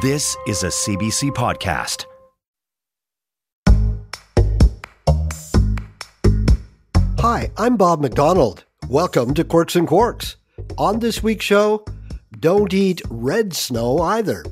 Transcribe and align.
This 0.00 0.34
is 0.46 0.62
a 0.62 0.68
CBC 0.68 1.30
podcast. 1.32 2.06
Hi, 7.18 7.50
I'm 7.58 7.76
Bob 7.76 8.00
McDonald. 8.00 8.64
Welcome 8.88 9.34
to 9.34 9.44
Quirks 9.44 9.76
and 9.76 9.86
Quarks. 9.86 10.36
On 10.78 11.00
this 11.00 11.22
week's 11.22 11.44
show, 11.44 11.84
don't 12.38 12.72
eat 12.72 13.02
red 13.10 13.52
snow 13.52 13.98
either. 13.98 14.42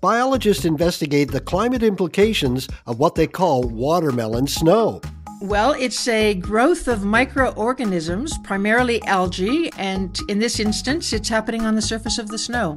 Biologists 0.00 0.64
investigate 0.64 1.30
the 1.30 1.42
climate 1.42 1.82
implications 1.82 2.66
of 2.86 2.98
what 2.98 3.16
they 3.16 3.26
call 3.26 3.64
watermelon 3.64 4.46
snow. 4.46 5.02
Well, 5.40 5.72
it's 5.72 6.08
a 6.08 6.34
growth 6.34 6.88
of 6.88 7.04
microorganisms, 7.04 8.38
primarily 8.38 9.02
algae, 9.02 9.70
and 9.76 10.18
in 10.28 10.38
this 10.38 10.58
instance, 10.58 11.12
it's 11.12 11.28
happening 11.28 11.66
on 11.66 11.74
the 11.74 11.82
surface 11.82 12.18
of 12.18 12.28
the 12.28 12.38
snow. 12.38 12.74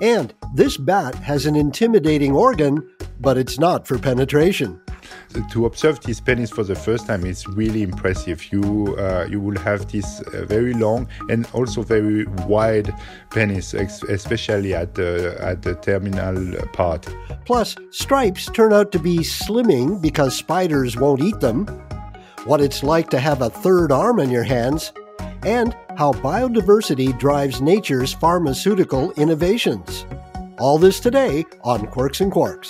And 0.00 0.32
this 0.54 0.78
bat 0.78 1.14
has 1.16 1.44
an 1.44 1.54
intimidating 1.54 2.34
organ, 2.34 2.88
but 3.20 3.36
it's 3.36 3.58
not 3.58 3.86
for 3.86 3.98
penetration. 3.98 4.80
To 5.50 5.66
observe 5.66 6.00
this 6.00 6.18
penis 6.18 6.50
for 6.50 6.64
the 6.64 6.74
first 6.74 7.06
time 7.06 7.26
is 7.26 7.46
really 7.48 7.82
impressive. 7.82 8.52
You 8.52 8.96
uh, 8.98 9.26
you 9.28 9.40
will 9.40 9.58
have 9.58 9.90
this 9.92 10.20
uh, 10.20 10.46
very 10.46 10.72
long 10.72 11.06
and 11.28 11.46
also 11.52 11.82
very 11.82 12.24
wide 12.46 12.90
penis, 13.30 13.74
especially 13.74 14.74
at 14.74 14.94
the 14.94 15.36
at 15.40 15.60
the 15.62 15.74
terminal 15.74 16.56
part. 16.72 17.06
Plus, 17.44 17.76
stripes 17.90 18.46
turn 18.46 18.72
out 18.72 18.92
to 18.92 18.98
be 18.98 19.18
slimming 19.18 20.00
because 20.00 20.34
spiders 20.34 20.96
won't 20.96 21.22
eat 21.22 21.40
them 21.40 21.66
what 22.44 22.60
it's 22.60 22.82
like 22.82 23.10
to 23.10 23.18
have 23.18 23.42
a 23.42 23.50
third 23.50 23.92
arm 23.92 24.20
in 24.20 24.30
your 24.30 24.44
hands, 24.44 24.92
and 25.44 25.76
how 25.96 26.12
biodiversity 26.12 27.16
drives 27.18 27.60
nature's 27.60 28.12
pharmaceutical 28.12 29.12
innovations. 29.12 30.04
All 30.58 30.78
this 30.78 31.00
today 31.00 31.44
on 31.62 31.86
Quirks 31.86 32.20
and 32.20 32.32
Quarks. 32.32 32.68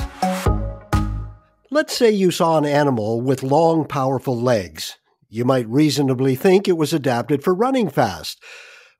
Let's 1.70 1.96
say 1.96 2.10
you 2.10 2.30
saw 2.30 2.58
an 2.58 2.66
animal 2.66 3.20
with 3.20 3.42
long, 3.42 3.86
powerful 3.86 4.38
legs. 4.38 4.98
You 5.28 5.44
might 5.44 5.68
reasonably 5.68 6.34
think 6.34 6.66
it 6.66 6.76
was 6.76 6.92
adapted 6.92 7.44
for 7.44 7.54
running 7.54 7.90
fast. 7.90 8.42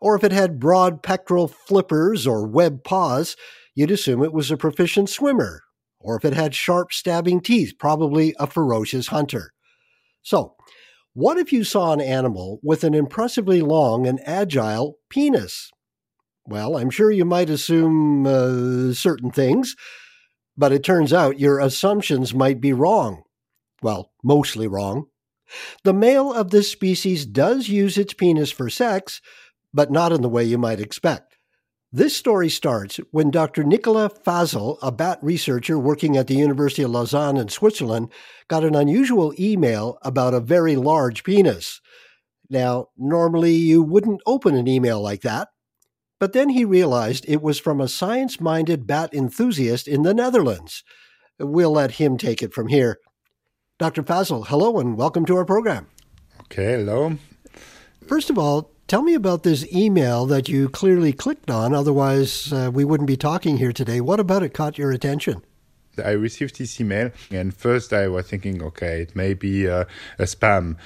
Or 0.00 0.14
if 0.14 0.22
it 0.22 0.32
had 0.32 0.60
broad 0.60 1.03
pectoral 1.03 1.48
flippers 1.48 2.27
or 2.27 2.47
web 2.47 2.84
paws, 2.84 3.36
you'd 3.75 3.91
assume 3.91 4.22
it 4.22 4.32
was 4.32 4.50
a 4.50 4.56
proficient 4.56 5.08
swimmer. 5.08 5.62
Or 5.98 6.16
if 6.16 6.25
it 6.25 6.34
had 6.34 6.55
sharp 6.55 6.92
stabbing 6.92 7.41
teeth, 7.41 7.75
probably 7.78 8.34
a 8.38 8.47
ferocious 8.47 9.08
hunter. 9.08 9.53
So, 10.22 10.56
what 11.14 11.38
if 11.38 11.52
you 11.52 11.64
saw 11.64 11.92
an 11.92 12.00
animal 12.00 12.61
with 12.62 12.84
an 12.84 12.94
impressively 12.94 13.61
long 13.61 14.06
and 14.06 14.20
agile 14.25 14.98
penis? 15.08 15.70
Well, 16.47 16.77
I'm 16.77 16.91
sure 16.91 17.10
you 17.10 17.25
might 17.25 17.50
assume 17.50 18.27
uh, 18.27 18.92
certain 18.94 19.30
things, 19.30 19.75
but 20.56 20.72
it 20.72 20.84
turns 20.84 21.12
out 21.12 21.41
your 21.41 21.60
assumptions 21.60 22.34
might 22.34 22.60
be 22.60 22.72
wrong. 22.72 23.22
Well, 23.83 24.12
mostly 24.22 24.66
wrong. 24.66 25.06
The 25.84 25.94
male 25.94 26.32
of 26.32 26.50
this 26.50 26.71
species 26.71 27.25
does 27.25 27.69
use 27.69 27.97
its 27.97 28.12
penis 28.12 28.50
for 28.50 28.69
sex, 28.69 29.21
but 29.72 29.91
not 29.91 30.12
in 30.12 30.22
the 30.22 30.28
way 30.28 30.44
you 30.44 30.59
might 30.59 30.81
expect. 30.81 31.38
This 31.91 32.15
story 32.15 32.50
starts 32.50 33.00
when 33.12 33.31
Dr. 33.31 33.65
Nicolas 33.65 34.12
Fasel, 34.22 34.76
a 34.82 34.93
bat 34.93 35.19
researcher 35.22 35.78
working 35.78 36.19
at 36.19 36.26
the 36.26 36.34
University 36.34 36.82
of 36.82 36.91
Lausanne 36.91 37.38
in 37.38 37.49
Switzerland, 37.49 38.12
got 38.47 38.62
an 38.62 38.75
unusual 38.75 39.32
email 39.41 39.97
about 40.03 40.34
a 40.34 40.41
very 40.41 40.77
large 40.77 41.25
penis. 41.25 41.81
Now, 42.50 42.88
normally 42.98 43.54
you 43.54 43.82
wouldn't 43.82 44.21
open 44.27 44.54
an 44.54 44.69
email 44.69 45.00
like 45.00 45.22
that, 45.22 45.48
but 46.21 46.34
then 46.34 46.50
he 46.50 46.62
realized 46.62 47.25
it 47.27 47.41
was 47.41 47.59
from 47.59 47.81
a 47.81 47.88
science 47.88 48.38
minded 48.38 48.87
bat 48.87 49.15
enthusiast 49.15 49.88
in 49.88 50.03
the 50.03 50.12
Netherlands. 50.12 50.84
We'll 51.38 51.72
let 51.72 51.93
him 51.93 52.19
take 52.19 52.43
it 52.43 52.53
from 52.53 52.66
here. 52.66 52.98
Dr. 53.78 54.03
Fasel, 54.03 54.48
hello 54.48 54.78
and 54.78 54.98
welcome 54.98 55.25
to 55.25 55.37
our 55.38 55.47
program. 55.47 55.87
Okay, 56.43 56.72
hello. 56.72 57.16
First 58.06 58.28
of 58.28 58.37
all, 58.37 58.72
Tell 58.88 59.03
me 59.03 59.12
about 59.12 59.43
this 59.43 59.71
email 59.71 60.25
that 60.25 60.49
you 60.49 60.71
clearly 60.71 61.12
clicked 61.12 61.50
on. 61.50 61.75
Otherwise, 61.75 62.50
uh, 62.54 62.71
we 62.72 62.87
wouldn't 62.87 63.06
be 63.06 63.19
talking 63.19 63.59
here 63.59 63.71
today. 63.71 64.00
What 64.00 64.19
about 64.19 64.43
it 64.43 64.54
caught 64.54 64.78
your 64.78 64.93
attention? 64.93 65.44
I 66.03 66.12
received 66.12 66.59
this 66.59 66.81
email, 66.81 67.10
and 67.31 67.54
first 67.54 67.93
I 67.93 68.09
was 68.09 68.28
thinking, 68.28 68.62
okay, 68.62 69.03
it 69.03 69.15
may 69.15 69.34
be 69.34 69.69
uh, 69.69 69.84
a 70.19 70.22
spam 70.22 70.77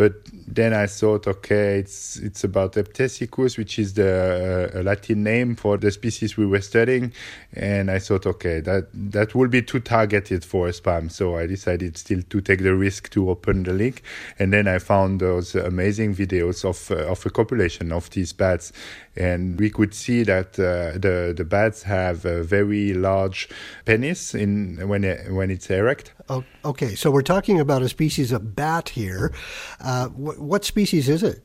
but 0.00 0.14
then 0.32 0.72
I 0.72 0.86
thought, 0.86 1.26
okay, 1.26 1.78
it's 1.78 2.16
it's 2.16 2.42
about 2.42 2.72
Eptesicus, 2.72 3.58
which 3.58 3.78
is 3.78 3.92
the 3.92 4.72
uh, 4.74 4.82
Latin 4.82 5.22
name 5.22 5.56
for 5.56 5.76
the 5.76 5.90
species 5.90 6.38
we 6.38 6.46
were 6.46 6.62
studying, 6.62 7.12
and 7.52 7.90
I 7.90 7.98
thought, 7.98 8.24
okay, 8.24 8.60
that 8.60 8.88
that 8.94 9.34
will 9.34 9.48
be 9.48 9.60
too 9.60 9.80
targeted 9.80 10.42
for 10.42 10.68
a 10.68 10.70
spam. 10.70 11.12
So 11.12 11.36
I 11.36 11.46
decided 11.46 11.98
still 11.98 12.22
to 12.22 12.40
take 12.40 12.62
the 12.62 12.74
risk 12.74 13.10
to 13.10 13.28
open 13.28 13.64
the 13.64 13.74
link, 13.74 14.02
and 14.38 14.54
then 14.54 14.66
I 14.68 14.78
found 14.78 15.20
those 15.20 15.54
amazing 15.54 16.14
videos 16.14 16.64
of 16.64 16.90
uh, 16.90 17.04
of 17.12 17.26
a 17.26 17.30
copulation 17.30 17.92
of 17.92 18.08
these 18.08 18.32
bats, 18.32 18.72
and 19.16 19.60
we 19.60 19.68
could 19.68 19.92
see 19.92 20.22
that 20.22 20.58
uh, 20.58 20.96
the 20.98 21.34
the 21.36 21.44
bats 21.44 21.82
have 21.82 22.24
a 22.24 22.42
very 22.42 22.94
large 22.94 23.50
penis 23.84 24.34
in 24.34 24.88
when 24.88 25.04
it, 25.04 25.30
when 25.30 25.50
it's 25.50 25.68
erect. 25.68 26.14
Okay, 26.64 26.94
so 26.94 27.10
we're 27.10 27.22
talking 27.22 27.58
about 27.58 27.82
a 27.82 27.88
species 27.88 28.30
of 28.30 28.54
bat 28.54 28.90
here. 28.90 29.32
Uh, 29.80 30.08
wh- 30.08 30.40
what 30.40 30.64
species 30.64 31.08
is 31.08 31.22
it? 31.22 31.42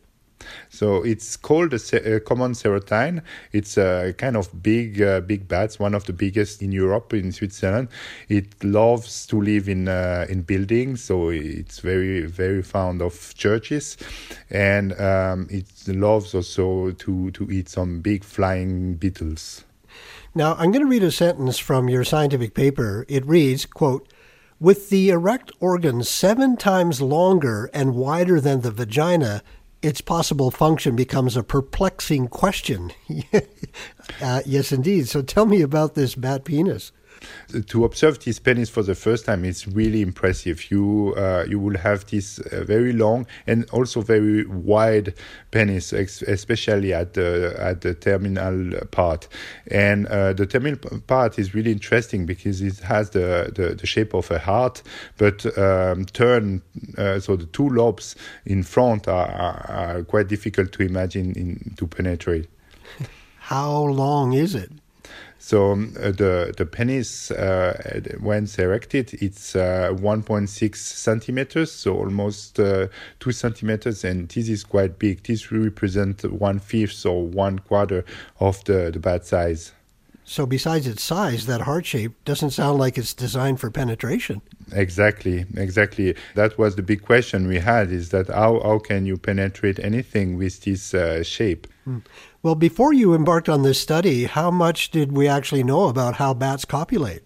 So 0.70 1.02
it's 1.04 1.38
called 1.38 1.74
a, 1.74 2.16
a 2.16 2.20
common 2.20 2.52
serotine. 2.52 3.24
It's 3.52 3.78
a 3.78 4.14
kind 4.18 4.36
of 4.38 4.62
big, 4.62 5.02
uh, 5.02 5.22
big 5.22 5.48
bat, 5.48 5.74
one 5.76 5.96
of 5.96 6.06
the 6.06 6.14
biggest 6.14 6.62
in 6.62 6.72
Europe, 6.72 7.14
in 7.14 7.32
Switzerland. 7.32 7.88
It 8.30 8.64
loves 8.64 9.26
to 9.28 9.42
live 9.42 9.68
in 9.68 9.88
uh, 9.88 10.28
in 10.30 10.44
buildings, 10.44 11.04
so 11.04 11.30
it's 11.30 11.80
very, 11.80 12.28
very 12.28 12.62
fond 12.62 13.02
of 13.02 13.34
churches, 13.36 13.98
and 14.52 14.94
um, 15.00 15.48
it 15.50 15.66
loves 15.88 16.36
also 16.36 16.92
to 16.92 17.32
to 17.32 17.50
eat 17.50 17.70
some 17.70 18.02
big 18.02 18.24
flying 18.24 18.96
beetles. 18.96 19.64
Now, 20.36 20.54
I'm 20.56 20.72
going 20.72 20.84
to 20.84 20.92
read 20.92 21.04
a 21.04 21.12
sentence 21.12 21.58
from 21.58 21.88
your 21.88 22.04
scientific 22.04 22.54
paper. 22.54 23.06
It 23.08 23.26
reads, 23.26 23.66
quote, 23.66 24.12
with 24.60 24.90
the 24.90 25.10
erect 25.10 25.52
organ 25.60 26.04
seven 26.04 26.58
times 26.58 27.02
longer 27.02 27.70
and 27.74 27.96
wider 27.96 28.40
than 28.40 28.62
the 28.62 28.72
vagina, 28.72 29.44
its 29.82 30.02
possible 30.02 30.52
function 30.52 30.96
becomes 30.96 31.36
a 31.38 31.44
perplexing 31.44 32.28
question. 32.28 32.92
uh, 34.22 34.42
yes, 34.46 34.72
indeed. 34.72 35.08
So 35.08 35.22
tell 35.22 35.46
me 35.46 35.62
about 35.62 35.96
this 35.96 36.16
bat 36.16 36.46
penis 36.46 36.92
to 37.68 37.86
observe 37.86 38.24
this 38.24 38.40
penis 38.40 38.70
for 38.70 38.84
the 38.84 38.96
first 38.96 39.26
time 39.26 39.46
is 39.46 39.68
really 39.68 40.02
impressive. 40.02 40.72
You 40.72 41.14
uh, 41.18 41.46
you 41.48 41.60
will 41.60 41.78
have 41.78 42.06
this 42.08 42.40
uh, 42.40 42.64
very 42.64 42.94
long 42.94 43.28
and 43.48 43.70
also 43.72 44.02
very 44.02 44.46
wide 44.46 45.14
penis, 45.52 45.94
especially 45.94 46.94
at 46.94 47.14
the 47.14 47.56
at 47.58 47.82
the 47.82 47.94
terminal 47.94 48.86
part. 48.92 49.28
And 49.68 50.08
uh, 50.08 50.34
the 50.34 50.46
terminal 50.46 50.80
part 51.08 51.40
is 51.40 51.54
really 51.54 51.72
interesting 51.72 52.26
because 52.26 52.62
it 52.62 52.80
has 52.80 53.12
the 53.12 53.52
the, 53.54 53.76
the 53.76 53.88
shape 53.88 54.14
of 54.14 54.32
a 54.32 54.40
heart, 54.40 54.84
but 55.18 55.46
um, 55.58 56.06
turn 56.06 56.62
uh, 56.98 57.20
so 57.20 57.36
the 57.36 57.46
two 57.48 57.70
lobes 57.70 58.16
in 58.46 58.64
front 58.64 59.08
are, 59.08 59.28
are, 59.28 59.66
are 59.70 60.04
quite 60.04 60.28
difficult 60.28 60.72
to 60.74 60.84
imagine 60.84 61.34
in, 61.34 61.74
to 61.78 61.88
penetrate. 61.88 62.48
How 63.40 63.84
long 63.84 64.34
is 64.34 64.56
it? 64.56 64.72
So 65.46 65.74
um, 65.74 65.94
uh, 66.00 66.10
the 66.10 66.56
the 66.58 66.66
penis, 66.66 67.30
uh, 67.30 68.02
when 68.20 68.48
erected, 68.58 69.14
it's 69.22 69.56
uh, 69.56 69.92
1.6 69.94 70.76
centimeters, 70.76 71.72
so 71.72 71.96
almost 71.96 72.60
uh, 72.60 72.88
two 73.20 73.32
centimeters, 73.32 74.04
and 74.04 74.28
this 74.28 74.50
is 74.50 74.64
quite 74.64 74.98
big. 74.98 75.22
This 75.22 75.52
represents 75.52 76.24
one 76.24 76.58
fifth 76.58 77.06
or 77.06 77.28
one 77.28 77.60
quarter 77.60 78.04
of 78.40 78.64
the 78.64 78.90
the 78.92 78.98
bat 78.98 79.24
size. 79.28 79.72
So 80.24 80.48
besides 80.48 80.88
its 80.88 81.04
size, 81.04 81.46
that 81.46 81.62
heart 81.62 81.86
shape 81.86 82.14
doesn't 82.26 82.50
sound 82.50 82.80
like 82.80 82.98
it's 82.98 83.14
designed 83.14 83.60
for 83.60 83.70
penetration. 83.70 84.42
Exactly, 84.72 85.46
exactly. 85.56 86.16
That 86.34 86.58
was 86.58 86.76
the 86.76 86.82
big 86.82 87.04
question 87.04 87.48
we 87.48 87.60
had: 87.60 87.92
is 87.92 88.10
that 88.10 88.30
how 88.30 88.60
how 88.62 88.80
can 88.80 89.06
you 89.06 89.18
penetrate 89.18 89.78
anything 89.78 90.38
with 90.40 90.62
this 90.62 90.96
uh, 90.96 91.22
shape? 91.22 91.68
Hmm. 91.84 92.00
Well, 92.46 92.54
before 92.54 92.94
you 92.94 93.16
embarked 93.16 93.50
on 93.50 93.64
this 93.64 93.80
study, 93.80 94.26
how 94.26 94.52
much 94.52 94.92
did 94.92 95.12
we 95.18 95.28
actually 95.28 95.64
know 95.64 95.86
about 95.86 96.18
how 96.18 96.36
bats 96.36 96.64
copulate? 96.64 97.24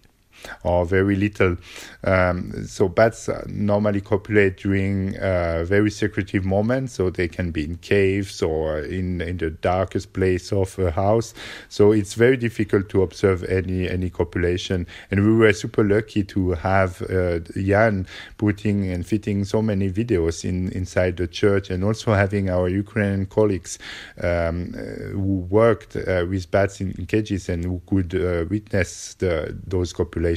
Or 0.62 0.84
very 0.84 1.16
little. 1.16 1.56
Um, 2.04 2.66
so 2.66 2.88
bats 2.88 3.28
normally 3.46 4.00
copulate 4.00 4.58
during 4.58 5.16
uh, 5.18 5.64
very 5.64 5.90
secretive 5.90 6.44
moments, 6.44 6.94
so 6.94 7.10
they 7.10 7.28
can 7.28 7.50
be 7.50 7.64
in 7.64 7.76
caves 7.76 8.42
or 8.42 8.80
in 8.80 9.20
in 9.20 9.36
the 9.36 9.50
darkest 9.50 10.12
place 10.12 10.52
of 10.52 10.78
a 10.78 10.90
house. 10.90 11.34
So 11.68 11.92
it's 11.92 12.14
very 12.14 12.36
difficult 12.36 12.88
to 12.90 13.02
observe 13.02 13.44
any 13.44 13.88
any 13.88 14.10
copulation. 14.10 14.86
And 15.10 15.24
we 15.24 15.34
were 15.36 15.52
super 15.52 15.84
lucky 15.84 16.24
to 16.24 16.52
have 16.52 17.02
uh, 17.02 17.40
Jan 17.54 18.06
putting 18.38 18.90
and 18.90 19.06
fitting 19.06 19.44
so 19.44 19.62
many 19.62 19.90
videos 19.90 20.44
in 20.44 20.70
inside 20.72 21.16
the 21.16 21.26
church, 21.26 21.70
and 21.70 21.84
also 21.84 22.14
having 22.14 22.48
our 22.48 22.68
Ukrainian 22.68 23.26
colleagues 23.26 23.78
um, 24.22 24.74
uh, 24.74 25.10
who 25.12 25.46
worked 25.50 25.96
uh, 25.96 26.24
with 26.28 26.50
bats 26.50 26.80
in, 26.80 26.92
in, 26.98 27.06
cages 27.06 27.48
and 27.48 27.64
who 27.64 27.80
could 27.86 28.14
uh, 28.14 28.44
witness 28.48 29.14
the, 29.14 29.56
those 29.66 29.92
copulations. 29.92 30.29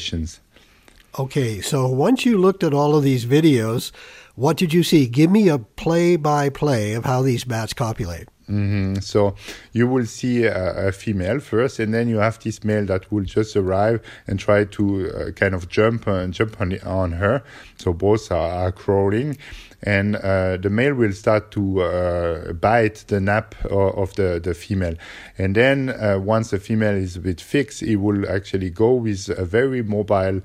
Okay, 1.20 1.62
so 1.62 1.88
once 1.88 2.26
you 2.26 2.38
looked 2.38 2.64
at 2.64 2.74
all 2.74 2.96
of 2.96 3.04
these 3.04 3.26
videos, 3.26 3.92
what 4.36 4.58
did 4.58 4.74
you 4.74 4.82
see? 4.82 5.06
Give 5.08 5.30
me 5.30 5.48
a 5.48 5.60
play 5.60 6.16
by 6.16 6.50
play 6.50 6.94
of 6.94 7.06
how 7.06 7.22
these 7.22 7.44
bats 7.44 7.74
copulate. 7.74 8.28
Mm-hmm. 8.50 8.96
So 8.96 9.36
you 9.72 9.88
will 9.88 10.06
see 10.06 10.46
a, 10.46 10.88
a, 10.88 10.92
female 10.92 11.40
first, 11.40 11.80
and 11.80 11.94
then 11.94 12.10
you 12.10 12.18
have 12.18 12.40
this 12.40 12.64
male 12.64 12.86
that 12.88 13.10
will 13.12 13.24
just 13.24 13.56
arrive 13.56 14.02
and 14.28 14.38
try 14.40 14.66
to 14.66 15.12
uh, 15.12 15.32
kind 15.32 15.56
of 15.56 15.70
jump 15.70 16.08
and 16.08 16.34
jump 16.34 16.60
on, 16.60 16.78
on 16.82 17.14
her. 17.14 17.44
So 17.78 17.94
both 17.94 18.32
are, 18.32 18.66
are 18.66 18.72
crawling, 18.72 19.38
and 19.84 20.16
uh, 20.16 20.58
the 20.58 20.70
male 20.70 20.94
will 20.94 21.12
start 21.12 21.52
to 21.52 21.82
uh, 21.82 22.54
bite 22.54 23.04
the 23.08 23.20
nape 23.20 23.54
of, 23.66 24.16
the, 24.16 24.40
the 24.42 24.54
female. 24.54 24.96
And 25.38 25.56
then 25.56 25.90
uh, 25.90 26.20
once 26.20 26.52
the 26.52 26.60
female 26.60 26.96
is 26.96 27.18
a 27.18 27.20
bit 27.20 27.42
fixed, 27.42 27.82
he 27.82 27.96
will 27.96 28.30
actually 28.30 28.70
go 28.70 28.94
with 28.94 29.30
a 29.30 29.46
very 29.46 29.84
mobile 29.84 30.42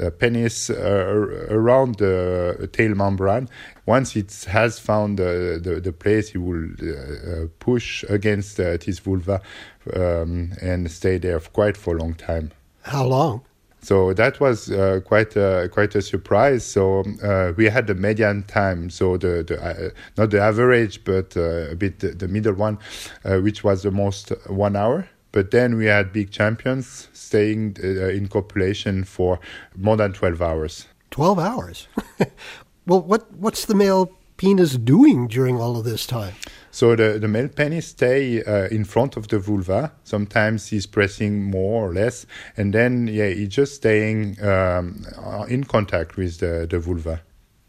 uh, 0.00 0.10
penis 0.10 0.70
uh, 0.70 0.74
around 1.50 1.96
the 1.96 2.68
tail 2.72 2.94
membrane. 2.94 3.48
Once 3.86 4.16
it 4.16 4.46
has 4.48 4.78
found 4.78 5.18
the, 5.18 5.60
the, 5.62 5.80
the 5.80 5.92
place, 5.92 6.30
he 6.30 6.38
will 6.38 6.66
uh, 6.82 7.46
push 7.58 8.04
against 8.08 8.56
his 8.56 8.98
vulva 9.00 9.40
um, 9.94 10.52
and 10.62 10.90
stay 10.90 11.18
there 11.18 11.40
quite 11.40 11.76
for 11.76 11.96
a 11.96 12.00
long 12.00 12.14
time. 12.14 12.52
How 12.82 13.04
long? 13.04 13.42
So 13.86 14.12
that 14.14 14.40
was 14.40 14.68
uh, 14.68 15.00
quite 15.04 15.36
a, 15.36 15.68
quite 15.72 15.94
a 15.94 16.02
surprise. 16.02 16.66
So 16.66 17.04
uh, 17.22 17.52
we 17.56 17.66
had 17.66 17.86
the 17.86 17.94
median 17.94 18.42
time, 18.42 18.90
so 18.90 19.16
the, 19.16 19.44
the 19.46 19.62
uh, 19.62 19.90
not 20.16 20.30
the 20.30 20.40
average, 20.40 21.04
but 21.04 21.36
a 21.36 21.76
bit 21.78 22.00
the, 22.00 22.08
the 22.08 22.26
middle 22.26 22.54
one, 22.54 22.78
which 23.24 23.62
was 23.62 23.86
almost 23.86 24.32
one 24.48 24.74
hour. 24.74 25.08
But 25.30 25.52
then 25.52 25.76
we 25.76 25.84
had 25.84 26.12
big 26.12 26.32
champions 26.32 27.08
staying 27.12 27.76
uh, 27.80 28.08
in 28.08 28.26
copulation 28.26 29.04
for 29.04 29.38
more 29.76 29.96
than 29.96 30.12
12 30.12 30.42
hours. 30.42 30.86
12 31.12 31.38
hours? 31.38 31.86
well, 32.86 33.02
what, 33.02 33.32
what's 33.34 33.66
the 33.66 33.76
male 33.76 34.10
penis 34.36 34.72
doing 34.78 35.28
during 35.28 35.60
all 35.60 35.76
of 35.76 35.84
this 35.84 36.06
time? 36.06 36.34
So 36.76 36.94
the, 36.94 37.18
the 37.18 37.26
male 37.26 37.48
penis 37.48 37.86
stay 37.86 38.44
uh, 38.44 38.68
in 38.68 38.84
front 38.84 39.16
of 39.16 39.28
the 39.28 39.38
vulva. 39.38 39.92
Sometimes 40.04 40.66
he's 40.66 40.84
pressing 40.84 41.42
more 41.42 41.88
or 41.88 41.94
less, 41.94 42.26
and 42.54 42.74
then 42.74 43.06
yeah, 43.06 43.28
he's 43.30 43.48
just 43.48 43.76
staying 43.76 44.36
um, 44.44 45.06
in 45.48 45.64
contact 45.64 46.18
with 46.18 46.38
the, 46.40 46.66
the 46.68 46.78
vulva. 46.78 47.22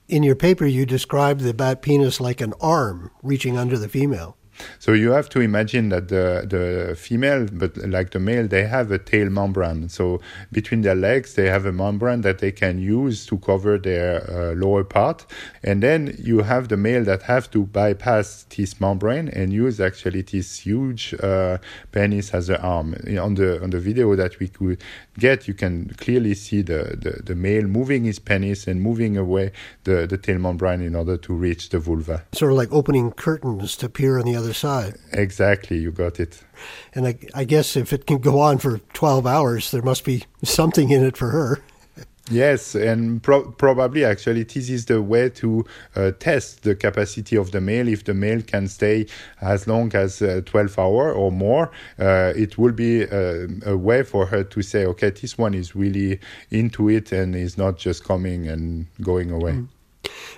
In 0.09 0.23
your 0.23 0.35
paper, 0.35 0.65
you 0.65 0.85
describe 0.85 1.39
the 1.39 1.53
bat 1.53 1.81
penis 1.81 2.19
like 2.19 2.41
an 2.41 2.53
arm 2.59 3.09
reaching 3.23 3.57
under 3.57 3.77
the 3.77 3.87
female. 3.87 4.35
So 4.79 4.93
you 4.93 5.11
have 5.11 5.29
to 5.29 5.41
imagine 5.41 5.89
that 5.89 6.07
the 6.07 6.45
the 6.47 6.95
female, 6.95 7.47
but 7.51 7.77
like 7.77 8.11
the 8.11 8.19
male, 8.19 8.47
they 8.47 8.65
have 8.65 8.91
a 8.91 8.97
tail 8.97 9.29
membrane. 9.29 9.89
So 9.89 10.19
between 10.51 10.81
their 10.81 10.95
legs, 10.95 11.33
they 11.33 11.49
have 11.49 11.65
a 11.65 11.71
membrane 11.71 12.21
that 12.21 12.39
they 12.39 12.51
can 12.51 12.79
use 12.79 13.25
to 13.27 13.37
cover 13.37 13.77
their 13.77 14.23
uh, 14.29 14.53
lower 14.55 14.83
part, 14.83 15.25
and 15.63 15.81
then 15.81 16.15
you 16.19 16.43
have 16.43 16.67
the 16.67 16.77
male 16.77 17.03
that 17.05 17.23
have 17.23 17.49
to 17.51 17.65
bypass 17.65 18.45
this 18.55 18.79
membrane 18.79 19.29
and 19.29 19.53
use 19.53 19.79
actually 19.79 20.21
this 20.21 20.59
huge 20.59 21.13
uh, 21.21 21.57
penis 21.91 22.33
as 22.33 22.49
an 22.49 22.57
arm. 22.57 22.95
On 23.19 23.35
the 23.35 23.61
on 23.63 23.69
the 23.69 23.79
video 23.79 24.15
that 24.15 24.39
we 24.39 24.47
could 24.47 24.81
get, 25.19 25.47
you 25.47 25.53
can 25.53 25.89
clearly 25.97 26.33
see 26.33 26.61
the, 26.61 26.97
the, 26.99 27.21
the 27.23 27.35
male 27.35 27.63
moving 27.63 28.05
his 28.05 28.19
penis 28.19 28.67
and 28.67 28.81
moving 28.81 29.17
away 29.17 29.51
the, 29.83 30.05
the 30.07 30.17
tail 30.17 30.39
membrane 30.39 30.81
in 30.81 30.95
order 30.95 31.17
to 31.17 31.33
reach 31.33 31.69
the 31.69 31.79
vulva. 31.79 32.23
Sort 32.33 32.51
of 32.51 32.57
like 32.57 32.71
opening 32.71 33.11
curtains 33.11 33.75
to 33.77 33.89
peer 33.89 34.19
on 34.19 34.25
the 34.25 34.35
other 34.35 34.46
side. 34.53 34.95
Exactly, 35.11 35.77
you 35.77 35.91
got 35.91 36.19
it. 36.19 36.43
And 36.93 37.07
I, 37.07 37.17
I 37.33 37.43
guess 37.43 37.75
if 37.75 37.93
it 37.93 38.07
can 38.07 38.19
go 38.19 38.39
on 38.39 38.57
for 38.57 38.79
12 38.93 39.25
hours, 39.25 39.71
there 39.71 39.81
must 39.81 40.03
be 40.03 40.23
something 40.43 40.89
in 40.89 41.03
it 41.03 41.17
for 41.17 41.29
her. 41.29 41.61
Yes, 42.29 42.75
and 42.75 43.23
pro- 43.23 43.51
probably 43.51 44.03
actually 44.03 44.43
this 44.43 44.69
is 44.69 44.85
the 44.85 45.01
way 45.01 45.29
to 45.29 45.65
uh, 45.95 46.11
test 46.19 46.63
the 46.63 46.75
capacity 46.75 47.37
of 47.37 47.51
the 47.51 47.61
male. 47.61 47.87
If 47.87 48.03
the 48.03 48.13
male 48.13 48.41
can 48.41 48.67
stay 48.67 49.07
as 49.39 49.65
long 49.65 49.95
as 49.95 50.21
uh, 50.21 50.41
12 50.45 50.77
hour 50.77 51.13
or 51.13 51.31
more, 51.31 51.71
uh, 51.99 52.33
it 52.35 52.57
will 52.57 52.73
be 52.73 53.03
uh, 53.03 53.47
a 53.65 53.77
way 53.77 54.03
for 54.03 54.25
her 54.25 54.43
to 54.43 54.61
say, 54.61 54.85
okay, 54.87 55.09
this 55.09 55.37
one 55.37 55.53
is 55.53 55.75
really 55.75 56.19
into 56.51 56.89
it 56.89 57.13
and 57.13 57.33
is 57.35 57.57
not 57.57 57.77
just 57.77 58.03
coming 58.03 58.47
and 58.47 58.87
going 59.01 59.31
away. 59.31 59.53
Mm. 59.53 59.67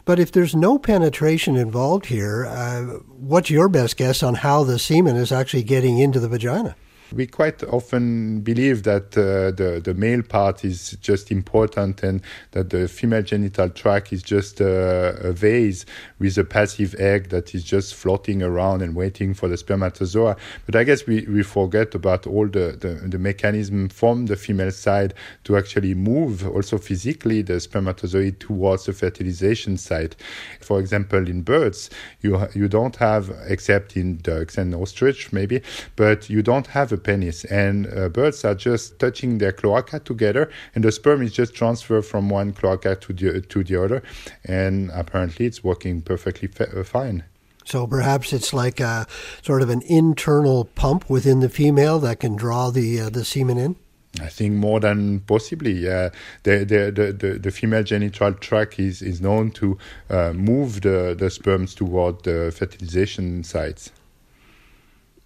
But 0.06 0.20
if 0.20 0.32
there's 0.32 0.56
no 0.56 0.80
penetration 0.80 1.56
involved 1.56 2.08
here, 2.08 2.46
uh, 2.46 3.00
what's 3.10 3.50
your 3.50 3.70
best 3.70 3.98
guess 3.98 4.24
on 4.24 4.36
how 4.36 4.64
the 4.64 4.80
semen 4.80 5.16
is 5.16 5.32
actually 5.32 5.64
getting 5.64 6.00
into 6.00 6.20
the 6.20 6.30
vagina? 6.30 6.76
We 7.12 7.26
quite 7.26 7.64
often 7.64 8.42
believe 8.42 8.84
that 8.84 9.18
uh, 9.18 9.50
the, 9.52 9.82
the 9.84 9.96
male 9.96 10.22
part 10.22 10.64
is 10.64 10.92
just 11.02 11.32
important 11.32 12.04
and 12.04 12.22
that 12.52 12.70
the 12.70 12.88
female 12.88 13.24
genital 13.24 13.70
tract 13.70 14.14
is 14.14 14.22
just 14.22 14.62
uh, 14.62 15.14
a 15.20 15.32
vase 15.32 15.88
with 16.20 16.38
a 16.38 16.44
passive 16.44 16.94
egg 17.00 17.30
that 17.30 17.56
is 17.56 17.64
just 17.64 17.96
floating 17.96 18.44
around 18.44 18.84
and 18.84 18.96
waiting 18.96 19.34
for 19.34 19.48
the 19.48 19.58
spermatozoa. 19.58 20.36
But 20.68 20.76
I 20.76 20.84
guess 20.84 21.08
we, 21.08 21.26
we 21.26 21.42
forget 21.42 21.96
about 21.96 22.28
all 22.28 22.48
the, 22.48 22.78
the, 22.80 23.08
the 23.08 23.18
mechanism 23.18 23.90
from 23.90 24.28
the 24.28 24.36
female 24.36 24.72
side 24.72 25.16
to 25.46 25.58
actually 25.58 25.96
move 25.96 26.48
also 26.48 26.78
physically 26.78 27.42
the 27.42 27.54
spermatozoid 27.54 28.38
towards 28.38 28.86
the 28.86 28.94
fertilization 28.94 29.78
site. 29.78 30.16
For 30.62 30.80
example, 30.80 31.28
in 31.28 31.42
birds, 31.42 31.90
you, 32.22 32.40
you 32.54 32.68
don't 32.68 32.98
have, 32.98 33.32
except 33.48 33.98
in 33.98 34.18
ducks 34.18 34.60
and 34.60 34.76
ostrich 34.76 35.34
maybe, 35.34 35.64
but 35.96 36.30
you 36.30 36.44
don't 36.44 36.68
have 36.68 36.92
a 36.92 36.99
penis. 37.00 37.46
And 37.46 37.88
uh, 37.88 38.10
birds 38.10 38.46
are 38.46 38.56
just 38.56 39.00
touching 39.00 39.38
their 39.38 39.52
cloaca 39.52 40.00
together, 40.00 40.50
and 40.76 40.84
the 40.84 40.92
sperm 40.92 41.22
is 41.22 41.34
just 41.34 41.54
transferred 41.54 42.06
from 42.06 42.30
one 42.30 42.54
cloaca 42.54 42.96
to 42.96 43.14
the, 43.14 43.42
to 43.42 43.64
the 43.64 43.84
other. 43.84 44.04
And 44.46 44.92
apparently, 44.94 45.46
it's 45.46 45.64
working 45.64 46.02
perfectly 46.02 46.48
fa- 46.48 46.80
uh, 46.80 46.84
fine. 46.84 47.24
So 47.66 47.86
perhaps 47.86 48.34
it's 48.34 48.52
like 48.52 48.80
a 48.80 49.06
sort 49.44 49.62
of 49.62 49.70
an 49.70 49.84
internal 49.86 50.66
pump 50.66 51.10
within 51.10 51.40
the 51.40 51.50
female 51.50 52.00
that 52.00 52.20
can 52.20 52.36
draw 52.36 52.72
the 52.72 53.02
uh, 53.02 53.10
the 53.10 53.24
semen 53.24 53.58
in. 53.58 53.76
I 54.20 54.28
think 54.28 54.54
more 54.56 54.80
than 54.80 55.20
possibly. 55.20 55.74
Yeah, 55.74 56.10
the, 56.44 56.66
the, 56.66 57.14
the, 57.14 57.40
the, 57.40 57.52
female 57.52 57.84
genital 57.84 58.34
tract 58.34 58.80
is, 58.80 59.04
is 59.04 59.22
known 59.22 59.52
to 59.52 59.78
uh, 60.10 60.34
move 60.34 60.82
the, 60.82 61.16
the 61.18 61.30
sperms 61.30 61.76
toward 61.76 62.24
the 62.24 62.52
fertilization 62.56 63.44
sites. 63.44 63.92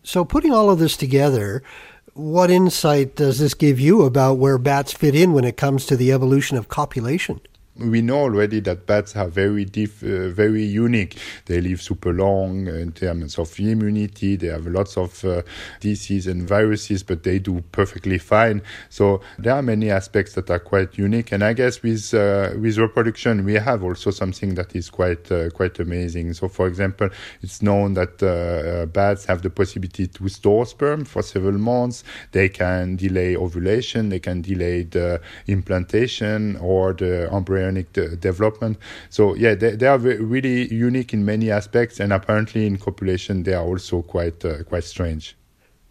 So, 0.03 0.25
putting 0.25 0.51
all 0.51 0.69
of 0.69 0.79
this 0.79 0.97
together, 0.97 1.63
what 2.13 2.51
insight 2.51 3.15
does 3.15 3.39
this 3.39 3.53
give 3.53 3.79
you 3.79 4.03
about 4.03 4.37
where 4.37 4.57
bats 4.57 4.91
fit 4.91 5.15
in 5.15 5.33
when 5.33 5.45
it 5.45 5.57
comes 5.57 5.85
to 5.85 5.95
the 5.95 6.11
evolution 6.11 6.57
of 6.57 6.67
copulation? 6.67 7.39
We 7.77 8.01
know 8.01 8.19
already 8.19 8.59
that 8.59 8.85
bats 8.85 9.15
are 9.15 9.27
very 9.27 9.65
diff, 9.65 10.03
uh, 10.03 10.29
very 10.29 10.63
unique. 10.63 11.17
They 11.45 11.59
live 11.59 11.81
super 11.81 12.13
long 12.13 12.67
in 12.67 12.91
terms 12.91 13.39
of 13.39 13.59
immunity. 13.59 14.35
They 14.35 14.47
have 14.47 14.67
lots 14.67 14.95
of 14.95 15.25
uh, 15.25 15.41
diseases 15.79 16.27
and 16.27 16.47
viruses, 16.47 17.01
but 17.01 17.23
they 17.23 17.39
do 17.39 17.63
perfectly 17.71 18.19
fine. 18.19 18.61
So 18.89 19.21
there 19.39 19.55
are 19.55 19.63
many 19.63 19.89
aspects 19.89 20.33
that 20.33 20.51
are 20.51 20.59
quite 20.59 20.97
unique. 20.97 21.31
And 21.31 21.43
I 21.43 21.53
guess 21.53 21.81
with 21.81 22.13
uh, 22.13 22.51
with 22.59 22.77
reproduction, 22.77 23.43
we 23.43 23.53
have 23.55 23.83
also 23.83 24.11
something 24.11 24.53
that 24.55 24.75
is 24.75 24.89
quite 24.89 25.31
uh, 25.31 25.49
quite 25.49 25.79
amazing. 25.79 26.33
So 26.33 26.47
for 26.47 26.67
example, 26.67 27.09
it's 27.41 27.63
known 27.63 27.95
that 27.95 28.21
uh, 28.21 28.27
uh, 28.83 28.85
bats 28.85 29.25
have 29.25 29.41
the 29.41 29.49
possibility 29.49 30.07
to 30.07 30.29
store 30.29 30.67
sperm 30.67 31.05
for 31.05 31.23
several 31.23 31.57
months. 31.57 32.03
They 32.33 32.49
can 32.49 32.97
delay 32.97 33.35
ovulation. 33.35 34.09
They 34.09 34.19
can 34.19 34.41
delay 34.41 34.83
the 34.83 35.21
implantation 35.47 36.57
or 36.57 36.93
the 36.93 37.29
embryo 37.33 37.62
de- 37.71 38.15
development. 38.15 38.77
So 39.09 39.35
yeah, 39.35 39.55
they, 39.55 39.75
they 39.75 39.87
are 39.87 39.97
really 39.97 40.73
unique 40.73 41.13
in 41.13 41.25
many 41.25 41.51
aspects, 41.51 41.99
and 41.99 42.11
apparently 42.11 42.65
in 42.65 42.77
copulation 42.77 43.43
they 43.43 43.53
are 43.53 43.63
also 43.63 44.01
quite 44.01 44.43
uh, 44.45 44.63
quite 44.63 44.83
strange. 44.83 45.35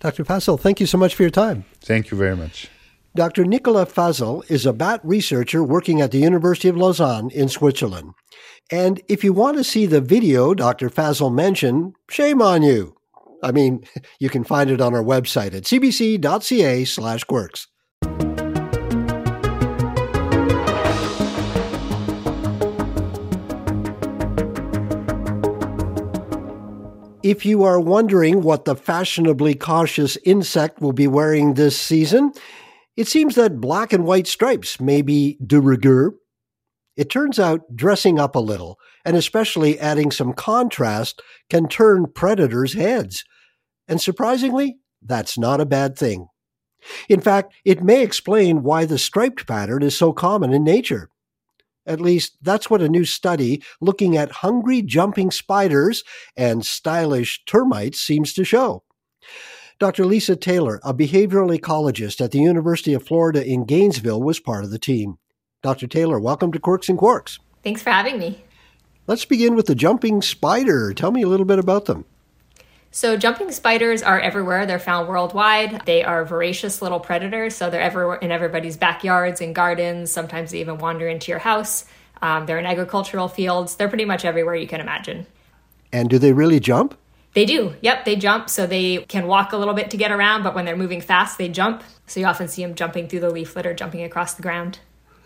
Dr. 0.01 0.25
Fasel, 0.25 0.59
thank 0.59 0.81
you 0.81 0.87
so 0.87 0.99
much 0.99 1.15
for 1.15 1.23
your 1.23 1.31
time. 1.31 1.65
Thank 1.81 2.11
you 2.11 2.17
very 2.17 2.37
much. 2.37 2.69
Dr. 3.15 3.45
Nicolas 3.45 3.93
Fasel 3.93 4.43
is 4.51 4.65
a 4.67 4.73
bat 4.73 5.01
researcher 5.05 5.63
working 5.63 6.01
at 6.01 6.11
the 6.11 6.19
University 6.19 6.69
of 6.69 6.77
Lausanne 6.77 7.31
in 7.31 7.49
Switzerland. 7.49 8.15
And 8.71 9.03
if 9.07 9.23
you 9.23 9.33
want 9.35 9.59
to 9.59 9.65
see 9.65 9.85
the 9.85 10.01
video 10.01 10.55
Dr. 10.55 10.89
Fasel 10.89 11.33
mentioned, 11.33 11.95
shame 12.11 12.41
on 12.41 12.63
you. 12.63 12.97
I 13.43 13.53
mean, 13.53 13.85
you 14.19 14.31
can 14.31 14.45
find 14.45 14.71
it 14.71 14.81
on 14.81 14.95
our 14.95 15.03
website 15.03 15.55
at 15.55 15.65
cbc.ca 15.65 16.85
slash 16.85 17.25
quirks. 17.25 17.67
If 27.23 27.47
you 27.47 27.63
are 27.63 27.79
wondering 27.79 28.43
what 28.43 28.65
the 28.65 28.75
fashionably 28.75 29.55
cautious 29.55 30.19
insect 30.25 30.81
will 30.81 30.93
be 30.93 31.07
wearing 31.07 31.55
this 31.55 31.81
season, 31.81 32.33
it 32.97 33.07
seems 33.07 33.37
that 33.37 33.61
black 33.61 33.93
and 33.93 34.05
white 34.05 34.27
stripes 34.27 34.81
may 34.81 35.03
be 35.03 35.39
de 35.45 35.61
rigueur. 35.61 36.15
It 36.97 37.11
turns 37.11 37.39
out 37.39 37.77
dressing 37.77 38.19
up 38.19 38.35
a 38.35 38.41
little, 38.41 38.77
and 39.05 39.17
especially 39.17 39.79
adding 39.79 40.11
some 40.11 40.33
contrast, 40.33 41.23
can 41.49 41.69
turn 41.69 42.11
predators' 42.13 42.75
heads. 42.75 43.23
And 43.87 44.01
surprisingly, 44.01 44.79
that's 45.01 45.39
not 45.39 45.61
a 45.61 45.67
bad 45.67 45.97
thing. 45.97 46.27
In 47.09 47.21
fact, 47.21 47.55
it 47.65 47.85
may 47.85 48.03
explain 48.03 48.65
why 48.65 48.85
the 48.85 48.99
striped 48.99 49.47
pattern 49.47 49.85
is 49.85 49.97
so 49.97 50.13
common 50.13 50.53
in 50.53 50.65
nature. 50.65 51.09
At 51.87 52.01
least, 52.01 52.37
that's 52.43 52.71
what 52.71 52.83
a 52.83 52.89
new 52.89 53.05
study 53.05 53.63
looking 53.81 54.17
at 54.17 54.31
hungry 54.31 54.83
jumping 54.83 55.31
spiders 55.31 56.05
and 56.37 56.65
stylish 56.65 57.45
termites 57.45 58.01
seems 58.01 58.33
to 58.35 58.45
show. 58.45 58.85
Dr. 59.79 60.07
Lisa 60.07 60.37
Taylor, 60.37 60.81
a 60.85 60.95
behavioral 60.95 61.57
ecologist 61.59 62.21
at 62.21 62.31
the 62.31 62.39
University 62.39 62.95
of 62.95 63.03
Florida 63.03 63.45
in 63.45 63.65
Gainesville, 63.65 64.23
was 64.23 64.39
part 64.39 64.63
of 64.63 64.71
the 64.71 64.79
team. 64.79 65.19
Dr. 65.63 65.89
Taylor, 65.89 66.21
welcome 66.21 66.53
to 66.53 66.61
Quirks 66.61 66.89
and 66.89 66.99
Quarks. 66.99 67.39
Thanks 67.65 67.83
for 67.83 67.91
having 67.91 68.19
me. 68.19 68.45
Let's 69.09 69.25
begin 69.25 69.57
with 69.57 69.67
the 69.67 69.75
jumping 69.75 70.23
spider. 70.23 70.95
Tell 70.95 71.11
me 71.11 71.23
a 71.23 71.29
little 71.29 71.47
bit 71.47 71.59
about 71.59 71.87
them. 71.87 72.05
So, 72.95 73.17
jumping 73.17 73.51
spiders 73.53 74.03
are 74.03 74.21
everywhere. 74.21 74.67
They're 74.67 74.79
found 74.79 75.09
worldwide. 75.09 75.87
They 75.87 76.05
are 76.05 76.27
voracious 76.27 76.83
little 76.83 77.01
predators, 77.01 77.57
so 77.57 77.71
they're 77.71 77.81
everywhere 77.81 78.17
in 78.17 78.31
everybody's 78.31 78.77
backyards 78.77 79.41
and 79.41 79.55
gardens. 79.55 80.13
Sometimes 80.13 80.51
they 80.51 80.61
even 80.61 80.77
wander 80.77 81.09
into 81.09 81.33
your 81.33 81.39
house. 81.39 81.87
Um, 82.21 82.45
they're 82.45 82.59
in 82.59 82.67
agricultural 82.67 83.29
fields. 83.29 83.77
They're 83.77 83.89
pretty 83.89 84.05
much 84.05 84.27
everywhere 84.27 84.55
you 84.55 84.69
can 84.69 84.83
imagine. 84.83 85.27
And 85.91 86.11
do 86.11 86.19
they 86.19 86.35
really 86.35 86.61
jump? 86.61 86.95
They 87.33 87.47
do. 87.47 87.75
Yep, 87.81 88.05
they 88.05 88.15
jump. 88.15 88.51
So 88.51 88.67
they 88.67 88.99
can 88.99 89.27
walk 89.27 89.55
a 89.55 89.57
little 89.57 89.73
bit 89.73 89.91
to 89.93 89.97
get 89.97 90.13
around, 90.13 90.43
but 90.43 90.55
when 90.55 90.67
they're 90.67 90.77
moving 90.77 91.01
fast, 91.01 91.39
they 91.39 91.49
jump. 91.49 91.83
So 92.07 92.21
you 92.21 92.27
often 92.27 92.47
see 92.47 92.61
them 92.61 92.75
jumping 92.75 93.09
through 93.09 93.21
the 93.21 93.31
leaf 93.31 93.57
litter, 93.57 93.73
jumping 93.73 94.03
across 94.03 94.35
the 94.35 94.43
ground. 94.43 94.81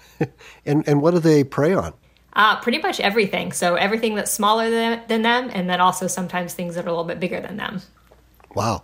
and 0.64 0.86
and 0.86 1.02
what 1.02 1.14
do 1.14 1.18
they 1.18 1.42
prey 1.42 1.74
on? 1.74 1.94
Uh, 2.36 2.60
pretty 2.60 2.76
much 2.78 3.00
everything. 3.00 3.50
So 3.50 3.76
everything 3.76 4.14
that's 4.14 4.30
smaller 4.30 4.68
than, 4.68 5.02
than 5.08 5.22
them, 5.22 5.50
and 5.52 5.70
then 5.70 5.80
also 5.80 6.06
sometimes 6.06 6.52
things 6.52 6.74
that 6.74 6.84
are 6.84 6.88
a 6.88 6.92
little 6.92 7.04
bit 7.04 7.18
bigger 7.18 7.40
than 7.40 7.56
them. 7.56 7.80
Wow. 8.54 8.82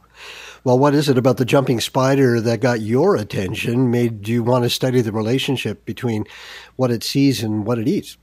Well, 0.64 0.78
what 0.78 0.94
is 0.94 1.08
it 1.10 1.18
about 1.18 1.36
the 1.36 1.44
jumping 1.44 1.78
spider 1.80 2.40
that 2.40 2.60
got 2.60 2.80
your 2.80 3.14
attention, 3.14 3.90
made 3.90 4.26
you 4.26 4.42
want 4.42 4.64
to 4.64 4.70
study 4.70 5.02
the 5.02 5.12
relationship 5.12 5.84
between 5.84 6.24
what 6.76 6.90
it 6.90 7.04
sees 7.04 7.42
and 7.42 7.66
what 7.66 7.78
it 7.78 7.86
eats? 7.86 8.16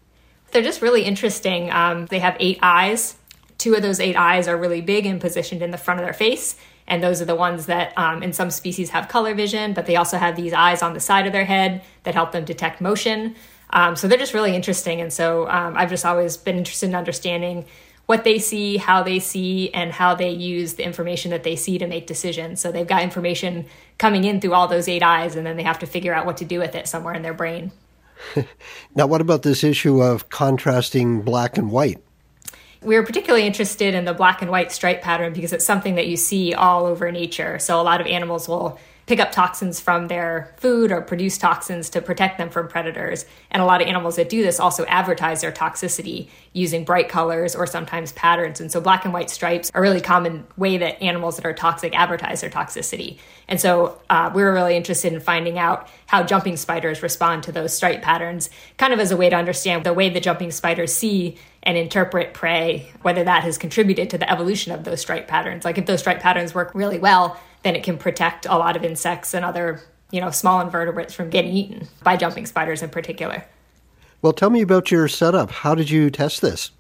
They're 0.52 0.64
just 0.64 0.82
really 0.82 1.04
interesting. 1.04 1.70
Um, 1.70 2.08
they 2.08 2.20
have 2.20 2.36
eight 2.40 2.58
eyes. 2.64 3.16
Two 3.60 3.76
of 3.76 3.84
those 3.84 4.00
eight 4.00 4.16
eyes 4.16 4.48
are 4.48 4.58
really 4.58 4.82
big 4.82 5.06
and 5.06 5.22
positioned 5.22 5.62
in 5.62 5.70
the 5.70 5.78
front 5.78 6.00
of 6.00 6.06
their 6.06 6.14
face. 6.14 6.56
And 6.88 7.04
those 7.04 7.22
are 7.22 7.26
the 7.26 7.36
ones 7.36 7.68
that 7.68 7.96
um, 7.98 8.24
in 8.24 8.34
some 8.34 8.50
species 8.50 8.90
have 8.90 9.10
color 9.10 9.36
vision, 9.36 9.74
but 9.74 9.86
they 9.86 9.96
also 9.96 10.18
have 10.18 10.36
these 10.36 10.54
eyes 10.54 10.82
on 10.82 10.94
the 10.94 11.00
side 11.00 11.28
of 11.28 11.34
their 11.34 11.46
head 11.46 11.84
that 12.02 12.16
help 12.16 12.32
them 12.32 12.46
detect 12.46 12.82
motion. 12.82 13.36
Um, 13.72 13.96
so 13.96 14.08
they're 14.08 14.18
just 14.18 14.34
really 14.34 14.56
interesting. 14.56 15.02
And 15.02 15.12
so 15.12 15.48
um, 15.50 15.78
I've 15.78 15.90
just 15.90 16.06
always 16.06 16.38
been 16.38 16.58
interested 16.58 16.88
in 16.88 16.96
understanding 16.96 17.66
what 18.08 18.24
they 18.24 18.40
see, 18.40 18.78
how 18.78 19.04
they 19.04 19.20
see, 19.20 19.72
and 19.72 19.92
how 19.92 20.16
they 20.16 20.32
use 20.32 20.74
the 20.74 20.84
information 20.84 21.30
that 21.30 21.44
they 21.44 21.56
see 21.56 21.78
to 21.78 21.86
make 21.86 22.08
decisions. 22.08 22.60
So 22.60 22.72
they've 22.72 22.88
got 22.88 23.04
information 23.04 23.68
coming 24.00 24.24
in 24.24 24.42
through 24.42 24.54
all 24.54 24.68
those 24.68 24.88
eight 24.88 25.04
eyes, 25.04 25.36
and 25.36 25.46
then 25.46 25.58
they 25.58 25.64
have 25.64 25.78
to 25.80 25.86
figure 25.86 26.12
out 26.12 26.26
what 26.26 26.38
to 26.38 26.46
do 26.46 26.58
with 26.58 26.74
it 26.74 26.88
somewhere 26.88 27.14
in 27.14 27.22
their 27.22 27.36
brain. 27.36 27.72
now, 28.96 29.06
what 29.06 29.22
about 29.22 29.44
this 29.44 29.64
issue 29.64 30.02
of 30.02 30.30
contrasting 30.30 31.22
black 31.22 31.56
and 31.56 31.70
white? 31.70 32.02
We 32.82 32.96
were 32.96 33.04
particularly 33.04 33.46
interested 33.46 33.94
in 33.94 34.06
the 34.06 34.14
black 34.16 34.42
and 34.42 34.50
white 34.50 34.72
stripe 34.72 35.04
pattern 35.04 35.34
because 35.34 35.54
it's 35.54 35.66
something 35.66 35.94
that 35.94 36.08
you 36.08 36.18
see 36.18 36.56
all 36.56 36.88
over 36.88 37.12
nature. 37.12 37.60
So 37.60 37.80
a 37.80 37.84
lot 37.84 38.02
of 38.02 38.08
animals 38.08 38.48
will 38.48 38.80
pick 39.10 39.20
up 39.20 39.32
toxins 39.32 39.80
from 39.80 40.08
their 40.08 40.54
food 40.58 40.92
or 40.92 41.02
produce 41.02 41.36
toxins 41.36 41.90
to 41.90 42.00
protect 42.00 42.38
them 42.38 42.48
from 42.48 42.68
predators. 42.68 43.26
And 43.50 43.60
a 43.60 43.66
lot 43.66 43.82
of 43.82 43.88
animals 43.88 44.18
that 44.18 44.30
do 44.30 44.44
this 44.44 44.60
also 44.60 44.86
advertise 44.86 45.42
their 45.42 45.52
toxicity 45.52 46.28
using 46.54 46.84
bright 46.84 47.10
colors 47.10 47.56
or 47.56 47.66
sometimes 47.66 48.12
patterns. 48.12 48.62
And 48.62 48.72
so 48.72 48.80
black 48.80 49.06
and 49.06 49.14
white 49.14 49.32
stripes 49.32 49.72
are 49.74 49.80
a 49.80 49.82
really 49.82 50.00
common 50.00 50.46
way 50.58 50.78
that 50.78 51.02
animals 51.02 51.38
that 51.38 51.46
are 51.48 51.54
toxic 51.54 51.98
advertise 51.98 52.42
their 52.42 52.52
toxicity. 52.52 53.18
And 53.48 53.60
so 53.60 54.00
uh, 54.12 54.30
we 54.32 54.44
were 54.44 54.54
really 54.54 54.78
interested 54.78 55.12
in 55.12 55.20
finding 55.20 55.58
out 55.58 55.90
how 56.06 56.22
jumping 56.22 56.56
spiders 56.56 57.02
respond 57.02 57.42
to 57.44 57.52
those 57.52 57.76
stripe 57.76 58.04
patterns, 58.04 58.52
kind 58.78 58.94
of 58.94 59.00
as 59.00 59.10
a 59.10 59.18
way 59.18 59.28
to 59.32 59.36
understand 59.36 59.86
the 59.86 59.94
way 59.94 60.10
the 60.10 60.20
jumping 60.20 60.52
spiders 60.52 60.94
see 60.94 61.36
and 61.64 61.78
interpret 61.78 62.36
prey, 62.36 62.92
whether 63.02 63.24
that 63.24 63.44
has 63.44 63.58
contributed 63.58 64.12
to 64.12 64.20
the 64.20 64.32
evolution 64.32 64.72
of 64.72 64.84
those 64.84 65.02
stripe 65.02 65.28
patterns. 65.28 65.66
Like 65.66 65.80
if 65.80 65.88
those 65.88 66.00
stripe 66.00 66.20
patterns 66.20 66.54
work 66.54 66.72
really 66.76 67.00
well, 67.00 67.40
then 67.64 67.76
it 67.76 67.84
can 67.84 67.98
protect 67.98 68.46
a 68.46 68.58
lot 68.58 68.76
of 68.76 68.84
insects 68.84 69.34
and 69.34 69.44
other, 69.44 69.82
you 70.12 70.22
know, 70.22 70.32
small 70.32 70.62
invertebrates 70.62 71.14
from 71.14 71.30
getting 71.30 71.52
eaten 71.52 71.88
by 72.04 72.16
jumping 72.16 72.46
spiders 72.46 72.82
in 72.82 72.90
particular. 72.90 73.46
Well, 74.22 74.34
tell 74.34 74.50
me 74.50 74.62
about 74.62 74.92
your 74.92 75.08
setup. 75.08 75.52
How 75.52 75.76
did 75.76 75.90
you 75.90 76.10
test 76.10 76.42
this? 76.42 76.72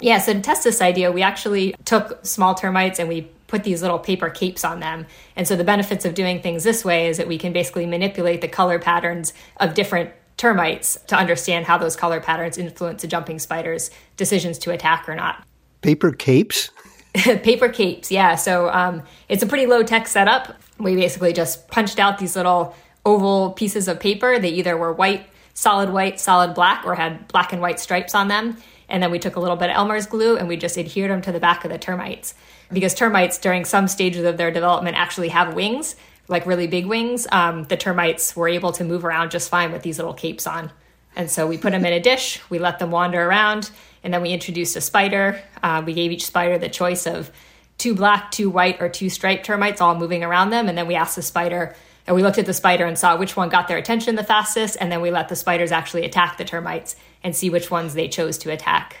Yeah, 0.00 0.18
so 0.18 0.34
to 0.34 0.40
test 0.40 0.64
this 0.64 0.82
idea, 0.82 1.10
we 1.10 1.22
actually 1.22 1.74
took 1.84 2.24
small 2.24 2.54
termites 2.54 2.98
and 2.98 3.08
we 3.08 3.22
put 3.46 3.64
these 3.64 3.82
little 3.82 3.98
paper 3.98 4.28
capes 4.28 4.64
on 4.64 4.80
them. 4.80 5.06
And 5.36 5.46
so 5.48 5.56
the 5.56 5.64
benefits 5.64 6.04
of 6.04 6.14
doing 6.14 6.42
things 6.42 6.64
this 6.64 6.84
way 6.84 7.08
is 7.08 7.16
that 7.16 7.28
we 7.28 7.38
can 7.38 7.52
basically 7.52 7.86
manipulate 7.86 8.40
the 8.40 8.48
color 8.48 8.78
patterns 8.78 9.32
of 9.58 9.74
different 9.74 10.10
termites 10.36 10.98
to 11.06 11.16
understand 11.16 11.66
how 11.66 11.78
those 11.78 11.96
color 11.96 12.20
patterns 12.20 12.58
influence 12.58 13.02
a 13.04 13.08
jumping 13.08 13.38
spider's 13.38 13.90
decisions 14.16 14.58
to 14.58 14.70
attack 14.70 15.08
or 15.08 15.14
not. 15.14 15.44
Paper 15.80 16.12
capes? 16.12 16.70
paper 17.42 17.68
capes, 17.68 18.10
yeah. 18.10 18.34
So 18.34 18.68
um, 18.70 19.02
it's 19.28 19.42
a 19.42 19.46
pretty 19.46 19.66
low 19.66 19.82
tech 19.82 20.06
setup. 20.06 20.54
We 20.78 20.94
basically 20.94 21.32
just 21.32 21.68
punched 21.68 21.98
out 21.98 22.18
these 22.18 22.36
little 22.36 22.74
oval 23.04 23.52
pieces 23.52 23.88
of 23.88 24.00
paper. 24.00 24.38
They 24.38 24.50
either 24.50 24.76
were 24.76 24.92
white, 24.92 25.26
solid 25.54 25.90
white, 25.90 26.20
solid 26.20 26.54
black, 26.54 26.84
or 26.84 26.94
had 26.94 27.26
black 27.28 27.52
and 27.52 27.62
white 27.62 27.80
stripes 27.80 28.14
on 28.14 28.28
them. 28.28 28.58
And 28.88 29.02
then 29.02 29.10
we 29.10 29.18
took 29.18 29.36
a 29.36 29.40
little 29.40 29.56
bit 29.56 29.70
of 29.70 29.76
Elmer's 29.76 30.06
glue 30.06 30.36
and 30.36 30.46
we 30.46 30.56
just 30.56 30.76
adhered 30.76 31.10
them 31.10 31.22
to 31.22 31.32
the 31.32 31.40
back 31.40 31.64
of 31.64 31.70
the 31.70 31.78
termites. 31.78 32.34
Because 32.70 32.94
termites, 32.94 33.38
during 33.38 33.64
some 33.64 33.88
stages 33.88 34.24
of 34.24 34.36
their 34.36 34.50
development, 34.50 34.96
actually 34.96 35.28
have 35.28 35.54
wings, 35.54 35.96
like 36.28 36.46
really 36.46 36.66
big 36.66 36.86
wings. 36.86 37.26
Um, 37.32 37.64
the 37.64 37.76
termites 37.76 38.36
were 38.36 38.48
able 38.48 38.72
to 38.72 38.84
move 38.84 39.04
around 39.04 39.30
just 39.30 39.48
fine 39.48 39.72
with 39.72 39.82
these 39.82 39.98
little 39.98 40.14
capes 40.14 40.46
on. 40.46 40.70
And 41.14 41.30
so 41.30 41.46
we 41.46 41.56
put 41.56 41.72
them 41.72 41.84
in 41.86 41.92
a 41.92 42.00
dish, 42.00 42.40
we 42.50 42.58
let 42.58 42.78
them 42.78 42.90
wander 42.90 43.22
around, 43.22 43.70
and 44.02 44.12
then 44.12 44.22
we 44.22 44.30
introduced 44.30 44.76
a 44.76 44.80
spider. 44.80 45.40
Uh, 45.62 45.82
we 45.84 45.92
gave 45.92 46.12
each 46.12 46.26
spider 46.26 46.58
the 46.58 46.68
choice 46.68 47.06
of 47.06 47.30
two 47.78 47.94
black, 47.94 48.30
two 48.30 48.50
white, 48.50 48.80
or 48.80 48.88
two 48.88 49.10
striped 49.10 49.44
termites 49.44 49.80
all 49.80 49.94
moving 49.94 50.24
around 50.24 50.50
them. 50.50 50.68
And 50.68 50.76
then 50.76 50.86
we 50.86 50.94
asked 50.94 51.16
the 51.16 51.22
spider, 51.22 51.74
and 52.06 52.14
we 52.14 52.22
looked 52.22 52.38
at 52.38 52.46
the 52.46 52.54
spider 52.54 52.84
and 52.84 52.98
saw 52.98 53.16
which 53.16 53.36
one 53.36 53.48
got 53.48 53.68
their 53.68 53.78
attention 53.78 54.16
the 54.16 54.24
fastest. 54.24 54.76
And 54.80 54.90
then 54.90 55.00
we 55.00 55.10
let 55.10 55.28
the 55.28 55.36
spiders 55.36 55.72
actually 55.72 56.04
attack 56.04 56.38
the 56.38 56.44
termites 56.44 56.96
and 57.22 57.34
see 57.34 57.50
which 57.50 57.70
ones 57.70 57.94
they 57.94 58.08
chose 58.08 58.38
to 58.38 58.50
attack. 58.50 58.96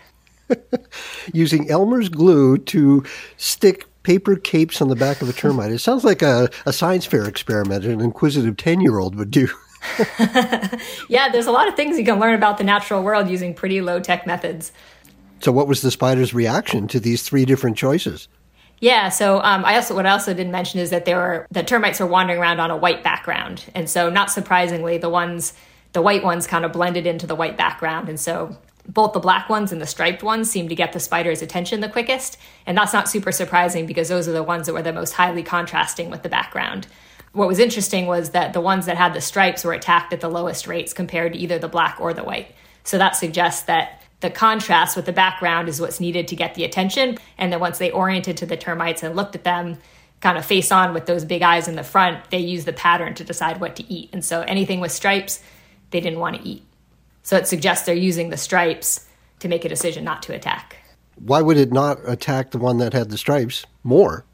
Using 1.32 1.70
Elmer's 1.70 2.08
glue 2.08 2.58
to 2.58 3.04
stick 3.36 3.86
paper 4.02 4.36
capes 4.36 4.80
on 4.80 4.88
the 4.88 4.94
back 4.96 5.20
of 5.20 5.28
a 5.28 5.32
termite. 5.32 5.72
It 5.72 5.80
sounds 5.80 6.04
like 6.04 6.22
a, 6.22 6.48
a 6.64 6.72
science 6.72 7.04
fair 7.04 7.24
experiment 7.24 7.84
an 7.84 8.00
inquisitive 8.00 8.56
10 8.56 8.80
year 8.80 8.98
old 8.98 9.16
would 9.16 9.30
do. 9.30 9.48
yeah, 11.08 11.28
there's 11.30 11.46
a 11.46 11.52
lot 11.52 11.68
of 11.68 11.74
things 11.74 11.98
you 11.98 12.04
can 12.04 12.18
learn 12.18 12.34
about 12.34 12.58
the 12.58 12.64
natural 12.64 13.02
world 13.02 13.28
using 13.28 13.54
pretty 13.54 13.80
low 13.80 14.00
tech 14.00 14.26
methods. 14.26 14.72
So, 15.40 15.52
what 15.52 15.68
was 15.68 15.82
the 15.82 15.90
spider's 15.90 16.34
reaction 16.34 16.88
to 16.88 17.00
these 17.00 17.22
three 17.22 17.44
different 17.44 17.76
choices? 17.76 18.28
Yeah, 18.80 19.08
so 19.08 19.40
um, 19.42 19.64
I 19.64 19.76
also 19.76 19.94
what 19.94 20.06
I 20.06 20.10
also 20.10 20.34
didn't 20.34 20.52
mention 20.52 20.80
is 20.80 20.90
that 20.90 21.04
there 21.04 21.16
were 21.16 21.46
the 21.50 21.62
termites 21.62 22.00
are 22.00 22.06
wandering 22.06 22.38
around 22.38 22.60
on 22.60 22.70
a 22.70 22.76
white 22.76 23.02
background, 23.02 23.64
and 23.74 23.88
so 23.88 24.10
not 24.10 24.30
surprisingly, 24.30 24.98
the 24.98 25.08
ones 25.08 25.54
the 25.92 26.02
white 26.02 26.22
ones 26.22 26.46
kind 26.46 26.64
of 26.64 26.72
blended 26.72 27.06
into 27.06 27.26
the 27.26 27.34
white 27.34 27.56
background, 27.56 28.08
and 28.08 28.20
so 28.20 28.56
both 28.88 29.12
the 29.14 29.20
black 29.20 29.48
ones 29.48 29.72
and 29.72 29.80
the 29.80 29.86
striped 29.86 30.22
ones 30.22 30.50
seem 30.50 30.68
to 30.68 30.74
get 30.74 30.92
the 30.92 31.00
spider's 31.00 31.42
attention 31.42 31.80
the 31.80 31.88
quickest, 31.88 32.36
and 32.66 32.76
that's 32.76 32.92
not 32.92 33.08
super 33.08 33.32
surprising 33.32 33.86
because 33.86 34.08
those 34.08 34.28
are 34.28 34.32
the 34.32 34.42
ones 34.42 34.66
that 34.66 34.74
were 34.74 34.82
the 34.82 34.92
most 34.92 35.12
highly 35.12 35.42
contrasting 35.42 36.10
with 36.10 36.22
the 36.22 36.28
background. 36.28 36.86
What 37.36 37.48
was 37.48 37.58
interesting 37.58 38.06
was 38.06 38.30
that 38.30 38.54
the 38.54 38.62
ones 38.62 38.86
that 38.86 38.96
had 38.96 39.12
the 39.12 39.20
stripes 39.20 39.62
were 39.62 39.74
attacked 39.74 40.10
at 40.14 40.22
the 40.22 40.28
lowest 40.30 40.66
rates 40.66 40.94
compared 40.94 41.34
to 41.34 41.38
either 41.38 41.58
the 41.58 41.68
black 41.68 41.98
or 42.00 42.14
the 42.14 42.24
white. 42.24 42.54
So 42.82 42.96
that 42.96 43.14
suggests 43.14 43.64
that 43.64 44.00
the 44.20 44.30
contrast 44.30 44.96
with 44.96 45.04
the 45.04 45.12
background 45.12 45.68
is 45.68 45.78
what's 45.78 46.00
needed 46.00 46.28
to 46.28 46.34
get 46.34 46.54
the 46.54 46.64
attention. 46.64 47.18
And 47.36 47.52
then 47.52 47.60
once 47.60 47.76
they 47.76 47.90
oriented 47.90 48.38
to 48.38 48.46
the 48.46 48.56
termites 48.56 49.02
and 49.02 49.14
looked 49.14 49.34
at 49.34 49.44
them 49.44 49.76
kind 50.22 50.38
of 50.38 50.46
face 50.46 50.72
on 50.72 50.94
with 50.94 51.04
those 51.04 51.26
big 51.26 51.42
eyes 51.42 51.68
in 51.68 51.76
the 51.76 51.84
front, 51.84 52.30
they 52.30 52.38
used 52.38 52.66
the 52.66 52.72
pattern 52.72 53.12
to 53.16 53.22
decide 53.22 53.60
what 53.60 53.76
to 53.76 53.92
eat. 53.92 54.08
And 54.14 54.24
so 54.24 54.40
anything 54.40 54.80
with 54.80 54.90
stripes, 54.90 55.42
they 55.90 56.00
didn't 56.00 56.20
want 56.20 56.36
to 56.36 56.48
eat. 56.48 56.64
So 57.22 57.36
it 57.36 57.46
suggests 57.46 57.84
they're 57.84 57.94
using 57.94 58.30
the 58.30 58.38
stripes 58.38 59.06
to 59.40 59.48
make 59.48 59.66
a 59.66 59.68
decision 59.68 60.04
not 60.04 60.22
to 60.22 60.34
attack. 60.34 60.78
Why 61.16 61.42
would 61.42 61.58
it 61.58 61.70
not 61.70 61.98
attack 62.06 62.52
the 62.52 62.58
one 62.58 62.78
that 62.78 62.94
had 62.94 63.10
the 63.10 63.18
stripes 63.18 63.66
more? 63.84 64.24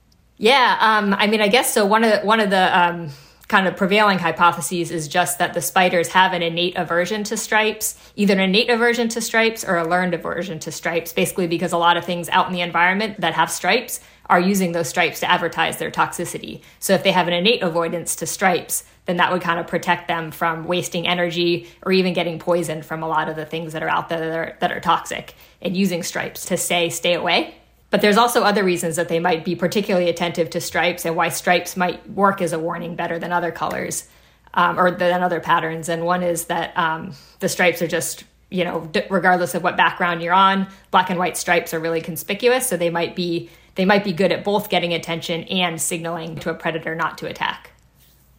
Yeah, 0.43 0.77
um, 0.81 1.15
I 1.15 1.29
mean, 1.29 1.41
I 1.41 1.47
guess 1.47 1.73
so. 1.73 1.87
One 1.87 2.03
of 2.03 2.11
the, 2.11 2.27
one 2.27 2.41
of 2.41 2.51
the 2.51 2.77
um, 2.77 3.11
kind 3.47 3.69
of 3.69 3.77
prevailing 3.77 4.19
hypotheses 4.19 4.91
is 4.91 5.07
just 5.07 5.39
that 5.39 5.55
the 5.55 5.61
spiders 5.61 6.09
have 6.09 6.33
an 6.33 6.43
innate 6.43 6.77
aversion 6.77 7.23
to 7.23 7.37
stripes, 7.37 7.97
either 8.17 8.35
an 8.35 8.41
innate 8.41 8.69
aversion 8.69 9.09
to 9.11 9.21
stripes 9.21 9.63
or 9.63 9.77
a 9.77 9.87
learned 9.87 10.15
aversion 10.15 10.59
to 10.59 10.73
stripes, 10.73 11.13
basically 11.13 11.47
because 11.47 11.71
a 11.71 11.79
lot 11.79 11.97
of 11.97 12.05
things 12.05 12.29
out 12.31 12.49
in 12.49 12.53
the 12.53 12.61
environment 12.61 13.21
that 13.21 13.35
have 13.35 13.53
stripes 13.53 14.01
are 14.27 14.41
using 14.41 14.73
those 14.73 14.89
stripes 14.89 15.21
to 15.21 15.31
advertise 15.31 15.77
their 15.77 15.93
toxicity. 15.93 16.61
So 16.81 16.93
if 16.93 17.05
they 17.05 17.13
have 17.13 17.29
an 17.29 17.35
innate 17.35 17.63
avoidance 17.63 18.17
to 18.17 18.27
stripes, 18.27 18.83
then 19.07 19.19
that 19.19 19.31
would 19.31 19.43
kind 19.43 19.61
of 19.61 19.69
protect 19.69 20.09
them 20.09 20.33
from 20.33 20.65
wasting 20.65 21.07
energy 21.07 21.69
or 21.83 21.93
even 21.93 22.15
getting 22.15 22.41
poisoned 22.41 22.85
from 22.85 23.05
a 23.05 23.09
lot 23.09 23.29
of 23.29 23.37
the 23.37 23.47
things 23.47 23.75
that 23.75 23.83
are 23.85 23.89
out 23.89 24.09
there 24.09 24.19
that 24.19 24.37
are, 24.37 24.57
that 24.59 24.73
are 24.73 24.81
toxic 24.81 25.37
and 25.61 25.77
using 25.77 26.03
stripes 26.03 26.47
to 26.47 26.57
say 26.57 26.89
stay 26.89 27.15
away. 27.15 27.55
But 27.93 28.01
there's 28.01 28.17
also 28.17 28.43
other 28.43 28.65
reasons 28.65 28.97
that 28.97 29.09
they 29.09 29.21
might 29.21 29.45
be 29.45 29.55
particularly 29.55 30.09
attentive 30.09 30.49
to 30.51 30.63
stripes 30.63 31.05
and 31.05 31.15
why 31.15 31.29
stripes 31.29 31.77
might 31.77 32.09
work 32.11 32.41
as 32.41 32.55
a 32.55 32.59
warning 32.59 32.97
better 32.97 33.19
than 33.19 33.33
other 33.33 33.53
colors 33.53 34.09
um, 34.55 34.81
or 34.81 34.91
than 34.91 35.23
other 35.23 35.41
patterns. 35.41 35.91
And 35.91 36.07
one 36.07 36.23
is 36.23 36.47
that 36.47 36.77
um, 36.77 37.13
the 37.41 37.51
stripes 37.51 37.83
are 37.83 37.87
just 37.87 38.25
you 38.49 38.65
know, 38.65 38.91
regardless 39.09 39.55
of 39.55 39.63
what 39.63 39.79
background 39.79 40.23
you're 40.23 40.35
on, 40.35 40.69
black 40.91 41.09
and 41.09 41.19
white 41.19 41.39
stripes 41.39 41.73
are 41.73 41.81
really 41.81 42.03
conspicuous. 42.03 42.69
So 42.69 42.77
they 42.77 42.91
might 42.91 43.17
be 43.17 43.49
they 43.75 43.87
might 43.87 44.05
be 44.05 44.13
good 44.13 44.31
at 44.31 44.45
both 44.45 44.69
getting 44.69 44.93
attention 44.93 45.45
and 45.45 45.81
signaling 45.81 46.37
to 46.37 46.51
a 46.51 46.55
predator 46.55 46.95
not 46.95 47.17
to 47.19 47.27
attack. 47.27 47.71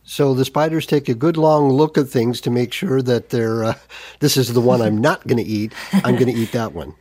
So 0.03 0.35
the 0.35 0.45
spiders 0.45 0.85
take 0.85 1.09
a 1.09 1.15
good 1.15 1.37
long 1.37 1.69
look 1.69 1.97
at 1.97 2.09
things 2.09 2.41
to 2.41 2.51
make 2.51 2.73
sure 2.73 3.01
that 3.01 3.29
they're 3.29 3.63
uh, 3.63 3.73
this 4.19 4.37
is 4.37 4.53
the 4.53 4.61
one 4.61 4.81
I'm 4.81 4.99
not 4.99 5.25
going 5.27 5.43
to 5.43 5.49
eat. 5.49 5.73
I'm 5.91 6.15
going 6.15 6.33
to 6.33 6.39
eat 6.39 6.51
that 6.53 6.73
one. 6.73 6.93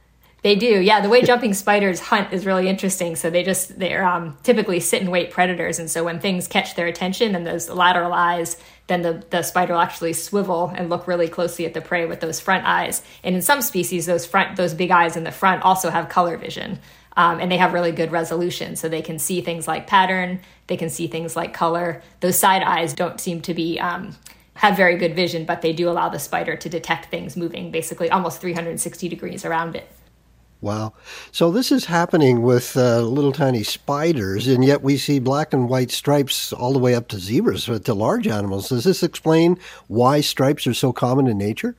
They 0.42 0.56
do, 0.56 0.80
yeah. 0.80 1.00
The 1.00 1.08
way 1.08 1.22
jumping 1.22 1.54
spiders 1.54 2.00
hunt 2.00 2.32
is 2.32 2.44
really 2.44 2.68
interesting. 2.68 3.14
So 3.14 3.30
they 3.30 3.44
just 3.44 3.78
they're 3.78 4.04
um, 4.04 4.36
typically 4.42 4.80
sit 4.80 5.00
and 5.00 5.12
wait 5.12 5.30
predators, 5.30 5.78
and 5.78 5.88
so 5.88 6.02
when 6.02 6.18
things 6.18 6.48
catch 6.48 6.74
their 6.74 6.88
attention 6.88 7.36
and 7.36 7.46
those 7.46 7.68
lateral 7.68 8.12
eyes, 8.12 8.56
then 8.88 9.02
the 9.02 9.24
the 9.30 9.42
spider 9.42 9.74
will 9.74 9.80
actually 9.80 10.14
swivel 10.14 10.72
and 10.74 10.90
look 10.90 11.06
really 11.06 11.28
closely 11.28 11.64
at 11.64 11.74
the 11.74 11.80
prey 11.80 12.06
with 12.06 12.18
those 12.18 12.40
front 12.40 12.66
eyes. 12.66 13.02
And 13.22 13.36
in 13.36 13.42
some 13.42 13.62
species, 13.62 14.06
those 14.06 14.26
front 14.26 14.56
those 14.56 14.74
big 14.74 14.90
eyes 14.90 15.16
in 15.16 15.22
the 15.22 15.30
front 15.30 15.62
also 15.62 15.90
have 15.90 16.08
color 16.08 16.36
vision. 16.36 16.80
Um, 17.14 17.40
and 17.40 17.52
they 17.52 17.58
have 17.58 17.74
really 17.74 17.92
good 17.92 18.10
resolution. 18.10 18.74
So 18.74 18.88
they 18.88 19.02
can 19.02 19.18
see 19.18 19.42
things 19.42 19.68
like 19.68 19.86
pattern, 19.86 20.40
they 20.66 20.78
can 20.78 20.88
see 20.88 21.06
things 21.06 21.36
like 21.36 21.52
color. 21.52 22.02
Those 22.20 22.38
side 22.38 22.62
eyes 22.62 22.94
don't 22.94 23.20
seem 23.20 23.42
to 23.42 23.54
be 23.54 23.78
um, 23.78 24.16
have 24.54 24.76
very 24.76 24.96
good 24.96 25.14
vision, 25.14 25.44
but 25.44 25.62
they 25.62 25.72
do 25.72 25.88
allow 25.88 26.08
the 26.08 26.18
spider 26.18 26.56
to 26.56 26.68
detect 26.68 27.10
things 27.10 27.36
moving 27.36 27.70
basically 27.70 28.10
almost 28.10 28.40
360 28.40 29.08
degrees 29.08 29.44
around 29.44 29.76
it. 29.76 29.88
Wow. 30.62 30.92
So 31.32 31.50
this 31.50 31.72
is 31.72 31.86
happening 31.86 32.40
with 32.42 32.76
uh, 32.76 33.00
little 33.00 33.32
tiny 33.32 33.64
spiders, 33.64 34.46
and 34.46 34.64
yet 34.64 34.80
we 34.80 34.96
see 34.96 35.18
black 35.18 35.52
and 35.52 35.68
white 35.68 35.90
stripes 35.90 36.52
all 36.52 36.72
the 36.72 36.78
way 36.78 36.94
up 36.94 37.08
to 37.08 37.18
zebras, 37.18 37.64
to 37.64 37.94
large 37.94 38.28
animals. 38.28 38.68
Does 38.68 38.84
this 38.84 39.02
explain 39.02 39.58
why 39.88 40.20
stripes 40.20 40.64
are 40.68 40.72
so 40.72 40.92
common 40.92 41.26
in 41.26 41.36
nature? 41.36 41.74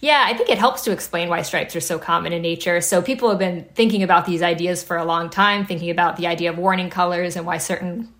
Yeah, 0.00 0.22
I 0.26 0.34
think 0.34 0.50
it 0.50 0.58
helps 0.58 0.82
to 0.82 0.92
explain 0.92 1.30
why 1.30 1.40
stripes 1.40 1.74
are 1.76 1.80
so 1.80 1.98
common 1.98 2.34
in 2.34 2.42
nature. 2.42 2.82
So 2.82 3.00
people 3.00 3.30
have 3.30 3.38
been 3.38 3.64
thinking 3.74 4.02
about 4.02 4.26
these 4.26 4.42
ideas 4.42 4.82
for 4.82 4.98
a 4.98 5.04
long 5.06 5.30
time, 5.30 5.64
thinking 5.64 5.88
about 5.88 6.18
the 6.18 6.26
idea 6.26 6.50
of 6.50 6.58
warning 6.58 6.90
colors 6.90 7.36
and 7.36 7.46
why 7.46 7.56
certain 7.56 8.12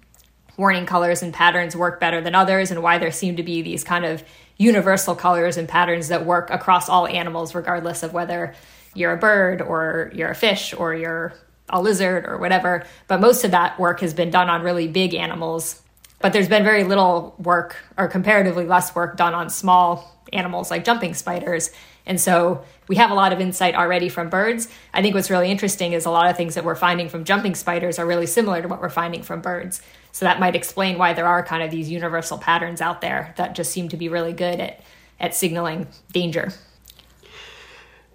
warning 0.57 0.87
colors 0.87 1.23
and 1.23 1.35
patterns 1.35 1.77
work 1.77 2.01
better 2.01 2.23
than 2.23 2.35
others, 2.35 2.71
and 2.71 2.83
why 2.83 2.97
there 2.97 3.13
seem 3.13 3.37
to 3.37 3.43
be 3.43 3.61
these 3.61 3.85
kind 3.85 4.07
of 4.07 4.25
universal 4.57 5.15
colors 5.15 5.59
and 5.59 5.69
patterns 5.69 6.09
that 6.09 6.25
work 6.25 6.49
across 6.49 6.89
all 6.89 7.07
animals, 7.07 7.55
regardless 7.55 8.03
of 8.03 8.15
whether 8.15 8.55
you're 8.95 9.13
a 9.13 9.17
bird 9.17 9.61
or 9.61 10.11
you're 10.15 10.31
a 10.31 10.35
fish 10.35 10.75
or 10.75 10.95
you're 10.95 11.35
a 11.69 11.81
lizard 11.81 12.27
or 12.27 12.39
whatever. 12.39 12.85
But 13.09 13.21
most 13.21 13.45
of 13.45 13.51
that 13.53 13.79
work 13.79 14.01
has 14.01 14.15
been 14.15 14.31
done 14.31 14.49
on 14.49 14.63
really 14.63 14.89
big 14.89 15.15
animals. 15.15 15.81
But 16.21 16.33
there's 16.33 16.49
been 16.49 16.65
very 16.65 16.85
little 16.85 17.35
work 17.39 17.77
or 17.99 18.09
comparatively 18.09 18.67
less 18.67 18.95
work 18.95 19.17
done 19.17 19.35
on 19.35 19.51
small 19.51 20.15
animals 20.33 20.71
like 20.71 20.85
jumping 20.85 21.15
spiders. 21.15 21.71
And 22.07 22.21
so 22.21 22.65
we 22.89 22.97
have 22.97 23.11
a 23.11 23.15
lot 23.15 23.33
of 23.33 23.41
insight 23.41 23.75
already 23.75 24.09
from 24.09 24.29
birds. 24.29 24.69
I 24.93 25.01
think 25.01 25.15
what's 25.15 25.31
really 25.31 25.51
interesting 25.51 25.93
is 25.93 26.05
a 26.05 26.11
lot 26.11 26.29
of 26.29 26.37
things 26.37 26.55
that 26.55 26.65
we're 26.65 26.75
finding 26.75 27.09
from 27.09 27.25
jumping 27.25 27.55
spiders 27.55 27.99
are 27.99 28.07
really 28.07 28.27
similar 28.27 28.61
to 28.61 28.69
what 28.69 28.81
we're 28.81 28.91
finding 28.91 29.23
from 29.23 29.41
birds. 29.41 29.81
So 30.13 30.27
that 30.27 30.41
might 30.41 30.55
explain 30.55 30.99
why 30.99 31.13
there 31.15 31.27
are 31.27 31.43
kind 31.43 31.63
of 31.63 31.71
these 31.71 31.91
universal 31.91 32.39
patterns 32.39 32.81
out 32.81 33.01
there 33.01 33.35
that 33.37 33.55
just 33.55 33.73
seem 33.73 33.89
to 33.89 33.97
be 33.97 34.09
really 34.09 34.33
good 34.33 34.61
at, 34.61 34.81
at 35.19 35.35
signaling 35.35 35.89
danger. 36.13 36.53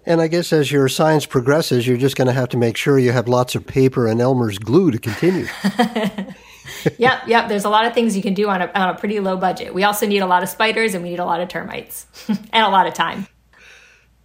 And 0.06 0.20
I 0.20 0.28
guess 0.28 0.52
as 0.52 0.72
your 0.72 0.88
science 0.88 1.26
progresses, 1.26 1.86
you're 1.86 1.98
just 1.98 2.16
going 2.16 2.26
to 2.26 2.32
have 2.32 2.48
to 2.50 2.56
make 2.56 2.76
sure 2.76 2.98
you 2.98 3.12
have 3.12 3.28
lots 3.28 3.54
of 3.54 3.66
paper 3.66 4.06
and 4.06 4.20
Elmer's 4.20 4.58
glue 4.58 4.90
to 4.90 4.98
continue. 4.98 5.46
yep, 6.98 7.22
yep. 7.26 7.48
There's 7.48 7.64
a 7.64 7.68
lot 7.68 7.84
of 7.84 7.92
things 7.92 8.16
you 8.16 8.22
can 8.22 8.34
do 8.34 8.48
on 8.48 8.62
a, 8.62 8.70
on 8.74 8.88
a 8.88 8.94
pretty 8.94 9.20
low 9.20 9.36
budget. 9.36 9.74
We 9.74 9.84
also 9.84 10.06
need 10.06 10.20
a 10.20 10.26
lot 10.26 10.42
of 10.42 10.48
spiders 10.48 10.94
and 10.94 11.02
we 11.02 11.10
need 11.10 11.18
a 11.18 11.24
lot 11.24 11.40
of 11.40 11.48
termites 11.48 12.06
and 12.28 12.66
a 12.66 12.68
lot 12.68 12.86
of 12.86 12.94
time. 12.94 13.26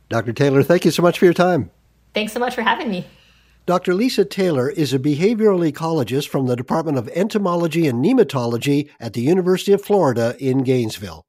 Dr. 0.07 0.33
Taylor, 0.33 0.63
thank 0.63 0.85
you 0.85 0.91
so 0.91 1.01
much 1.01 1.19
for 1.19 1.25
your 1.25 1.33
time. 1.33 1.71
Thanks 2.13 2.31
so 2.31 2.39
much 2.39 2.55
for 2.55 2.61
having 2.61 2.89
me. 2.89 3.05
Dr. 3.65 3.95
Lisa 3.95 4.23
Taylor 4.23 4.69
is 4.69 4.93
a 4.93 4.99
behavioral 4.99 5.69
ecologist 5.69 6.29
from 6.29 6.45
the 6.45 6.55
Department 6.55 6.99
of 6.99 7.09
Entomology 7.09 7.87
and 7.87 8.05
Nematology 8.05 8.89
at 8.99 9.13
the 9.13 9.21
University 9.21 9.73
of 9.73 9.81
Florida 9.81 10.35
in 10.39 10.59
Gainesville. 10.59 11.25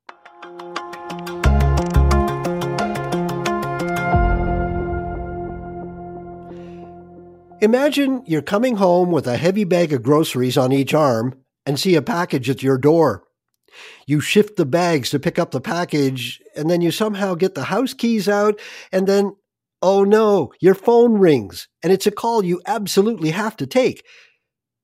Imagine 7.62 8.22
you're 8.26 8.42
coming 8.42 8.76
home 8.76 9.10
with 9.10 9.26
a 9.26 9.38
heavy 9.38 9.64
bag 9.64 9.90
of 9.94 10.02
groceries 10.02 10.58
on 10.58 10.72
each 10.72 10.92
arm 10.92 11.34
and 11.64 11.80
see 11.80 11.94
a 11.94 12.02
package 12.02 12.50
at 12.50 12.62
your 12.62 12.76
door. 12.76 13.24
You 14.06 14.20
shift 14.20 14.56
the 14.56 14.66
bags 14.66 15.08
to 15.10 15.18
pick 15.18 15.38
up 15.38 15.52
the 15.52 15.60
package, 15.60 16.42
and 16.54 16.68
then 16.68 16.82
you 16.82 16.90
somehow 16.90 17.34
get 17.34 17.54
the 17.54 17.64
house 17.64 17.94
keys 17.94 18.28
out, 18.28 18.60
and 18.92 19.06
then, 19.06 19.36
oh 19.80 20.04
no, 20.04 20.52
your 20.60 20.74
phone 20.74 21.14
rings, 21.14 21.66
and 21.82 21.94
it's 21.94 22.06
a 22.06 22.10
call 22.10 22.44
you 22.44 22.60
absolutely 22.66 23.30
have 23.30 23.56
to 23.56 23.66
take. 23.66 24.04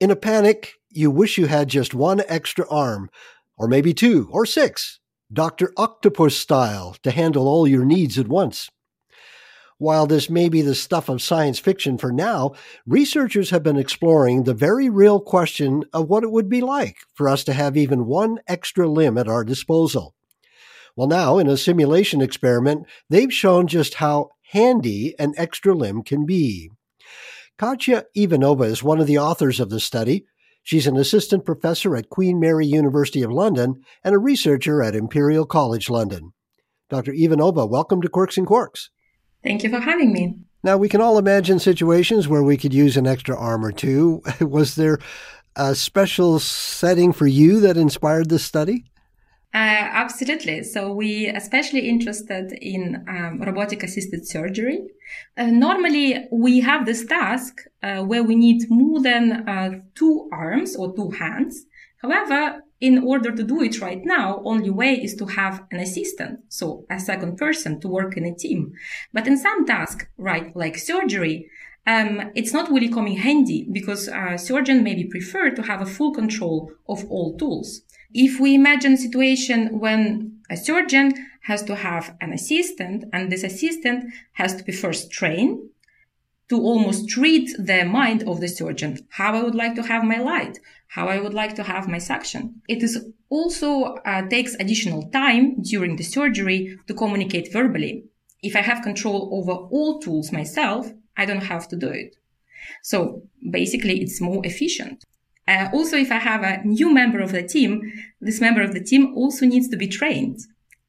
In 0.01 0.11
a 0.11 0.17
panic, 0.17 0.73
you 0.89 1.11
wish 1.11 1.37
you 1.37 1.47
had 1.47 1.69
just 1.69 1.93
one 1.93 2.23
extra 2.27 2.67
arm, 2.71 3.11
or 3.59 3.69
maybe 3.69 3.93
two, 3.93 4.31
or 4.33 4.47
six, 4.47 4.99
Dr. 5.31 5.75
Octopus 5.77 6.37
style, 6.37 6.97
to 7.03 7.11
handle 7.11 7.49
all 7.49 7.69
your 7.69 7.85
needs 7.85 8.19
at 8.19 8.29
once. 8.29 8.71
While 9.83 10.07
this 10.07 10.31
may 10.31 10.49
be 10.49 10.63
the 10.63 10.77
stuff 10.77 11.09
of 11.09 11.21
science 11.21 11.59
fiction 11.59 11.99
for 11.99 12.13
now, 12.13 12.53
researchers 12.87 13.51
have 13.51 13.65
been 13.65 13.77
exploring 13.77 14.45
the 14.45 14.55
very 14.55 14.89
real 14.89 15.19
question 15.19 15.83
of 15.93 16.09
what 16.09 16.23
it 16.23 16.31
would 16.31 16.49
be 16.49 16.61
like 16.61 16.99
for 17.15 17.29
us 17.29 17.43
to 17.43 17.53
have 17.53 17.77
even 17.77 18.07
one 18.07 18.39
extra 18.47 18.89
limb 18.89 19.19
at 19.19 19.27
our 19.27 19.43
disposal. 19.43 20.15
Well, 20.95 21.09
now, 21.09 21.39
in 21.39 21.49
a 21.49 21.57
simulation 21.57 22.21
experiment, 22.21 22.87
they've 23.11 23.35
shown 23.35 23.67
just 23.67 23.95
how 23.95 24.29
handy 24.53 25.17
an 25.19 25.35
extra 25.37 25.75
limb 25.75 26.05
can 26.05 26.27
be. 26.27 26.71
Katya 27.59 28.05
Ivanova 28.17 28.67
is 28.67 28.85
one 28.85 29.01
of 29.01 29.09
the 29.09 29.19
authors 29.19 29.59
of 29.59 29.71
the 29.71 29.81
study. 29.81 30.27
She's 30.63 30.87
an 30.87 30.97
assistant 30.97 31.45
professor 31.45 31.97
at 31.97 32.09
Queen 32.09 32.39
Mary 32.39 32.67
University 32.67 33.23
of 33.23 33.33
London 33.33 33.83
and 34.05 34.15
a 34.15 34.19
researcher 34.19 34.81
at 34.81 34.95
Imperial 34.95 35.45
College 35.45 35.91
London. 35.91 36.35
Dr. 36.89 37.11
Ivanova, 37.13 37.69
welcome 37.69 38.01
to 38.01 38.09
Quirks 38.09 38.37
and 38.37 38.47
Quarks. 38.47 38.91
Thank 39.43 39.63
you 39.63 39.71
for 39.71 39.81
having 39.81 40.13
me. 40.13 40.39
Now, 40.65 40.77
we 40.77 40.89
can 40.89 41.01
all 41.01 41.19
imagine 41.19 41.59
situations 41.59 42.29
where 42.29 42.43
we 42.43 42.57
could 42.57 42.73
use 42.73 42.97
an 42.97 43.07
extra 43.07 43.37
arm 43.37 43.65
or 43.65 43.73
two. 43.73 44.23
Was 44.41 44.77
there 44.77 44.99
a 45.57 45.75
special 45.75 46.39
setting 46.39 47.13
for 47.13 47.27
you 47.27 47.61
that 47.61 47.77
inspired 47.77 48.29
this 48.29 48.45
study? 48.45 48.85
Uh, 49.55 49.59
absolutely. 49.59 50.63
So 50.63 50.93
we 50.93 51.27
especially 51.27 51.87
interested 51.87 52.53
in 52.53 53.05
um, 53.07 53.43
robotic 53.43 53.83
assisted 53.83 54.27
surgery. 54.27 54.81
Uh, 55.37 55.47
normally 55.47 56.27
we 56.33 56.61
have 56.61 56.87
this 56.87 57.05
task 57.05 57.61
uh, 57.83 58.03
where 58.03 58.23
we 58.23 58.35
need 58.35 58.71
more 58.71 59.03
than 59.03 59.47
uh, 59.47 59.81
two 59.95 60.31
arms 60.33 60.75
or 60.75 60.97
two 60.97 61.11
hands. 61.11 61.67
However, 62.01 62.63
in 62.83 62.99
order 63.05 63.31
to 63.31 63.45
do 63.45 63.63
it 63.63 63.81
right 63.81 64.05
now, 64.05 64.43
only 64.45 64.69
way 64.69 64.95
is 64.95 65.15
to 65.15 65.27
have 65.27 65.65
an 65.71 65.79
assistant, 65.79 66.41
so 66.49 66.85
a 66.91 66.99
second 66.99 67.37
person 67.37 67.81
to 67.81 67.87
work 67.87 68.17
in 68.17 68.27
a 68.27 68.35
team. 68.35 68.73
But 69.13 69.29
in 69.29 69.39
some 69.39 69.65
tasks, 69.65 70.07
right, 70.19 70.55
like 70.57 70.77
surgery, 70.77 71.49
um, 71.87 72.33
it's 72.35 72.53
not 72.53 72.71
really 72.73 72.89
coming 72.89 73.19
handy 73.19 73.69
because 73.71 74.09
a 74.09 74.37
surgeon 74.37 74.83
maybe 74.83 75.05
prefer 75.05 75.51
to 75.51 75.63
have 75.63 75.81
a 75.81 75.87
full 75.87 76.13
control 76.13 76.73
of 76.89 77.05
all 77.09 77.39
tools. 77.39 77.83
If 78.13 78.41
we 78.41 78.53
imagine 78.53 78.95
a 78.95 78.97
situation 78.97 79.79
when 79.79 80.41
a 80.51 80.57
surgeon 80.57 81.13
has 81.43 81.63
to 81.65 81.77
have 81.77 82.17
an 82.21 82.33
assistant 82.33 83.05
and 83.13 83.31
this 83.31 83.45
assistant 83.45 84.13
has 84.33 84.57
to 84.57 84.65
be 84.65 84.73
first 84.73 85.13
trained 85.13 85.61
to 86.53 86.61
almost 86.61 87.09
treat 87.09 87.49
the 87.59 87.83
mind 87.83 88.23
of 88.25 88.43
the 88.43 88.47
surgeon, 88.47 88.99
how 89.09 89.35
I 89.35 89.43
would 89.43 89.55
like 89.55 89.75
to 89.77 89.83
have 89.83 90.05
my 90.05 90.19
light, 90.19 90.59
how 90.89 91.09
I 91.09 91.19
would 91.19 91.33
like 91.33 91.55
to 91.55 91.63
have 91.63 91.89
my 91.89 91.97
suction. 91.97 92.61
It 92.69 92.83
is 92.83 92.95
also 93.31 93.95
uh, 94.05 94.29
takes 94.29 94.55
additional 94.57 95.09
time 95.09 95.63
during 95.63 95.97
the 95.97 96.05
surgery 96.05 96.79
to 96.89 96.93
communicate 96.93 97.51
verbally. 97.51 98.05
If 98.43 98.55
I 98.55 98.61
have 98.61 98.83
control 98.83 99.31
over 99.33 99.53
all 99.53 99.99
tools 99.99 100.31
myself, 100.31 100.93
I 101.17 101.25
don't 101.25 101.49
have 101.53 101.69
to 101.69 101.77
do 101.77 101.89
it. 101.89 102.17
So 102.83 103.23
basically 103.51 104.03
it's 104.03 104.21
more 104.21 104.45
efficient. 104.45 105.07
Uh, 105.49 105.71
also, 105.73 105.97
if 105.97 106.13
I 106.13 106.19
have 106.19 106.43
a 106.43 106.63
new 106.65 106.93
member 106.93 107.21
of 107.21 107.33
the 107.33 107.43
team, 107.43 107.81
this 108.21 108.43
member 108.43 108.61
of 108.61 108.75
the 108.75 108.85
team 108.85 109.15
also 109.17 109.47
needs 109.47 109.69
to 109.71 109.79
be 109.79 109.89
trained 109.89 110.39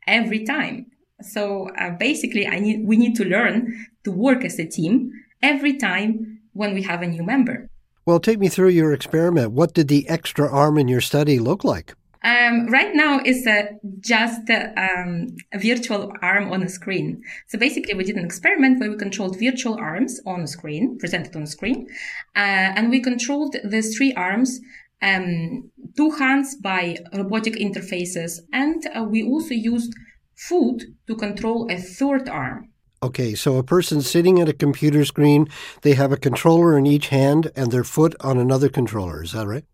every 0.07 0.43
time. 0.43 0.87
So 1.21 1.69
uh, 1.79 1.91
basically, 1.91 2.47
I 2.47 2.59
need, 2.59 2.85
we 2.85 2.97
need 2.97 3.15
to 3.15 3.23
learn 3.23 3.87
to 4.03 4.11
work 4.11 4.43
as 4.43 4.59
a 4.59 4.65
team 4.65 5.13
every 5.43 5.77
time 5.77 6.39
when 6.53 6.73
we 6.73 6.81
have 6.83 7.01
a 7.03 7.07
new 7.07 7.23
member. 7.23 7.69
Well, 8.05 8.19
take 8.19 8.39
me 8.39 8.49
through 8.49 8.69
your 8.69 8.93
experiment. 8.93 9.51
What 9.51 9.73
did 9.73 9.87
the 9.87 10.07
extra 10.09 10.51
arm 10.51 10.77
in 10.77 10.87
your 10.87 11.01
study 11.01 11.39
look 11.39 11.63
like? 11.63 11.93
Um, 12.23 12.67
right 12.67 12.95
now, 12.95 13.19
it's 13.23 13.45
uh, 13.45 13.63
just 13.99 14.49
um, 14.49 15.35
a 15.53 15.59
virtual 15.59 16.13
arm 16.21 16.51
on 16.53 16.63
a 16.63 16.69
screen. 16.69 17.21
So 17.47 17.57
basically, 17.57 17.93
we 17.95 18.05
did 18.05 18.15
an 18.15 18.23
experiment 18.23 18.79
where 18.79 18.89
we 18.89 18.97
controlled 18.97 19.37
virtual 19.37 19.75
arms 19.75 20.21
on 20.25 20.41
a 20.41 20.47
screen, 20.47 20.97
presented 20.97 21.35
on 21.35 21.43
a 21.43 21.47
screen, 21.47 21.87
uh, 22.35 22.75
and 22.77 22.89
we 22.89 23.01
controlled 23.01 23.57
these 23.65 23.97
three 23.97 24.13
arms, 24.13 24.61
um, 25.01 25.69
two 25.97 26.11
hands 26.11 26.55
by 26.55 26.97
robotic 27.13 27.55
interfaces, 27.55 28.39
and 28.53 28.87
uh, 28.95 29.03
we 29.03 29.21
also 29.23 29.53
used 29.53 29.93
foot 30.33 30.83
to 31.07 31.15
control 31.15 31.69
a 31.69 31.77
third 31.77 32.29
arm. 32.29 32.72
Okay, 33.03 33.35
so 33.35 33.57
a 33.57 33.63
person 33.63 34.01
sitting 34.01 34.39
at 34.39 34.47
a 34.47 34.53
computer 34.53 35.03
screen, 35.03 35.49
they 35.81 35.93
have 35.93 36.13
a 36.13 36.17
controller 36.17 36.77
in 36.77 36.85
each 36.85 37.09
hand 37.09 37.51
and 37.53 37.69
their 37.69 37.83
foot 37.83 38.15
on 38.21 38.37
another 38.37 38.69
controller. 38.69 39.21
Is 39.21 39.33
that 39.33 39.45
right? 39.45 39.65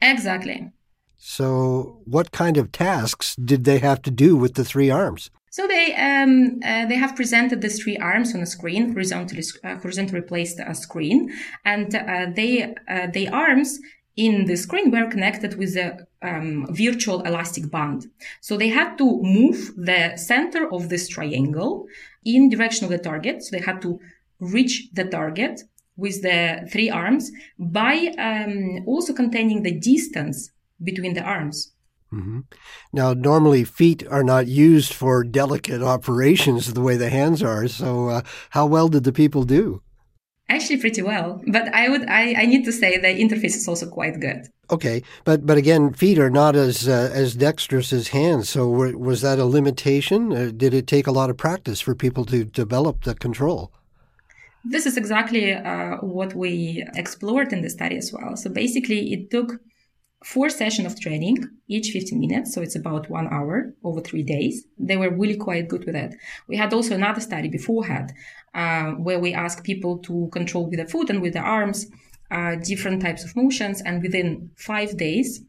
Exactly. 0.00 0.70
So, 1.18 2.00
what 2.06 2.32
kind 2.32 2.56
of 2.56 2.72
tasks 2.72 3.36
did 3.36 3.64
they 3.64 3.80
have 3.80 4.00
to 4.02 4.10
do 4.10 4.34
with 4.34 4.54
the 4.54 4.64
three 4.64 4.88
arms? 4.88 5.30
So 5.50 5.66
they 5.66 5.94
um, 5.94 6.60
uh, 6.64 6.86
they 6.86 6.94
have 6.94 7.16
presented 7.16 7.60
these 7.60 7.82
three 7.82 7.98
arms 7.98 8.34
on 8.34 8.40
a 8.40 8.46
screen, 8.46 8.92
horizontally 8.92 9.42
uh, 9.62 9.76
horizontally 9.76 10.22
placed 10.22 10.58
a 10.60 10.74
screen, 10.74 11.30
and 11.66 11.94
uh, 11.94 12.26
they 12.34 12.74
uh, 12.88 13.08
the 13.12 13.28
arms 13.28 13.78
in 14.16 14.44
the 14.46 14.56
screen 14.56 14.90
were 14.90 15.10
connected 15.10 15.58
with 15.58 15.76
a 15.76 16.06
um, 16.22 16.66
virtual 16.70 17.22
elastic 17.22 17.70
band. 17.70 18.06
So 18.40 18.56
they 18.56 18.68
had 18.68 18.96
to 18.98 19.20
move 19.22 19.72
the 19.76 20.16
center 20.16 20.72
of 20.72 20.88
this 20.88 21.08
triangle 21.08 21.86
in 22.24 22.48
direction 22.48 22.84
of 22.84 22.90
the 22.90 22.98
target. 22.98 23.42
So 23.42 23.56
they 23.56 23.62
had 23.62 23.80
to 23.82 23.98
reach 24.38 24.88
the 24.92 25.04
target 25.04 25.62
with 25.96 26.22
the 26.22 26.68
three 26.72 26.90
arms 26.90 27.30
by 27.58 28.14
um, 28.18 28.84
also 28.86 29.12
containing 29.12 29.62
the 29.62 29.78
distance 29.78 30.50
between 30.82 31.14
the 31.14 31.22
arms. 31.22 31.72
Mm-hmm. 32.12 32.40
Now, 32.92 33.12
normally 33.12 33.64
feet 33.64 34.04
are 34.08 34.24
not 34.24 34.48
used 34.48 34.92
for 34.92 35.22
delicate 35.22 35.82
operations 35.82 36.72
the 36.72 36.80
way 36.80 36.96
the 36.96 37.10
hands 37.10 37.42
are. 37.42 37.68
So, 37.68 38.08
uh, 38.08 38.22
how 38.50 38.66
well 38.66 38.88
did 38.88 39.04
the 39.04 39.12
people 39.12 39.44
do? 39.44 39.82
Actually, 40.50 40.78
pretty 40.78 41.00
well. 41.00 41.40
But 41.46 41.72
I 41.72 41.88
would, 41.88 42.08
I, 42.08 42.34
I 42.42 42.46
need 42.46 42.64
to 42.64 42.72
say 42.72 42.98
the 42.98 43.06
interface 43.06 43.56
is 43.56 43.68
also 43.68 43.88
quite 43.88 44.18
good. 44.20 44.48
Okay, 44.68 45.02
but 45.24 45.46
but 45.46 45.56
again, 45.56 45.92
feet 45.92 46.18
are 46.18 46.30
not 46.30 46.56
as 46.56 46.88
uh, 46.88 47.10
as 47.12 47.36
dexterous 47.36 47.92
as 47.92 48.08
hands. 48.08 48.50
So, 48.50 48.68
were, 48.68 48.96
was 48.96 49.20
that 49.22 49.38
a 49.38 49.44
limitation? 49.44 50.32
Uh, 50.32 50.50
did 50.54 50.74
it 50.74 50.86
take 50.86 51.06
a 51.06 51.12
lot 51.12 51.30
of 51.30 51.36
practice 51.36 51.80
for 51.80 51.94
people 51.94 52.24
to 52.26 52.44
develop 52.44 53.04
the 53.04 53.14
control? 53.14 53.72
This 54.64 54.86
is 54.86 54.96
exactly 54.96 55.54
uh, 55.54 55.96
what 55.98 56.34
we 56.34 56.84
explored 56.94 57.52
in 57.52 57.62
the 57.62 57.70
study 57.70 57.96
as 57.96 58.12
well. 58.12 58.36
So 58.36 58.50
basically, 58.50 59.12
it 59.12 59.30
took 59.30 59.60
four 60.24 60.50
sessions 60.50 60.86
of 60.86 61.00
training, 61.00 61.48
each 61.68 61.90
15 61.90 62.20
minutes. 62.20 62.54
So 62.54 62.60
it's 62.60 62.76
about 62.76 63.08
one 63.08 63.28
hour 63.28 63.74
over 63.82 64.00
three 64.00 64.22
days. 64.22 64.66
They 64.78 64.96
were 64.96 65.10
really 65.10 65.36
quite 65.36 65.68
good 65.68 65.86
with 65.86 65.96
it. 65.96 66.14
We 66.46 66.56
had 66.56 66.74
also 66.74 66.94
another 66.94 67.20
study 67.20 67.48
beforehand, 67.48 68.12
uh, 68.54 68.92
where 68.92 69.18
we 69.18 69.32
ask 69.32 69.64
people 69.64 69.98
to 69.98 70.28
control 70.32 70.68
with 70.68 70.78
the 70.78 70.86
foot 70.86 71.10
and 71.10 71.22
with 71.22 71.34
the 71.34 71.40
arms, 71.40 71.86
uh, 72.30 72.56
different 72.56 73.02
types 73.02 73.24
of 73.24 73.34
motions. 73.36 73.80
And 73.82 74.02
within 74.02 74.50
five 74.56 74.96
days, 74.96 75.42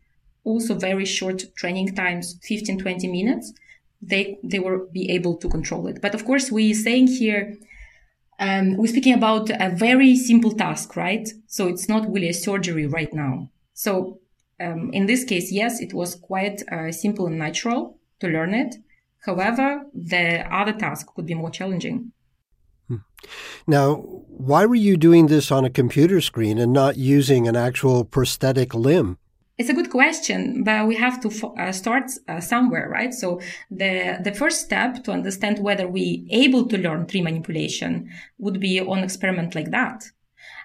also 0.43 0.75
very 0.75 1.05
short 1.05 1.43
training 1.55 1.95
times, 1.95 2.39
15, 2.43 2.79
20 2.79 3.07
minutes, 3.07 3.53
they, 4.01 4.37
they 4.43 4.59
were 4.59 4.79
be 4.91 5.09
able 5.11 5.35
to 5.37 5.49
control 5.49 5.87
it. 5.87 6.01
But 6.01 6.15
of 6.15 6.25
course, 6.25 6.51
we're 6.51 6.73
saying 6.73 7.07
here, 7.07 7.55
um, 8.39 8.77
we're 8.77 8.87
speaking 8.87 9.13
about 9.13 9.51
a 9.51 9.69
very 9.69 10.15
simple 10.15 10.51
task, 10.51 10.95
right? 10.95 11.29
So 11.45 11.67
it's 11.67 11.87
not 11.87 12.11
really 12.11 12.29
a 12.29 12.33
surgery 12.33 12.87
right 12.87 13.13
now. 13.13 13.49
So 13.73 14.19
um, 14.59 14.89
in 14.93 15.05
this 15.05 15.23
case, 15.23 15.51
yes, 15.51 15.79
it 15.79 15.93
was 15.93 16.15
quite 16.15 16.63
uh, 16.71 16.91
simple 16.91 17.27
and 17.27 17.37
natural 17.37 17.97
to 18.19 18.27
learn 18.27 18.53
it. 18.53 18.75
However, 19.25 19.85
the 19.93 20.45
other 20.51 20.73
task 20.73 21.13
could 21.13 21.27
be 21.27 21.35
more 21.35 21.51
challenging. 21.51 22.11
Now, 23.67 23.95
why 23.95 24.65
were 24.65 24.75
you 24.75 24.97
doing 24.97 25.27
this 25.27 25.51
on 25.51 25.65
a 25.65 25.69
computer 25.69 26.21
screen 26.21 26.57
and 26.57 26.73
not 26.73 26.97
using 26.97 27.47
an 27.47 27.55
actual 27.55 28.03
prosthetic 28.03 28.73
limb? 28.73 29.17
It's 29.57 29.69
a 29.69 29.73
good 29.73 29.91
question, 29.91 30.63
but 30.63 30.87
we 30.87 30.95
have 30.95 31.21
to 31.21 31.29
uh, 31.55 31.71
start 31.71 32.09
uh, 32.27 32.39
somewhere, 32.39 32.89
right? 32.89 33.13
So 33.13 33.39
the 33.69 34.17
the 34.23 34.33
first 34.33 34.61
step 34.61 35.03
to 35.03 35.11
understand 35.11 35.59
whether 35.59 35.87
we 35.87 36.25
able 36.31 36.65
to 36.69 36.77
learn 36.77 37.05
tree 37.05 37.21
manipulation 37.21 38.09
would 38.39 38.59
be 38.59 38.81
on 38.81 39.03
experiment 39.03 39.53
like 39.53 39.69
that 39.69 40.11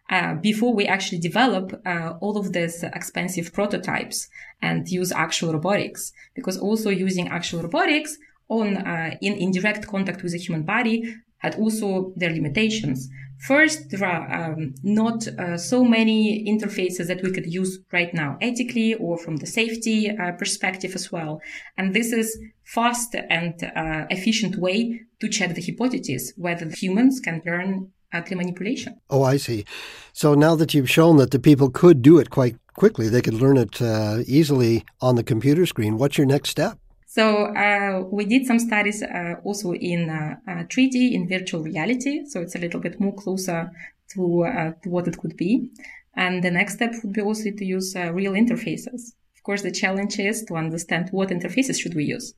uh, 0.09 0.35
before 0.35 0.73
we 0.75 0.87
actually 0.87 1.19
develop 1.19 1.81
uh, 1.85 2.15
all 2.21 2.39
of 2.39 2.53
these 2.53 2.83
expensive 2.85 3.53
prototypes 3.53 4.29
and 4.63 4.89
use 4.89 5.13
actual 5.13 5.53
robotics. 5.53 6.13
Because 6.35 6.57
also 6.57 6.91
using 6.91 7.29
actual 7.29 7.63
robotics 7.63 8.17
on 8.49 8.77
uh, 8.77 9.11
in, 9.21 9.35
in 9.35 9.51
direct 9.51 9.87
contact 9.87 10.23
with 10.23 10.33
the 10.33 10.39
human 10.39 10.63
body 10.63 11.15
had 11.47 11.55
also 11.63 12.13
their 12.17 12.33
limitations. 12.39 12.99
First, 13.39 13.91
there 13.91 14.05
are 14.15 14.25
um, 14.41 14.75
not 14.83 15.19
uh, 15.29 15.59
so 15.73 15.85
many 15.85 16.21
interfaces 16.53 17.07
that 17.09 17.23
we 17.23 17.31
could 17.33 17.47
use 17.61 17.73
right 17.93 18.13
now 18.15 18.31
ethically 18.41 18.95
or 18.95 19.19
from 19.19 19.37
the 19.37 19.47
safety 19.47 19.99
uh, 20.11 20.33
perspective 20.33 20.93
as 20.95 21.13
well. 21.13 21.33
And 21.77 21.95
this 21.95 22.13
is 22.13 22.29
fast 22.65 23.15
and 23.39 23.55
uh, 23.63 24.07
efficient 24.17 24.57
way 24.57 24.79
to 25.21 25.29
check 25.29 25.55
the 25.55 25.67
hypothesis 25.69 26.33
whether 26.37 26.67
humans 26.85 27.21
can 27.21 27.43
learn 27.47 27.93
the 28.31 28.35
manipulation. 28.35 28.99
Oh, 29.11 29.23
I 29.23 29.37
see. 29.37 29.67
So 30.15 30.35
now 30.35 30.55
that 30.57 30.73
you've 30.73 30.91
shown 30.99 31.19
that 31.19 31.33
the 31.33 31.39
people 31.39 31.69
could 31.71 32.01
do 32.01 32.19
it 32.19 32.31
quite 32.31 32.57
quickly, 32.75 33.11
they 33.11 33.21
could 33.21 33.35
learn 33.35 33.59
it 33.59 33.83
uh, 33.83 34.21
easily 34.27 34.85
on 35.03 35.17
the 35.17 35.23
computer 35.23 35.67
screen. 35.67 35.99
What's 35.99 36.17
your 36.17 36.27
next 36.27 36.49
step? 36.49 36.79
So 37.17 37.47
uh, 37.47 38.05
we 38.11 38.27
did 38.27 38.45
some 38.45 38.59
studies 38.59 39.03
uh, 39.03 39.37
also 39.43 39.73
in 39.73 40.11
3D 40.47 40.97
uh, 40.97 41.15
in 41.15 41.27
virtual 41.27 41.63
reality. 41.63 42.27
So 42.27 42.43
it's 42.43 42.55
a 42.57 42.59
little 42.59 42.79
bit 42.79 43.01
more 43.01 43.15
closer 43.15 43.71
to, 44.13 44.45
uh, 44.45 44.73
to 44.83 44.91
what 44.91 45.09
it 45.09 45.17
could 45.17 45.35
be. 45.35 45.71
And 46.15 46.45
the 46.45 46.51
next 46.51 46.75
step 46.75 46.93
would 47.03 47.15
be 47.15 47.23
also 47.23 47.45
to 47.45 47.65
use 47.65 47.97
uh, 47.97 48.13
real 48.13 48.33
interfaces 48.33 49.15
course, 49.47 49.63
the 49.63 49.71
challenge 49.71 50.19
is 50.19 50.45
to 50.45 50.57
understand 50.57 51.09
what 51.13 51.29
interfaces 51.29 51.81
should 51.81 51.95
we 51.95 52.05
use. 52.05 52.35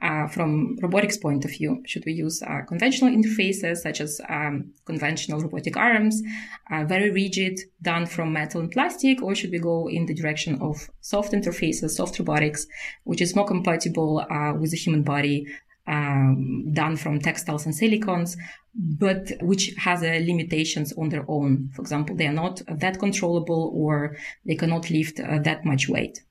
Uh, 0.00 0.26
from 0.28 0.76
robotics 0.80 1.18
point 1.18 1.44
of 1.44 1.50
view, 1.50 1.82
should 1.86 2.04
we 2.06 2.12
use 2.12 2.42
uh, 2.42 2.60
conventional 2.72 3.10
interfaces 3.10 3.78
such 3.78 4.00
as 4.00 4.20
um, 4.28 4.72
conventional 4.84 5.40
robotic 5.40 5.76
arms, 5.76 6.22
uh, 6.70 6.84
very 6.84 7.10
rigid, 7.10 7.58
done 7.82 8.06
from 8.06 8.32
metal 8.32 8.60
and 8.60 8.70
plastic, 8.70 9.20
or 9.22 9.34
should 9.34 9.50
we 9.50 9.58
go 9.58 9.88
in 9.88 10.06
the 10.06 10.14
direction 10.14 10.52
of 10.62 10.88
soft 11.00 11.32
interfaces, 11.32 11.90
soft 11.90 12.18
robotics, 12.18 12.66
which 13.04 13.20
is 13.20 13.36
more 13.36 13.46
compatible 13.54 14.24
uh, 14.30 14.52
with 14.58 14.70
the 14.70 14.76
human 14.76 15.02
body, 15.02 15.46
um, 15.86 16.72
done 16.72 16.96
from 16.96 17.18
textiles 17.18 17.66
and 17.66 17.74
silicons, 17.74 18.36
but 18.74 19.32
which 19.40 19.74
has 19.76 20.02
uh, 20.02 20.20
limitations 20.30 20.92
on 20.92 21.08
their 21.08 21.24
own. 21.28 21.70
For 21.74 21.82
example, 21.82 22.14
they 22.14 22.28
are 22.28 22.32
not 22.32 22.62
that 22.68 23.00
controllable 23.00 23.72
or 23.74 24.16
they 24.46 24.54
cannot 24.54 24.90
lift 24.90 25.18
uh, 25.18 25.40
that 25.40 25.64
much 25.64 25.88
weight. 25.88 26.22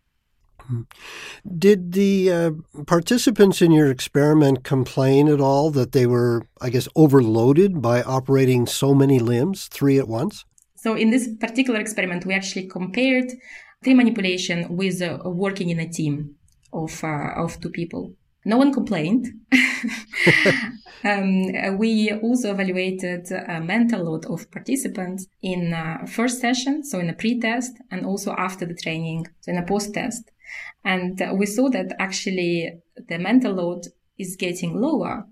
Did 1.57 1.93
the 1.93 2.31
uh, 2.31 2.51
participants 2.85 3.61
in 3.61 3.71
your 3.71 3.89
experiment 3.89 4.63
complain 4.63 5.27
at 5.27 5.41
all 5.41 5.71
that 5.71 5.91
they 5.91 6.05
were, 6.05 6.47
I 6.59 6.69
guess, 6.69 6.87
overloaded 6.95 7.81
by 7.81 8.03
operating 8.03 8.65
so 8.65 8.93
many 8.93 9.19
limbs, 9.19 9.67
three 9.67 9.97
at 9.99 10.07
once? 10.07 10.45
So, 10.75 10.95
in 10.95 11.11
this 11.11 11.29
particular 11.39 11.79
experiment, 11.79 12.25
we 12.25 12.33
actually 12.33 12.67
compared 12.67 13.31
the 13.83 13.93
manipulation 13.93 14.75
with 14.75 15.01
uh, 15.01 15.19
working 15.25 15.69
in 15.69 15.79
a 15.79 15.89
team 15.89 16.35
of, 16.73 17.03
uh, 17.03 17.33
of 17.35 17.59
two 17.61 17.69
people. 17.69 18.13
No 18.45 18.57
one 18.57 18.73
complained. 18.73 19.27
um, 21.03 21.77
we 21.77 22.11
also 22.11 22.51
evaluated 22.51 23.31
a 23.31 23.59
mental 23.59 24.03
load 24.03 24.25
of 24.25 24.49
participants 24.51 25.27
in 25.41 25.73
a 25.73 26.07
first 26.07 26.39
session, 26.39 26.83
so 26.83 26.99
in 26.99 27.09
a 27.09 27.13
pre-test, 27.13 27.73
and 27.91 28.05
also 28.05 28.33
after 28.37 28.65
the 28.65 28.75
training, 28.75 29.27
so 29.41 29.51
in 29.51 29.57
a 29.57 29.65
post-test. 29.65 30.31
And 30.83 31.21
we 31.33 31.45
saw 31.45 31.69
that 31.69 31.95
actually 31.99 32.73
the 33.07 33.17
mental 33.17 33.53
load 33.53 33.87
is 34.17 34.35
getting 34.35 34.79
lower 34.79 35.25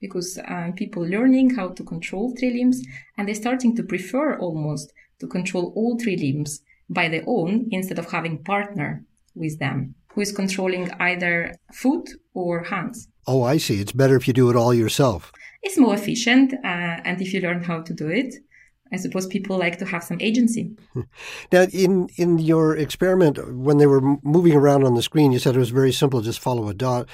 because 0.00 0.38
uh, 0.38 0.70
people 0.76 1.02
learning 1.02 1.54
how 1.56 1.68
to 1.68 1.82
control 1.82 2.34
three 2.38 2.52
limbs 2.52 2.82
and 3.16 3.26
they're 3.26 3.34
starting 3.34 3.74
to 3.76 3.82
prefer 3.82 4.38
almost 4.38 4.92
to 5.20 5.26
control 5.26 5.72
all 5.74 5.98
three 5.98 6.16
limbs 6.16 6.60
by 6.88 7.08
their 7.08 7.24
own 7.26 7.66
instead 7.70 7.98
of 7.98 8.10
having 8.10 8.42
partner 8.44 9.04
with 9.34 9.58
them 9.58 9.94
who 10.14 10.20
is 10.20 10.32
controlling 10.32 10.90
either 11.00 11.54
foot 11.72 12.08
or 12.34 12.62
hands. 12.64 13.08
Oh, 13.26 13.42
I 13.42 13.56
see. 13.56 13.80
It's 13.80 13.92
better 13.92 14.16
if 14.16 14.28
you 14.28 14.34
do 14.34 14.50
it 14.50 14.56
all 14.56 14.72
yourself. 14.72 15.32
It's 15.62 15.78
more 15.78 15.94
efficient, 15.94 16.52
uh, 16.52 17.00
and 17.04 17.20
if 17.20 17.32
you 17.32 17.40
learn 17.40 17.64
how 17.64 17.80
to 17.80 17.94
do 17.94 18.08
it, 18.08 18.34
I 18.92 18.96
suppose 18.96 19.26
people 19.26 19.58
like 19.58 19.78
to 19.78 19.84
have 19.86 20.04
some 20.04 20.18
agency. 20.20 20.76
Now, 21.52 21.62
in 21.72 22.08
in 22.16 22.38
your 22.38 22.76
experiment, 22.76 23.38
when 23.66 23.78
they 23.78 23.86
were 23.86 24.02
moving 24.22 24.54
around 24.54 24.84
on 24.84 24.94
the 24.94 25.02
screen, 25.02 25.32
you 25.32 25.38
said 25.38 25.56
it 25.56 25.58
was 25.58 25.70
very 25.70 25.92
simple, 25.92 26.20
just 26.20 26.40
follow 26.40 26.68
a 26.68 26.74
dot. 26.74 27.08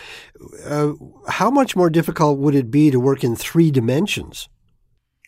Uh, 0.64 0.92
how 1.28 1.50
much 1.50 1.76
more 1.76 1.90
difficult 1.90 2.38
would 2.38 2.54
it 2.54 2.70
be 2.70 2.90
to 2.90 3.00
work 3.00 3.24
in 3.24 3.36
three 3.36 3.70
dimensions? 3.70 4.48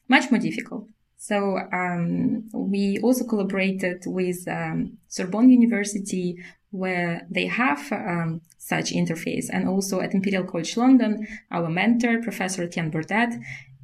Much 0.09 0.31
more 0.31 0.41
difficult. 0.41 0.89
So 1.17 1.57
um, 1.73 2.49
we 2.53 2.99
also 3.03 3.25
collaborated 3.25 4.03
with 4.07 4.47
um, 4.49 4.99
Sorbonne 5.07 5.51
University, 5.51 6.37
where 6.71 7.27
they 7.31 7.47
have 7.47 7.93
um, 7.93 8.41
such 8.59 8.93
interface, 8.93 9.47
and 9.53 9.69
also 9.69 10.01
at 10.01 10.15
Imperial 10.15 10.45
College 10.45 10.77
London, 10.77 11.27
our 11.53 11.69
mentor, 11.69 12.21
Professor 12.23 12.65
Etienne 12.65 12.91
Burdet, 12.91 13.33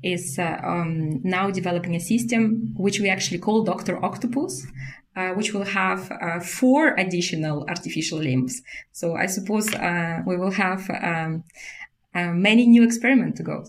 is 0.03 0.39
uh, 0.39 0.59
um, 0.63 1.21
now 1.23 1.51
developing 1.51 1.95
a 1.97 2.01
system 2.01 2.73
which 2.77 3.01
we 3.01 3.09
actually 3.09 3.39
call 3.39 3.65
Doctor 3.65 4.03
Octopus, 4.05 4.67
uh, 5.17 5.31
which 5.31 5.53
will 5.53 5.65
have 5.65 6.11
uh, 6.13 6.41
four 6.41 6.95
additional 6.97 7.65
artificial 7.69 8.19
limbs. 8.19 8.63
So 8.93 9.17
I 9.17 9.27
suppose 9.27 9.73
uh, 9.75 10.23
we 10.27 10.37
will 10.37 10.53
have 10.53 10.89
um, 10.91 11.45
uh, 12.15 12.33
many 12.33 12.67
new 12.67 12.85
experiments 12.85 13.39
to 13.39 13.43
go. 13.43 13.65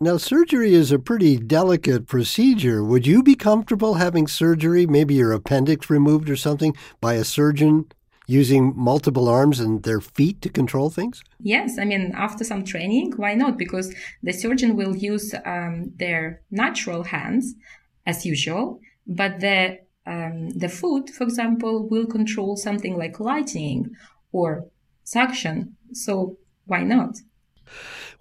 Now, 0.00 0.16
surgery 0.16 0.74
is 0.74 0.90
a 0.90 0.98
pretty 0.98 1.36
delicate 1.36 2.06
procedure. 2.08 2.82
Would 2.82 3.06
you 3.06 3.22
be 3.22 3.36
comfortable 3.36 3.94
having 3.94 4.26
surgery, 4.26 4.86
maybe 4.86 5.14
your 5.14 5.32
appendix 5.32 5.88
removed 5.88 6.28
or 6.28 6.36
something, 6.36 6.76
by 7.00 7.14
a 7.14 7.24
surgeon 7.24 7.86
using 8.26 8.72
multiple 8.76 9.28
arms 9.28 9.60
and 9.60 9.82
their 9.82 10.00
feet 10.00 10.40
to 10.42 10.48
control 10.48 10.90
things? 10.90 11.22
Yes, 11.40 11.78
I 11.78 11.84
mean, 11.84 12.12
after 12.14 12.44
some 12.44 12.64
training, 12.64 13.12
why 13.16 13.34
not? 13.34 13.58
Because 13.58 13.94
the 14.22 14.32
surgeon 14.32 14.76
will 14.76 14.96
use 14.96 15.34
um, 15.44 15.92
their 15.96 16.42
natural 16.50 17.04
hands 17.04 17.54
as 18.06 18.24
usual, 18.24 18.80
but 19.06 19.40
the 19.40 19.78
um, 20.06 20.50
the 20.50 20.68
foot, 20.68 21.08
for 21.08 21.24
example, 21.24 21.88
will 21.88 22.06
control 22.06 22.56
something 22.56 22.98
like 22.98 23.20
lighting 23.20 23.90
or 24.32 24.66
suction. 25.02 25.76
So 25.92 26.36
why 26.66 26.82
not? 26.82 27.16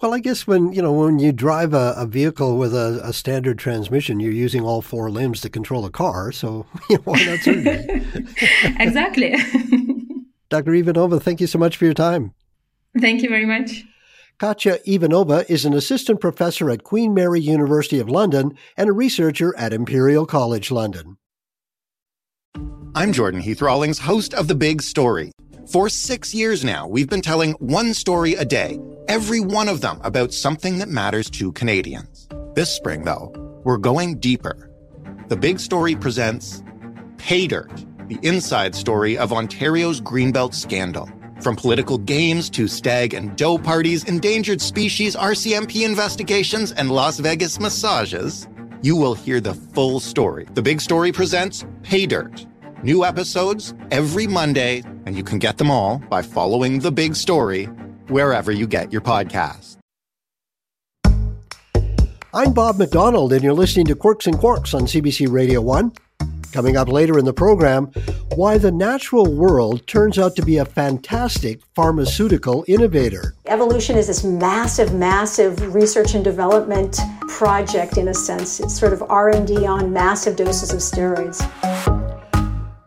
Well, 0.01 0.13
I 0.13 0.19
guess 0.19 0.45
when 0.47 0.73
you 0.73 0.81
know 0.81 0.91
when 0.91 1.19
you 1.19 1.31
drive 1.31 1.73
a, 1.73 1.93
a 1.95 2.05
vehicle 2.05 2.57
with 2.57 2.73
a, 2.73 2.99
a, 3.03 3.13
standard 3.13 3.57
transmission, 3.57 4.19
you're 4.19 4.31
using 4.31 4.63
all 4.63 4.81
four 4.81 5.09
limbs 5.09 5.41
to 5.41 5.49
control 5.49 5.85
a 5.85 5.89
car. 5.89 6.31
So 6.31 6.65
you 6.89 6.97
know, 6.97 7.03
why 7.03 7.23
not 7.23 7.39
surgery? 7.39 7.85
exactly. 8.79 9.35
Dr. 10.53 10.73
Ivanova, 10.73 11.19
thank 11.19 11.41
you 11.41 11.47
so 11.47 11.57
much 11.57 11.77
for 11.77 11.85
your 11.85 11.95
time. 11.95 12.35
Thank 13.01 13.23
you 13.23 13.29
very 13.29 13.47
much. 13.47 13.85
Katya 14.37 14.77
Ivanova 14.85 15.49
is 15.49 15.65
an 15.65 15.73
assistant 15.73 16.21
professor 16.21 16.69
at 16.69 16.83
Queen 16.83 17.11
Mary 17.11 17.41
University 17.41 17.97
of 17.97 18.07
London 18.07 18.55
and 18.77 18.87
a 18.87 18.93
researcher 18.93 19.57
at 19.57 19.73
Imperial 19.73 20.27
College 20.27 20.69
London. 20.69 21.17
I'm 22.93 23.13
Jordan 23.13 23.41
Heath 23.41 23.63
Rawlings, 23.63 23.97
host 23.97 24.35
of 24.35 24.47
The 24.47 24.53
Big 24.53 24.83
Story. 24.83 25.31
For 25.71 25.89
six 25.89 26.35
years 26.35 26.63
now, 26.63 26.87
we've 26.87 27.09
been 27.09 27.23
telling 27.23 27.53
one 27.53 27.91
story 27.95 28.35
a 28.35 28.45
day, 28.45 28.79
every 29.07 29.39
one 29.39 29.67
of 29.67 29.81
them 29.81 29.99
about 30.03 30.31
something 30.31 30.77
that 30.77 30.87
matters 30.87 31.31
to 31.31 31.51
Canadians. 31.53 32.29
This 32.53 32.69
spring, 32.69 33.05
though, 33.05 33.33
we're 33.63 33.77
going 33.77 34.19
deeper. 34.19 34.69
The 35.29 35.35
Big 35.35 35.59
Story 35.59 35.95
presents 35.95 36.61
Pay 37.17 37.47
Dirt, 37.47 37.83
the 38.13 38.28
inside 38.28 38.76
story 38.76 39.17
of 39.17 39.34
Ontario's 39.34 39.99
Greenbelt 39.99 40.54
scandal. 40.54 41.10
From 41.41 41.56
political 41.56 41.97
games 41.97 42.49
to 42.52 42.67
stag 42.67 43.13
and 43.13 43.36
doe 43.36 43.58
parties, 43.58 44.04
endangered 44.06 44.62
species 44.62 45.15
RCMP 45.15 45.86
investigations, 45.86 46.71
and 46.71 46.91
Las 46.91 47.19
Vegas 47.19 47.60
massages, 47.60 48.47
you 48.82 48.95
will 48.95 49.15
hear 49.15 49.41
the 49.41 49.54
full 49.54 49.99
story. 49.99 50.47
The 50.54 50.62
Big 50.62 50.80
Story 50.80 51.12
presents 51.12 51.65
Pay 51.82 52.06
Dirt. 52.06 52.45
New 52.84 53.04
episodes 53.04 53.73
every 53.91 54.28
Monday, 54.28 54.84
and 55.06 55.15
you 55.15 55.23
can 55.23 55.39
get 55.39 55.58
them 55.58 55.71
all 55.71 55.97
by 56.10 56.21
following 56.21 56.80
The 56.80 56.91
Big 56.91 57.15
Story 57.15 57.65
wherever 58.08 58.52
you 58.52 58.67
get 58.67 58.91
your 58.91 59.02
podcasts. 59.02 59.78
I'm 62.36 62.54
Bob 62.54 62.78
McDonald, 62.78 63.32
and 63.34 63.43
you're 63.43 63.54
listening 63.54 63.86
to 63.88 63.95
Quirks 63.95 64.28
and 64.28 64.36
Quarks 64.36 64.73
on 64.73 64.84
CBC 64.84 65.32
Radio 65.32 65.62
1. 65.62 65.91
Coming 66.53 66.77
up 66.77 66.87
later 66.87 67.17
in 67.17 67.25
the 67.25 67.33
program, 67.33 67.87
why 68.35 68.59
the 68.59 68.71
natural 68.71 69.25
world 69.25 69.87
turns 69.87 70.19
out 70.19 70.35
to 70.35 70.45
be 70.45 70.57
a 70.57 70.65
fantastic 70.65 71.61
pharmaceutical 71.73 72.63
innovator. 72.67 73.33
Evolution 73.47 73.97
is 73.97 74.05
this 74.05 74.23
massive, 74.23 74.93
massive 74.93 75.73
research 75.73 76.13
and 76.13 76.23
development 76.23 76.99
project 77.27 77.97
in 77.97 78.09
a 78.09 78.13
sense. 78.13 78.59
It's 78.59 78.79
sort 78.79 78.93
of 78.93 79.01
R&D 79.01 79.65
on 79.65 79.91
massive 79.91 80.35
doses 80.35 80.71
of 80.71 80.77
steroids. 80.77 81.41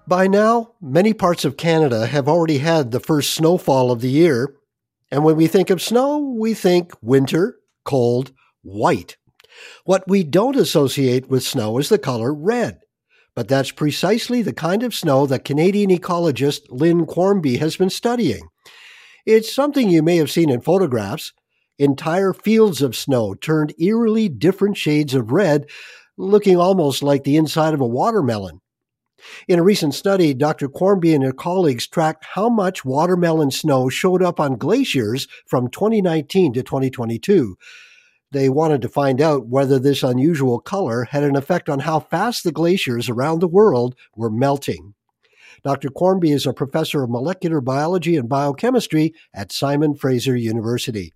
By 0.07 0.29
now, 0.29 0.75
many 0.81 1.13
parts 1.13 1.45
of 1.45 1.57
Canada 1.57 2.07
have 2.07 2.29
already 2.29 2.59
had 2.59 2.93
the 2.93 3.01
first 3.01 3.33
snowfall 3.33 3.91
of 3.91 4.01
the 4.01 4.11
year. 4.11 4.55
And 5.11 5.25
when 5.25 5.35
we 5.35 5.49
think 5.49 5.71
of 5.71 5.83
snow, 5.83 6.37
we 6.39 6.55
think 6.55 6.93
winter, 7.03 7.57
cold, 7.85 8.31
white. 8.63 9.17
What 9.85 10.05
we 10.07 10.23
don't 10.23 10.55
associate 10.55 11.29
with 11.29 11.43
snow 11.43 11.79
is 11.79 11.89
the 11.89 11.99
color 11.99 12.33
red. 12.33 12.79
But 13.37 13.49
that's 13.49 13.71
precisely 13.71 14.41
the 14.41 14.55
kind 14.55 14.83
of 14.83 14.95
snow 14.95 15.27
that 15.27 15.45
Canadian 15.45 15.91
ecologist 15.91 16.63
Lynn 16.71 17.05
Quarmby 17.05 17.59
has 17.59 17.77
been 17.77 17.91
studying. 17.91 18.49
It's 19.27 19.55
something 19.55 19.91
you 19.91 20.03
may 20.03 20.17
have 20.17 20.31
seen 20.31 20.49
in 20.49 20.63
photographs. 20.63 21.35
Entire 21.79 22.33
fields 22.33 22.81
of 22.81 22.97
snow 22.97 23.35
turned 23.35 23.75
eerily 23.79 24.31
different 24.31 24.79
shades 24.79 25.13
of 25.13 25.33
red, 25.33 25.67
looking 26.17 26.57
almost 26.57 27.03
like 27.03 27.25
the 27.25 27.37
inside 27.37 27.75
of 27.75 27.81
a 27.83 27.87
watermelon. 27.87 28.63
In 29.49 29.59
a 29.59 29.63
recent 29.63 29.95
study, 29.95 30.33
Dr. 30.33 30.69
Quarmby 30.69 31.15
and 31.15 31.23
her 31.23 31.33
colleagues 31.33 31.87
tracked 31.87 32.25
how 32.25 32.49
much 32.49 32.85
watermelon 32.85 33.51
snow 33.51 33.91
showed 33.91 34.23
up 34.23 34.41
on 34.41 34.57
glaciers 34.57 35.29
from 35.47 35.69
2019 35.69 36.55
to 36.55 36.63
2022. 36.63 37.57
They 38.33 38.49
wanted 38.49 38.83
to 38.83 38.89
find 38.89 39.21
out 39.21 39.47
whether 39.47 39.79
this 39.79 40.03
unusual 40.03 40.59
color 40.59 41.05
had 41.05 41.23
an 41.23 41.37
effect 41.37 41.69
on 41.69 41.81
how 41.81 42.01
fast 42.01 42.43
the 42.43 42.53
glaciers 42.53 43.09
around 43.09 43.39
the 43.39 43.49
world 43.49 43.95
were 44.17 44.31
melting. 44.31 44.95
Dr. 45.63 45.89
Quarmby 45.89 46.33
is 46.33 46.45
a 46.45 46.53
professor 46.53 47.05
of 47.05 47.11
molecular 47.11 47.61
biology 47.61 48.17
and 48.17 48.29
biochemistry 48.29 49.15
at 49.33 49.53
Simon 49.53 49.95
Fraser 49.95 50.37
University. 50.37 51.13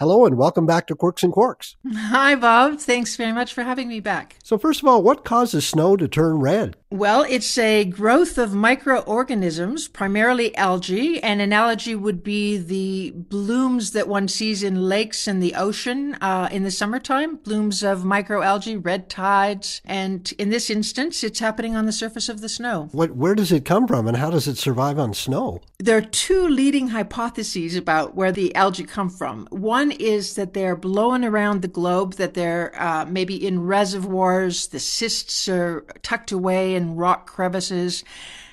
Hello 0.00 0.26
and 0.26 0.36
welcome 0.36 0.66
back 0.66 0.88
to 0.88 0.96
Quirks 0.96 1.22
and 1.22 1.32
Quarks. 1.32 1.76
Hi, 1.94 2.34
Bob. 2.34 2.80
Thanks 2.80 3.14
very 3.14 3.32
much 3.32 3.54
for 3.54 3.62
having 3.62 3.86
me 3.86 4.00
back. 4.00 4.36
So, 4.42 4.58
first 4.58 4.82
of 4.82 4.88
all, 4.88 5.00
what 5.00 5.24
causes 5.24 5.66
snow 5.66 5.96
to 5.96 6.08
turn 6.08 6.40
red? 6.40 6.76
Well, 6.92 7.24
it's 7.26 7.56
a 7.56 7.86
growth 7.86 8.36
of 8.36 8.52
microorganisms, 8.52 9.88
primarily 9.88 10.54
algae. 10.56 11.22
An 11.22 11.40
analogy 11.40 11.94
would 11.94 12.22
be 12.22 12.58
the 12.58 13.12
blooms 13.16 13.92
that 13.92 14.08
one 14.08 14.28
sees 14.28 14.62
in 14.62 14.90
lakes 14.90 15.26
and 15.26 15.42
the 15.42 15.54
ocean 15.54 16.16
uh, 16.20 16.50
in 16.52 16.64
the 16.64 16.70
summertime, 16.70 17.36
blooms 17.36 17.82
of 17.82 18.00
microalgae, 18.00 18.84
red 18.84 19.08
tides. 19.08 19.80
And 19.86 20.30
in 20.38 20.50
this 20.50 20.68
instance, 20.68 21.24
it's 21.24 21.40
happening 21.40 21.74
on 21.74 21.86
the 21.86 21.92
surface 21.92 22.28
of 22.28 22.42
the 22.42 22.48
snow. 22.50 22.90
What, 22.92 23.16
where 23.16 23.34
does 23.34 23.52
it 23.52 23.64
come 23.64 23.88
from 23.88 24.06
and 24.06 24.18
how 24.18 24.28
does 24.28 24.46
it 24.46 24.58
survive 24.58 24.98
on 24.98 25.14
snow? 25.14 25.62
There 25.78 25.96
are 25.96 26.02
two 26.02 26.46
leading 26.46 26.88
hypotheses 26.88 27.74
about 27.74 28.14
where 28.14 28.32
the 28.32 28.54
algae 28.54 28.84
come 28.84 29.08
from. 29.08 29.48
One 29.50 29.92
is 29.92 30.34
that 30.34 30.52
they're 30.52 30.76
blowing 30.76 31.24
around 31.24 31.62
the 31.62 31.68
globe, 31.68 32.14
that 32.14 32.34
they're 32.34 32.78
uh, 32.78 33.06
maybe 33.06 33.34
in 33.34 33.64
reservoirs, 33.64 34.68
the 34.68 34.78
cysts 34.78 35.48
are 35.48 35.86
tucked 36.02 36.32
away 36.32 36.81
in 36.82 36.96
rock 36.96 37.26
crevices. 37.26 38.04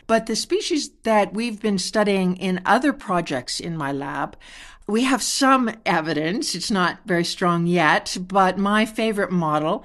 But 0.08 0.26
the 0.26 0.36
species 0.36 0.90
that 1.04 1.34
we've 1.34 1.62
been 1.62 1.78
studying 1.78 2.38
in 2.38 2.62
other 2.66 2.94
projects 2.94 3.60
in 3.60 3.78
my 3.78 3.92
lab, 3.92 4.38
we 4.88 5.04
have 5.04 5.22
some 5.22 5.70
evidence. 5.86 6.56
It's 6.56 6.72
not 6.72 7.00
very 7.06 7.26
strong 7.26 7.68
yet, 7.68 8.18
but 8.20 8.58
my 8.58 8.86
favorite 8.86 9.32
model 9.32 9.84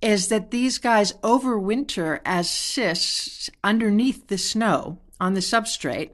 is 0.00 0.28
that 0.28 0.50
these 0.50 0.78
guys 0.78 1.12
overwinter 1.22 2.20
as 2.24 2.48
cysts 2.48 3.50
underneath 3.64 4.28
the 4.28 4.38
snow 4.38 4.98
on 5.20 5.34
the 5.34 5.40
substrate. 5.40 6.10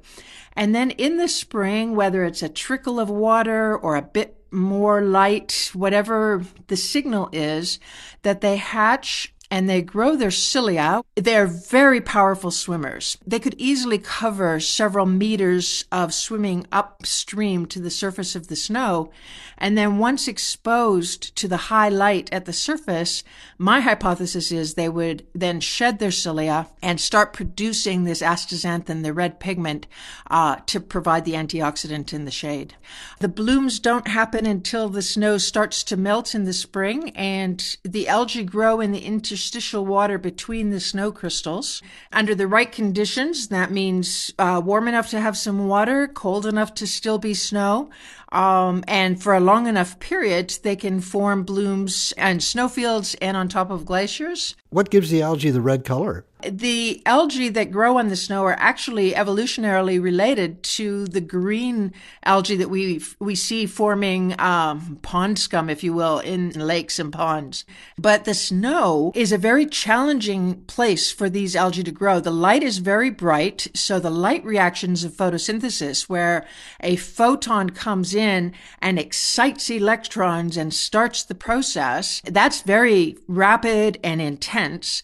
And 0.54 0.74
then 0.74 0.90
in 0.92 1.16
the 1.16 1.28
spring, 1.28 1.94
whether 1.96 2.24
it's 2.24 2.42
a 2.42 2.48
trickle 2.48 3.00
of 3.00 3.08
water 3.08 3.76
or 3.76 3.96
a 3.96 4.02
bit 4.02 4.38
more 4.50 5.02
light, 5.02 5.70
whatever 5.72 6.44
the 6.66 6.76
signal 6.76 7.28
is, 7.32 7.78
that 8.22 8.40
they 8.40 8.56
hatch 8.56 9.31
and 9.52 9.68
they 9.68 9.82
grow 9.82 10.16
their 10.16 10.30
cilia. 10.30 11.02
They're 11.14 11.46
very 11.46 12.00
powerful 12.00 12.50
swimmers. 12.50 13.18
They 13.26 13.38
could 13.38 13.54
easily 13.58 13.98
cover 13.98 14.58
several 14.60 15.04
meters 15.04 15.84
of 15.92 16.14
swimming 16.14 16.66
upstream 16.72 17.66
to 17.66 17.78
the 17.78 17.90
surface 17.90 18.34
of 18.34 18.48
the 18.48 18.56
snow. 18.56 19.12
And 19.58 19.76
then 19.76 19.98
once 19.98 20.26
exposed 20.26 21.36
to 21.36 21.48
the 21.48 21.68
high 21.68 21.90
light 21.90 22.32
at 22.32 22.46
the 22.46 22.52
surface, 22.54 23.24
my 23.58 23.80
hypothesis 23.80 24.50
is 24.50 24.72
they 24.72 24.88
would 24.88 25.26
then 25.34 25.60
shed 25.60 25.98
their 25.98 26.10
cilia 26.10 26.68
and 26.82 26.98
start 26.98 27.34
producing 27.34 28.04
this 28.04 28.22
astaxanthin, 28.22 29.02
the 29.02 29.12
red 29.12 29.38
pigment, 29.38 29.86
uh, 30.30 30.56
to 30.64 30.80
provide 30.80 31.26
the 31.26 31.34
antioxidant 31.34 32.14
in 32.14 32.24
the 32.24 32.30
shade. 32.30 32.74
The 33.20 33.28
blooms 33.28 33.78
don't 33.78 34.08
happen 34.08 34.46
until 34.46 34.88
the 34.88 35.02
snow 35.02 35.36
starts 35.36 35.84
to 35.84 35.96
melt 35.98 36.34
in 36.34 36.44
the 36.44 36.54
spring 36.54 37.10
and 37.10 37.76
the 37.84 38.08
algae 38.08 38.44
grow 38.44 38.80
in 38.80 38.92
the 38.92 39.04
inter 39.04 39.36
interstitial 39.42 39.84
water 39.84 40.18
between 40.18 40.70
the 40.70 40.78
snow 40.78 41.10
crystals. 41.10 41.82
Under 42.12 42.32
the 42.32 42.46
right 42.46 42.70
conditions, 42.70 43.48
that 43.48 43.72
means 43.72 44.32
uh, 44.38 44.62
warm 44.64 44.86
enough 44.86 45.10
to 45.10 45.20
have 45.20 45.36
some 45.36 45.66
water, 45.66 46.06
cold 46.06 46.46
enough 46.46 46.74
to 46.74 46.86
still 46.86 47.18
be 47.18 47.34
snow. 47.34 47.90
Um, 48.32 48.82
and 48.88 49.22
for 49.22 49.34
a 49.34 49.40
long 49.40 49.66
enough 49.66 50.00
period, 50.00 50.58
they 50.62 50.74
can 50.74 51.00
form 51.00 51.44
blooms 51.44 52.14
and 52.16 52.42
snowfields 52.42 53.14
and 53.20 53.36
on 53.36 53.48
top 53.48 53.70
of 53.70 53.84
glaciers. 53.84 54.56
What 54.70 54.90
gives 54.90 55.10
the 55.10 55.20
algae 55.20 55.50
the 55.50 55.60
red 55.60 55.84
color? 55.84 56.24
The 56.48 57.02
algae 57.06 57.50
that 57.50 57.70
grow 57.70 57.98
on 57.98 58.08
the 58.08 58.16
snow 58.16 58.42
are 58.44 58.56
actually 58.58 59.12
evolutionarily 59.12 60.02
related 60.02 60.62
to 60.64 61.06
the 61.06 61.20
green 61.20 61.92
algae 62.24 62.56
that 62.56 62.70
we 62.70 63.00
we 63.20 63.36
see 63.36 63.66
forming 63.66 64.34
um, 64.40 64.98
pond 65.02 65.38
scum, 65.38 65.70
if 65.70 65.84
you 65.84 65.92
will, 65.92 66.18
in 66.18 66.50
lakes 66.50 66.98
and 66.98 67.12
ponds. 67.12 67.64
But 67.96 68.24
the 68.24 68.34
snow 68.34 69.12
is 69.14 69.30
a 69.30 69.38
very 69.38 69.66
challenging 69.66 70.62
place 70.62 71.12
for 71.12 71.30
these 71.30 71.54
algae 71.54 71.84
to 71.84 71.92
grow. 71.92 72.18
The 72.18 72.32
light 72.32 72.64
is 72.64 72.78
very 72.78 73.10
bright, 73.10 73.68
so 73.74 74.00
the 74.00 74.10
light 74.10 74.44
reactions 74.44 75.04
of 75.04 75.12
photosynthesis, 75.12 76.08
where 76.08 76.44
a 76.80 76.96
photon 76.96 77.70
comes 77.70 78.14
in 78.22 78.54
and 78.80 78.98
excites 78.98 79.68
electrons 79.68 80.56
and 80.56 80.72
starts 80.72 81.22
the 81.22 81.34
process, 81.34 82.22
that's 82.24 82.62
very 82.62 83.18
rapid 83.26 83.98
and 84.02 84.22
intense. 84.22 85.02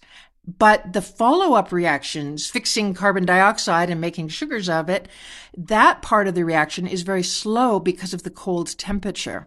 But 0.59 0.95
the 0.95 1.03
follow 1.03 1.55
up 1.55 1.73
reactions, 1.73 2.49
fixing 2.49 2.95
carbon 2.95 3.27
dioxide 3.27 3.91
and 3.91 4.01
making 4.01 4.29
sugars 4.29 4.67
of 4.67 4.89
it, 4.89 5.07
that 5.55 6.01
part 6.01 6.27
of 6.27 6.35
the 6.35 6.45
reaction 6.45 6.87
is 6.87 7.03
very 7.03 7.23
slow 7.23 7.79
because 7.79 8.15
of 8.15 8.23
the 8.23 8.31
cold 8.31 8.79
temperature. 8.79 9.47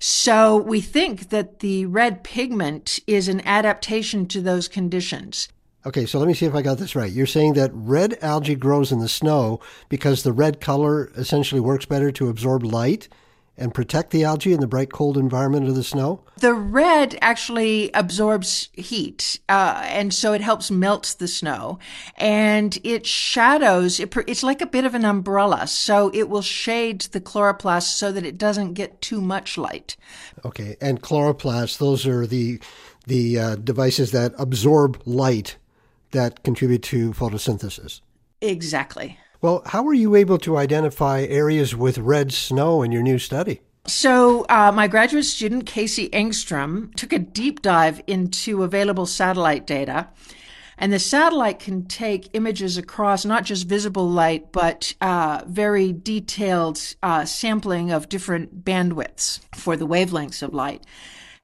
So 0.00 0.56
we 0.56 0.80
think 0.80 1.28
that 1.28 1.60
the 1.60 1.86
red 1.86 2.24
pigment 2.24 2.98
is 3.06 3.28
an 3.28 3.40
adaptation 3.46 4.26
to 4.28 4.40
those 4.40 4.66
conditions. 4.66 5.48
Okay, 5.84 6.06
so 6.06 6.18
let 6.18 6.28
me 6.28 6.34
see 6.34 6.46
if 6.46 6.54
I 6.54 6.62
got 6.62 6.78
this 6.78 6.94
right. 6.94 7.10
You're 7.10 7.26
saying 7.26 7.54
that 7.54 7.72
red 7.74 8.16
algae 8.22 8.54
grows 8.54 8.92
in 8.92 9.00
the 9.00 9.08
snow 9.08 9.60
because 9.88 10.22
the 10.22 10.32
red 10.32 10.60
color 10.60 11.10
essentially 11.16 11.60
works 11.60 11.86
better 11.86 12.12
to 12.12 12.28
absorb 12.28 12.62
light 12.62 13.08
and 13.56 13.74
protect 13.74 14.10
the 14.10 14.24
algae 14.24 14.52
in 14.52 14.60
the 14.60 14.66
bright, 14.66 14.92
cold 14.92 15.18
environment 15.18 15.68
of 15.68 15.74
the 15.74 15.84
snow? 15.84 16.24
The 16.38 16.54
red 16.54 17.18
actually 17.20 17.90
absorbs 17.92 18.70
heat, 18.72 19.40
uh, 19.48 19.82
and 19.84 20.14
so 20.14 20.32
it 20.32 20.40
helps 20.40 20.70
melt 20.70 21.16
the 21.18 21.28
snow. 21.28 21.78
And 22.16 22.78
it 22.82 23.04
shadows, 23.04 24.00
it, 24.00 24.14
it's 24.26 24.42
like 24.42 24.62
a 24.62 24.66
bit 24.66 24.84
of 24.84 24.94
an 24.94 25.04
umbrella, 25.04 25.66
so 25.66 26.10
it 26.14 26.28
will 26.28 26.42
shade 26.42 27.02
the 27.02 27.20
chloroplasts 27.20 27.94
so 27.94 28.10
that 28.12 28.24
it 28.24 28.38
doesn't 28.38 28.72
get 28.72 29.02
too 29.02 29.20
much 29.20 29.58
light. 29.58 29.96
Okay, 30.44 30.76
and 30.80 31.02
chloroplasts, 31.02 31.78
those 31.78 32.06
are 32.06 32.26
the 32.26 32.60
the 33.04 33.36
uh, 33.36 33.56
devices 33.56 34.12
that 34.12 34.32
absorb 34.38 35.02
light 35.04 35.56
that 36.12 36.42
contribute 36.42 36.82
to 36.84 37.12
photosynthesis. 37.12 38.00
Exactly. 38.40 39.18
Well, 39.40 39.62
how 39.66 39.82
were 39.82 39.94
you 39.94 40.14
able 40.14 40.38
to 40.38 40.56
identify 40.56 41.22
areas 41.22 41.74
with 41.74 41.98
red 41.98 42.32
snow 42.32 42.82
in 42.82 42.92
your 42.92 43.02
new 43.02 43.18
study? 43.18 43.60
So, 43.86 44.46
uh, 44.48 44.70
my 44.72 44.86
graduate 44.86 45.24
student, 45.24 45.66
Casey 45.66 46.08
Engstrom, 46.10 46.94
took 46.94 47.12
a 47.12 47.18
deep 47.18 47.62
dive 47.62 48.00
into 48.06 48.62
available 48.62 49.06
satellite 49.06 49.66
data. 49.66 50.08
And 50.78 50.92
the 50.92 51.00
satellite 51.00 51.58
can 51.58 51.86
take 51.86 52.30
images 52.32 52.76
across 52.76 53.24
not 53.24 53.44
just 53.44 53.66
visible 53.66 54.08
light, 54.08 54.52
but 54.52 54.94
uh, 55.00 55.42
very 55.46 55.92
detailed 55.92 56.80
uh, 57.02 57.24
sampling 57.24 57.90
of 57.90 58.08
different 58.08 58.64
bandwidths 58.64 59.40
for 59.54 59.76
the 59.76 59.86
wavelengths 59.86 60.42
of 60.42 60.54
light. 60.54 60.84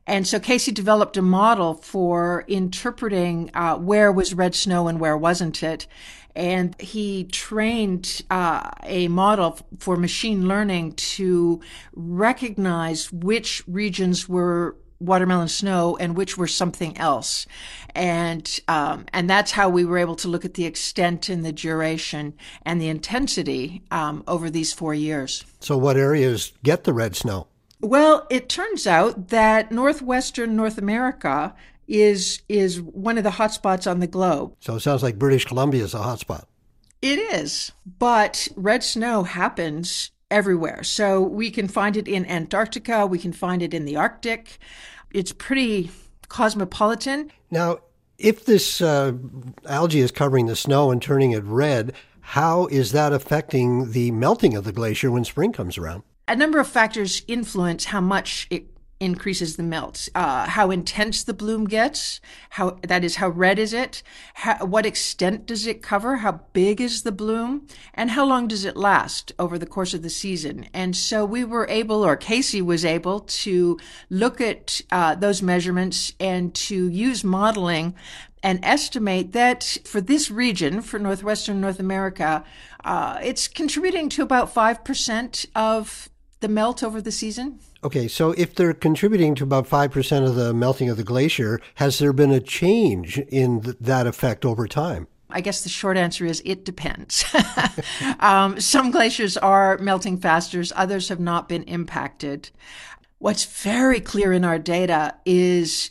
And 0.09 0.27
so 0.27 0.40
Casey 0.40 0.73
developed 0.73 1.18
a 1.18 1.23
model 1.23 1.75
for 1.75 2.47
interpreting 2.49 3.51
uh, 3.53 3.77
where 3.77 4.11
was 4.11 4.33
red 4.33 4.55
snow 4.55 4.88
and 4.88 4.99
where 4.99 5.18
wasn't 5.18 5.62
it. 5.62 5.87
And 6.35 6.75
he 6.81 7.25
trained 7.25 8.23
uh, 8.31 8.71
a 8.85 9.09
model 9.09 9.59
for 9.79 9.99
machine 9.99 10.49
learning 10.49 10.92
to 10.92 11.61
recognize 11.92 13.12
which 13.12 13.62
regions 13.68 14.27
were 14.27 14.77
watermelon 14.99 15.49
snow 15.49 15.99
and 15.99 16.16
which 16.16 16.38
were 16.38 16.49
something 16.49 16.97
else. 16.97 17.47
And 17.94 18.61
um, 18.66 19.05
and 19.12 19.29
that's 19.29 19.51
how 19.51 19.68
we 19.68 19.85
were 19.85 19.99
able 19.99 20.16
to 20.16 20.29
look 20.29 20.47
at 20.47 20.55
the 20.55 20.64
extent 20.64 21.29
and 21.29 21.44
the 21.44 21.53
duration 21.53 22.33
and 22.62 22.81
the 22.81 22.88
intensity 22.88 23.83
um, 23.90 24.25
over 24.27 24.49
these 24.49 24.73
four 24.73 24.94
years. 24.94 25.44
So 25.61 25.77
what 25.77 25.99
areas 25.99 26.53
get 26.62 26.85
the 26.85 26.94
red 26.94 27.14
snow 27.14 27.49
well 27.80 28.26
it 28.30 28.48
turns 28.48 28.86
out 28.86 29.28
that 29.28 29.70
northwestern 29.70 30.56
north 30.56 30.78
america 30.78 31.54
is 31.88 32.42
is 32.48 32.80
one 32.80 33.18
of 33.18 33.24
the 33.24 33.30
hotspots 33.30 33.90
on 33.90 33.98
the 34.00 34.06
globe. 34.06 34.54
So 34.60 34.76
it 34.76 34.80
sounds 34.80 35.02
like 35.02 35.18
British 35.18 35.46
Columbia 35.46 35.82
is 35.82 35.94
a 35.94 35.98
hotspot. 35.98 36.44
It 37.00 37.18
is, 37.18 37.72
but 37.98 38.48
red 38.54 38.84
snow 38.84 39.22
happens 39.22 40.10
everywhere. 40.30 40.82
So 40.82 41.22
we 41.22 41.50
can 41.50 41.66
find 41.66 41.96
it 41.96 42.06
in 42.06 42.26
Antarctica, 42.26 43.06
we 43.06 43.18
can 43.18 43.32
find 43.32 43.62
it 43.62 43.72
in 43.72 43.86
the 43.86 43.96
Arctic. 43.96 44.58
It's 45.10 45.32
pretty 45.32 45.90
cosmopolitan. 46.28 47.32
Now, 47.50 47.78
if 48.18 48.44
this 48.44 48.80
uh, 48.82 49.12
algae 49.66 50.00
is 50.00 50.10
covering 50.10 50.46
the 50.46 50.56
snow 50.56 50.90
and 50.90 51.00
turning 51.00 51.30
it 51.30 51.44
red, 51.44 51.94
how 52.20 52.66
is 52.66 52.92
that 52.92 53.12
affecting 53.12 53.92
the 53.92 54.10
melting 54.10 54.54
of 54.54 54.64
the 54.64 54.72
glacier 54.72 55.10
when 55.10 55.24
spring 55.24 55.52
comes 55.52 55.78
around? 55.78 56.02
A 56.28 56.36
number 56.36 56.60
of 56.60 56.68
factors 56.68 57.22
influence 57.26 57.86
how 57.86 58.02
much 58.02 58.46
it 58.50 58.66
increases 59.00 59.56
the 59.56 59.62
melt. 59.62 60.10
Uh, 60.14 60.46
how 60.46 60.70
intense 60.70 61.24
the 61.24 61.32
bloom 61.32 61.66
gets, 61.66 62.20
how 62.50 62.78
that 62.82 63.02
is, 63.02 63.16
how 63.16 63.30
red 63.30 63.58
is 63.58 63.72
it? 63.72 64.02
How, 64.34 64.66
what 64.66 64.84
extent 64.84 65.46
does 65.46 65.66
it 65.66 65.82
cover? 65.82 66.16
How 66.16 66.40
big 66.52 66.82
is 66.82 67.02
the 67.02 67.12
bloom? 67.12 67.66
And 67.94 68.10
how 68.10 68.26
long 68.26 68.46
does 68.46 68.66
it 68.66 68.76
last 68.76 69.32
over 69.38 69.58
the 69.58 69.64
course 69.64 69.94
of 69.94 70.02
the 70.02 70.10
season? 70.10 70.68
And 70.74 70.94
so 70.94 71.24
we 71.24 71.44
were 71.44 71.66
able, 71.70 72.04
or 72.04 72.14
Casey 72.14 72.60
was 72.60 72.84
able, 72.84 73.20
to 73.20 73.78
look 74.10 74.38
at 74.38 74.82
uh, 74.90 75.14
those 75.14 75.40
measurements 75.40 76.12
and 76.20 76.54
to 76.56 76.88
use 76.88 77.24
modeling 77.24 77.94
and 78.42 78.60
estimate 78.62 79.32
that 79.32 79.78
for 79.84 80.02
this 80.02 80.30
region, 80.30 80.82
for 80.82 80.98
northwestern 80.98 81.58
North 81.60 81.80
America, 81.80 82.44
uh, 82.84 83.18
it's 83.22 83.48
contributing 83.48 84.10
to 84.10 84.22
about 84.22 84.52
5% 84.54 85.46
of 85.56 86.10
the 86.40 86.48
melt 86.48 86.83
over 86.83 87.01
the 87.01 87.12
season. 87.12 87.61
Okay, 87.83 88.09
so 88.09 88.33
if 88.33 88.55
they're 88.55 88.74
contributing 88.74 89.35
to 89.37 89.44
about 89.44 89.68
5% 89.68 90.27
of 90.27 90.35
the 90.35 90.53
melting 90.53 90.90
of 90.90 90.96
the 90.96 91.05
glacier, 91.05 91.61
has 91.77 91.98
there 91.98 92.12
been 92.12 92.31
a 92.31 92.40
change 92.40 93.18
in 93.18 93.61
th- 93.61 93.77
that 93.81 94.07
effect 94.07 94.44
over 94.44 94.66
time? 94.66 95.07
I 95.31 95.40
guess 95.40 95.62
the 95.62 95.68
short 95.68 95.96
answer 95.96 96.24
is 96.24 96.42
it 96.44 96.64
depends. 96.64 97.24
um, 98.20 98.59
some 98.61 98.90
glaciers 98.90 99.37
are 99.37 99.77
melting 99.79 100.18
faster, 100.18 100.62
others 100.74 101.09
have 101.11 101.20
not 101.20 101.48
been 101.48 101.64
impacted. 101.64 102.51
What's 103.18 103.44
very 103.44 104.01
clear 104.01 104.33
in 104.33 104.44
our 104.44 104.59
data 104.59 105.16
is 105.27 105.90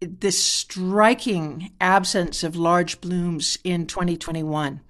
this 0.00 0.42
striking 0.42 1.72
absence 1.80 2.42
of 2.42 2.56
large 2.56 3.00
blooms 3.00 3.58
in 3.62 3.86
2021. 3.86 4.80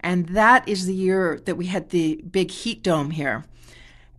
And 0.00 0.28
that 0.30 0.66
is 0.68 0.86
the 0.86 0.94
year 0.94 1.40
that 1.44 1.56
we 1.56 1.66
had 1.66 1.90
the 1.90 2.22
big 2.30 2.50
heat 2.50 2.82
dome 2.82 3.10
here. 3.10 3.44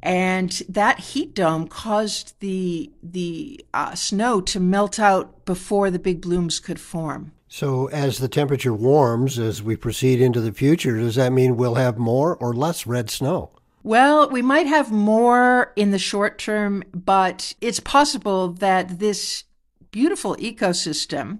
And 0.02 0.52
that 0.70 1.00
heat 1.00 1.34
dome 1.34 1.68
caused 1.68 2.40
the 2.40 2.92
the 3.02 3.66
uh, 3.74 3.96
snow 3.96 4.42
to 4.42 4.60
melt 4.60 5.00
out 5.00 5.46
before 5.46 5.90
the 5.90 6.00
big 6.00 6.22
blooms 6.22 6.60
could 6.60 6.80
form. 6.80 7.32
So, 7.50 7.88
as 7.88 8.18
the 8.18 8.28
temperature 8.28 8.74
warms 8.74 9.40
as 9.40 9.64
we 9.64 9.76
proceed 9.76 10.22
into 10.22 10.42
the 10.42 10.52
future, 10.52 10.98
does 10.98 11.16
that 11.16 11.32
mean 11.32 11.56
we'll 11.56 11.76
have 11.76 11.98
more 11.98 12.36
or 12.36 12.54
less 12.54 12.86
red 12.86 13.10
snow? 13.10 13.52
Well, 13.84 14.30
we 14.30 14.42
might 14.42 14.68
have 14.68 14.92
more 14.92 15.72
in 15.78 15.92
the 15.92 16.00
short 16.00 16.38
term, 16.38 16.84
but 16.94 17.54
it's 17.62 17.80
possible 17.80 18.50
that 18.50 19.00
this 19.00 19.46
beautiful 19.92 20.36
ecosystem 20.36 21.40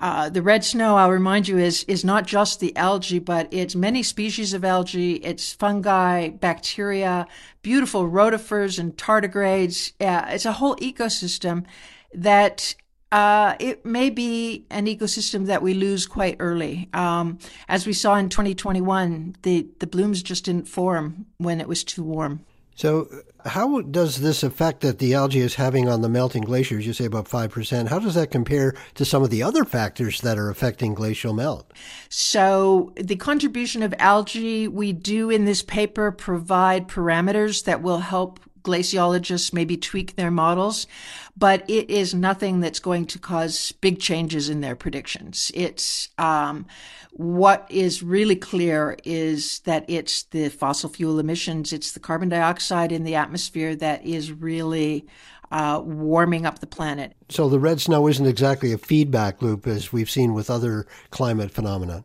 uh, 0.00 0.28
the 0.28 0.42
red 0.42 0.64
snow, 0.64 0.96
I'll 0.96 1.10
remind 1.10 1.48
you, 1.48 1.58
is 1.58 1.84
is 1.84 2.04
not 2.04 2.26
just 2.26 2.60
the 2.60 2.76
algae, 2.76 3.18
but 3.18 3.48
it's 3.50 3.74
many 3.74 4.02
species 4.02 4.52
of 4.52 4.64
algae. 4.64 5.14
It's 5.16 5.52
fungi, 5.52 6.28
bacteria, 6.28 7.26
beautiful 7.62 8.08
rotifers 8.08 8.78
and 8.78 8.96
tardigrades. 8.96 9.92
Uh, 10.00 10.26
it's 10.28 10.44
a 10.44 10.52
whole 10.52 10.76
ecosystem 10.76 11.64
that 12.12 12.74
uh, 13.12 13.54
it 13.60 13.86
may 13.86 14.10
be 14.10 14.66
an 14.70 14.86
ecosystem 14.86 15.46
that 15.46 15.62
we 15.62 15.74
lose 15.74 16.06
quite 16.06 16.36
early. 16.40 16.88
Um, 16.92 17.38
as 17.68 17.86
we 17.86 17.92
saw 17.92 18.16
in 18.16 18.28
2021, 18.28 19.36
the, 19.42 19.68
the 19.78 19.86
blooms 19.86 20.22
just 20.22 20.44
didn't 20.44 20.68
form 20.68 21.26
when 21.38 21.60
it 21.60 21.68
was 21.68 21.84
too 21.84 22.02
warm. 22.02 22.44
So, 22.76 23.08
how 23.46 23.80
does 23.80 24.20
this 24.20 24.42
effect 24.42 24.82
that 24.82 24.98
the 24.98 25.14
algae 25.14 25.40
is 25.40 25.54
having 25.54 25.88
on 25.88 26.02
the 26.02 26.08
melting 26.08 26.42
glaciers, 26.42 26.86
you 26.86 26.92
say 26.92 27.06
about 27.06 27.24
5%, 27.24 27.88
how 27.88 27.98
does 27.98 28.14
that 28.14 28.30
compare 28.30 28.74
to 28.94 29.04
some 29.04 29.22
of 29.22 29.30
the 29.30 29.42
other 29.42 29.64
factors 29.64 30.20
that 30.20 30.36
are 30.38 30.50
affecting 30.50 30.92
glacial 30.92 31.32
melt? 31.32 31.72
So, 32.10 32.92
the 32.96 33.16
contribution 33.16 33.82
of 33.82 33.94
algae, 33.98 34.68
we 34.68 34.92
do 34.92 35.30
in 35.30 35.46
this 35.46 35.62
paper 35.62 36.12
provide 36.12 36.86
parameters 36.86 37.64
that 37.64 37.82
will 37.82 37.98
help 37.98 38.40
glaciologists 38.66 39.52
maybe 39.52 39.76
tweak 39.76 40.16
their 40.16 40.30
models, 40.30 40.86
but 41.36 41.68
it 41.68 41.88
is 41.88 42.14
nothing 42.14 42.60
that's 42.60 42.80
going 42.80 43.06
to 43.06 43.18
cause 43.18 43.72
big 43.80 44.00
changes 44.00 44.48
in 44.48 44.60
their 44.60 44.76
predictions. 44.76 45.50
It's 45.54 46.08
um, 46.18 46.66
what 47.12 47.66
is 47.70 48.02
really 48.02 48.36
clear 48.36 48.96
is 49.04 49.60
that 49.60 49.84
it's 49.88 50.24
the 50.24 50.48
fossil 50.48 50.90
fuel 50.90 51.18
emissions, 51.18 51.72
it's 51.72 51.92
the 51.92 52.00
carbon 52.00 52.28
dioxide 52.28 52.92
in 52.92 53.04
the 53.04 53.14
atmosphere 53.14 53.76
that 53.76 54.04
is 54.04 54.32
really 54.32 55.06
uh, 55.50 55.80
warming 55.84 56.44
up 56.44 56.58
the 56.58 56.66
planet. 56.66 57.14
So 57.28 57.48
the 57.48 57.60
red 57.60 57.80
snow 57.80 58.08
isn't 58.08 58.26
exactly 58.26 58.72
a 58.72 58.78
feedback 58.78 59.40
loop 59.42 59.66
as 59.66 59.92
we've 59.92 60.10
seen 60.10 60.34
with 60.34 60.50
other 60.50 60.86
climate 61.10 61.50
phenomena. 61.50 62.04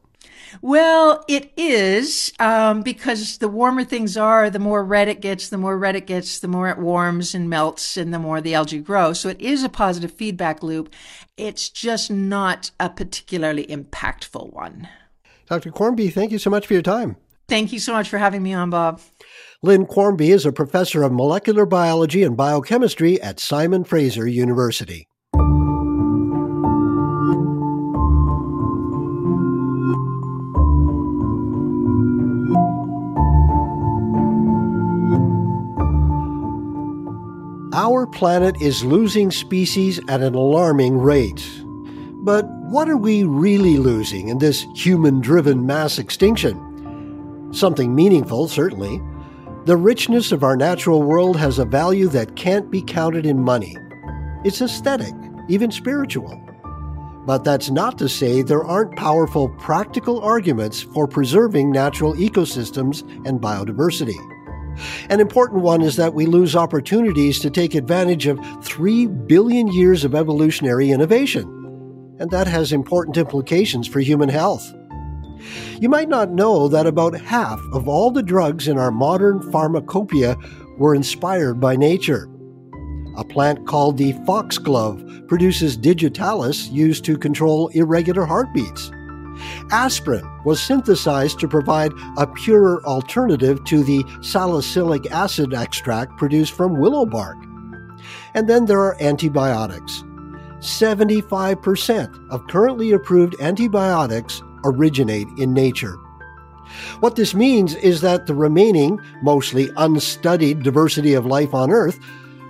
Well, 0.62 1.24
it 1.28 1.52
is 1.56 2.34
um, 2.40 2.82
because 2.82 3.38
the 3.38 3.48
warmer 3.48 3.84
things 3.84 4.18
are, 4.18 4.50
the 4.50 4.60
more 4.60 4.84
red 4.84 5.08
it 5.08 5.22
gets. 5.22 5.50
The 5.50 5.58
more 5.58 5.78
red 5.78 5.96
it 5.96 6.08
gets, 6.08 6.40
the 6.40 6.48
more 6.48 6.70
it 6.70 6.78
warms 6.78 7.34
and 7.34 7.50
melts, 7.50 7.98
and 7.98 8.14
the 8.14 8.20
more 8.20 8.42
the 8.42 8.54
algae 8.54 8.80
grow. 8.80 9.14
So 9.14 9.30
it 9.30 9.42
is 9.42 9.64
a 9.64 9.70
positive 9.70 10.12
feedback 10.12 10.64
loop. 10.64 10.94
It's 11.38 11.70
just 11.70 12.12
not 12.12 12.72
a 12.80 12.90
particularly 12.90 13.66
impactful 13.66 14.54
one. 14.54 14.88
Dr. 15.48 15.72
Quarmby, 15.72 16.14
thank 16.14 16.32
you 16.32 16.40
so 16.40 16.50
much 16.50 16.68
for 16.68 16.74
your 16.74 16.82
time. 16.82 17.18
Thank 17.48 17.74
you 17.74 17.80
so 17.80 17.92
much 17.92 18.08
for 18.08 18.18
having 18.18 18.42
me 18.42 18.54
on, 18.54 18.70
Bob. 18.70 19.02
Lynn 19.62 19.86
Quarmby 19.86 20.30
is 20.30 20.46
a 20.46 20.54
professor 20.54 21.04
of 21.04 21.12
molecular 21.12 21.66
biology 21.66 22.24
and 22.24 22.38
biochemistry 22.38 23.22
at 23.22 23.40
Simon 23.40 23.84
Fraser 23.84 24.26
University. 24.26 25.08
Our 37.74 38.06
planet 38.06 38.62
is 38.62 38.84
losing 38.84 39.32
species 39.32 39.98
at 40.10 40.20
an 40.20 40.36
alarming 40.36 40.98
rate. 40.98 41.42
But 42.16 42.46
what 42.70 42.90
are 42.90 42.98
we 42.98 43.24
really 43.24 43.78
losing 43.78 44.28
in 44.28 44.40
this 44.40 44.66
human 44.76 45.22
driven 45.22 45.66
mass 45.66 45.98
extinction? 45.98 47.50
Something 47.54 47.96
meaningful, 47.96 48.50
certainly. 48.50 49.02
The 49.64 49.78
richness 49.78 50.34
of 50.34 50.44
our 50.44 50.58
natural 50.58 51.02
world 51.02 51.38
has 51.38 51.60
a 51.60 51.66
value 51.66 52.10
that 52.10 52.36
can't 52.36 52.70
be 52.70 52.82
counted 52.82 53.26
in 53.26 53.40
money. 53.40 53.78
It's 54.44 54.62
aesthetic, 54.62 55.14
even 55.48 55.72
spiritual. 55.72 56.42
But 57.26 57.46
that's 57.46 57.70
not 57.70 57.98
to 58.00 58.10
say 58.10 58.42
there 58.42 58.66
aren't 58.66 58.98
powerful 58.98 59.48
practical 59.48 60.20
arguments 60.20 60.82
for 60.82 61.08
preserving 61.08 61.72
natural 61.72 62.16
ecosystems 62.16 63.04
and 63.26 63.40
biodiversity. 63.40 64.20
An 65.10 65.20
important 65.20 65.62
one 65.62 65.82
is 65.82 65.96
that 65.96 66.14
we 66.14 66.26
lose 66.26 66.56
opportunities 66.56 67.40
to 67.40 67.50
take 67.50 67.76
advantage 67.76 68.28
of 68.28 68.40
3 68.64 69.08
billion 69.08 69.68
years 69.68 70.04
of 70.04 70.16
evolutionary 70.16 70.92
innovation. 70.92 71.44
And 72.20 72.30
that 72.32 72.48
has 72.48 72.72
important 72.72 73.18
implications 73.18 73.88
for 73.88 74.00
human 74.00 74.30
health. 74.30 74.74
You 75.80 75.90
might 75.90 76.10
not 76.10 76.32
know 76.32 76.68
that 76.68 76.86
about 76.86 77.20
half 77.20 77.60
of 77.74 77.88
all 77.88 78.12
the 78.12 78.24
drugs 78.24 78.68
in 78.68 78.78
our 78.78 78.92
modern 78.92 79.42
pharmacopoeia 79.52 80.38
were 80.78 80.94
inspired 80.94 81.60
by 81.60 81.76
nature. 81.76 82.30
A 83.18 83.24
plant 83.24 83.68
called 83.68 83.98
the 83.98 84.14
foxglove 84.26 85.04
produces 85.28 85.76
digitalis 85.76 86.70
used 86.70 87.04
to 87.06 87.18
control 87.18 87.68
irregular 87.70 88.26
heartbeats. 88.26 88.92
Aspirin 89.72 90.28
was 90.46 90.62
synthesized 90.62 91.40
to 91.40 91.48
provide 91.48 91.92
a 92.18 92.28
purer 92.28 92.84
alternative 92.86 93.64
to 93.66 93.84
the 93.84 94.06
salicylic 94.22 95.10
acid 95.12 95.54
extract 95.54 96.18
produced 96.18 96.54
from 96.54 96.80
willow 96.80 97.06
bark. 97.06 97.38
And 98.34 98.50
then 98.50 98.66
there 98.66 98.80
are 98.80 99.02
antibiotics. 99.02 100.04
75% 100.60 102.30
of 102.30 102.48
currently 102.48 102.92
approved 102.92 103.36
antibiotics 103.40 104.44
originate 104.64 105.28
in 105.38 105.54
nature. 105.54 105.98
What 107.00 107.16
this 107.16 107.34
means 107.34 107.76
is 107.76 108.02
that 108.02 108.28
the 108.28 108.36
remaining, 108.36 109.00
mostly 109.22 109.70
unstudied 109.78 110.64
diversity 110.64 111.14
of 111.14 111.26
life 111.26 111.54
on 111.54 111.72
Earth 111.72 112.00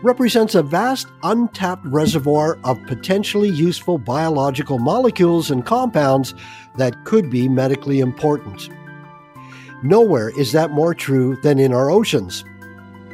represents 0.04 0.56
a 0.56 0.64
vast 0.64 1.08
untapped 1.24 1.86
reservoir 1.86 2.60
of 2.64 2.84
potentially 2.88 3.50
useful 3.50 3.98
biological 3.98 4.80
molecules 4.80 5.52
and 5.52 5.66
compounds 5.66 6.34
that 6.78 7.05
could 7.05 7.30
be 7.30 7.47
medically 7.47 7.99
important. 7.99 8.69
Nowhere 9.84 10.30
is 10.38 10.51
that 10.51 10.72
more 10.72 10.93
true 10.93 11.38
than 11.41 11.59
in 11.59 11.74
our 11.74 11.89
oceans. 11.89 12.43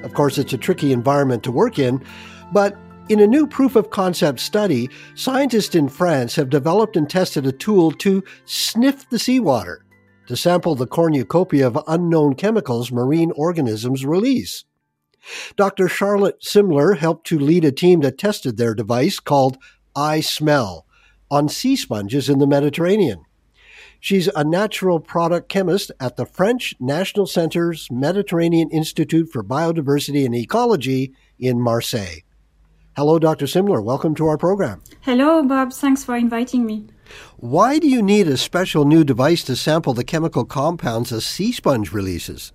Of 0.04 0.14
course, 0.14 0.38
it's 0.38 0.54
a 0.54 0.58
tricky 0.58 0.92
environment 0.92 1.44
to 1.44 1.52
work 1.52 1.80
in, 1.80 2.04
but 2.52 2.78
in 3.10 3.20
a 3.22 3.28
new 3.28 3.48
proof 3.48 3.76
of 3.76 3.90
concept 3.90 4.40
study, 4.40 4.90
scientists 5.16 5.76
in 5.76 5.88
France 5.88 6.36
have 6.36 6.50
developed 6.50 6.98
and 6.98 7.10
tested 7.10 7.46
a 7.48 7.52
tool 7.52 7.92
to 7.94 8.24
sniff 8.46 9.10
the 9.10 9.20
seawater 9.20 9.86
to 10.28 10.36
sample 10.36 10.76
the 10.76 10.88
cornucopia 10.88 11.66
of 11.66 11.80
unknown 11.88 12.36
chemicals 12.36 12.92
marine 12.92 13.32
organisms 13.36 14.06
release. 14.06 14.66
Dr. 15.56 15.88
Charlotte 15.88 16.42
Simmler 16.42 16.98
helped 16.98 17.28
to 17.28 17.40
lead 17.40 17.66
a 17.66 17.72
team 17.72 18.02
that 18.02 18.18
tested 18.18 18.58
their 18.58 18.74
device 18.74 19.20
called 19.20 19.58
iSmell 19.96 20.84
on 21.32 21.50
sea 21.50 21.76
sponges 21.76 22.30
in 22.30 22.40
the 22.40 22.48
Mediterranean. 22.48 23.24
She's 24.00 24.28
a 24.28 24.44
natural 24.44 25.00
product 25.00 25.50
chemist 25.50 25.92
at 26.00 26.16
the 26.16 26.26
French 26.26 26.76
National 26.80 27.26
Center's 27.26 27.88
Mediterranean 27.92 28.70
Institute 28.70 29.30
for 29.32 29.44
Biodiversity 29.44 30.26
and 30.26 30.36
Ecology 30.36 31.14
in 31.40 31.60
Marseille. 31.60 32.22
Hello, 32.96 33.20
Dr. 33.20 33.46
Simmler. 33.46 33.84
Welcome 33.84 34.16
to 34.16 34.26
our 34.28 34.38
program. 34.38 34.82
Hello, 35.02 35.44
Bob. 35.44 35.72
Thanks 35.72 36.04
for 36.04 36.16
inviting 36.16 36.66
me. 36.66 36.88
Why 37.38 37.80
do 37.80 37.88
you 37.88 38.02
need 38.02 38.28
a 38.28 38.38
special 38.38 38.86
new 38.86 39.04
device 39.04 39.44
to 39.44 39.56
sample 39.56 39.94
the 39.94 40.04
chemical 40.04 40.46
compounds 40.46 41.12
a 41.12 41.22
sea 41.22 41.52
sponge 41.52 41.94
releases? 41.94 42.54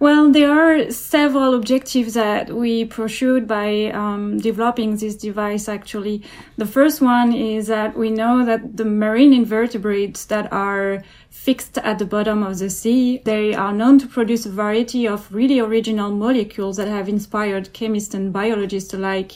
Well, 0.00 0.30
there 0.30 0.52
are 0.52 0.92
several 0.92 1.54
objectives 1.54 2.14
that 2.14 2.54
we 2.54 2.84
pursued 2.84 3.48
by 3.48 3.86
um, 3.86 4.38
developing 4.38 4.94
this 4.94 5.16
device, 5.16 5.68
actually. 5.68 6.22
The 6.56 6.66
first 6.66 7.00
one 7.00 7.32
is 7.32 7.66
that 7.66 7.96
we 7.96 8.10
know 8.10 8.44
that 8.44 8.76
the 8.76 8.84
marine 8.84 9.32
invertebrates 9.32 10.24
that 10.26 10.52
are 10.52 11.02
fixed 11.30 11.78
at 11.78 11.98
the 11.98 12.04
bottom 12.04 12.44
of 12.44 12.60
the 12.60 12.70
sea, 12.70 13.22
they 13.24 13.54
are 13.54 13.72
known 13.72 13.98
to 13.98 14.06
produce 14.06 14.46
a 14.46 14.50
variety 14.50 15.08
of 15.08 15.34
really 15.34 15.58
original 15.58 16.12
molecules 16.12 16.76
that 16.76 16.86
have 16.86 17.08
inspired 17.08 17.72
chemists 17.72 18.14
and 18.14 18.32
biologists 18.32 18.94
alike 18.94 19.32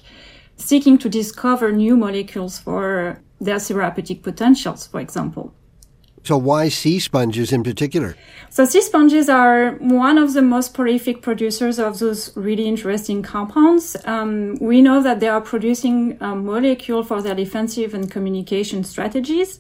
seeking 0.55 0.97
to 0.99 1.09
discover 1.09 1.73
new 1.73 1.97
molecules 1.97 2.61
for 2.61 3.21
their 3.41 3.59
therapeutic 3.59 4.23
potentials, 4.23 4.87
for 4.87 5.01
example. 5.01 5.53
So 6.25 6.37
why 6.37 6.69
sea 6.69 7.01
sponges 7.01 7.53
in 7.53 7.65
particular? 7.65 8.17
So 8.49 8.65
sea 8.65 8.83
sponges 8.83 9.29
are 9.29 9.73
one 9.81 10.19
of 10.19 10.35
the 10.35 10.43
most 10.43 10.73
prolific 10.73 11.21
producers 11.21 11.79
of 11.79 11.99
those 11.99 12.37
really 12.37 12.67
interesting 12.67 13.23
compounds. 13.23 13.97
Um, 14.05 14.57
we 14.61 14.83
know 14.83 15.03
that 15.03 15.19
they 15.19 15.29
are 15.29 15.41
producing 15.41 16.17
a 16.21 16.37
molecule 16.37 17.03
for 17.03 17.23
their 17.23 17.35
defensive 17.35 17.93
and 17.93 18.11
communication 18.11 18.85
strategies. 18.85 19.59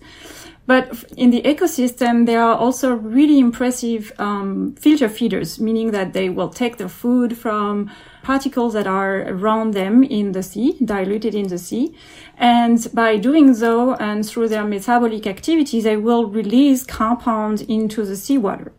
But 0.67 1.05
in 1.17 1.31
the 1.31 1.43
ecosystem, 1.43 2.27
they 2.27 2.37
are 2.37 2.55
also 2.55 2.95
really 2.95 3.41
impressive 3.41 4.13
um, 4.19 4.77
filter 4.77 5.09
feeders, 5.09 5.59
meaning 5.59 5.91
that 5.91 6.13
they 6.13 6.29
will 6.29 6.51
take 6.51 6.77
their 6.77 6.89
food 6.89 7.37
from 7.37 7.91
particles 8.23 8.73
that 8.75 8.87
are 8.87 9.23
around 9.23 9.75
them 9.75 10.03
in 10.03 10.33
the 10.33 10.43
sea, 10.43 10.77
diluted 10.85 11.35
in 11.35 11.49
the 11.49 11.59
sea. 11.59 11.95
And 12.39 12.87
by 12.95 13.17
doing 13.17 13.55
so 13.55 13.95
and 13.95 14.27
through 14.27 14.49
their 14.49 14.65
metabolic 14.65 15.27
activity, 15.27 15.81
they 15.81 15.97
will 15.97 16.27
release 16.27 16.85
compounds 16.85 17.63
into 17.63 18.05
the 18.05 18.17
seawater. 18.17 18.73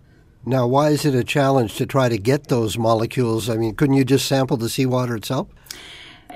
Now, 0.45 0.67
why 0.67 0.89
is 0.89 1.05
it 1.05 1.15
a 1.15 1.23
challenge 1.23 1.75
to 1.75 1.85
try 1.85 2.09
to 2.09 2.17
get 2.17 2.47
those 2.47 2.77
molecules? 2.77 3.49
I 3.49 3.55
mean, 3.55 3.75
couldn't 3.75 3.95
you 3.95 4.03
just 4.03 4.27
sample 4.27 4.57
the 4.57 4.69
seawater 4.69 5.15
itself? 5.15 5.47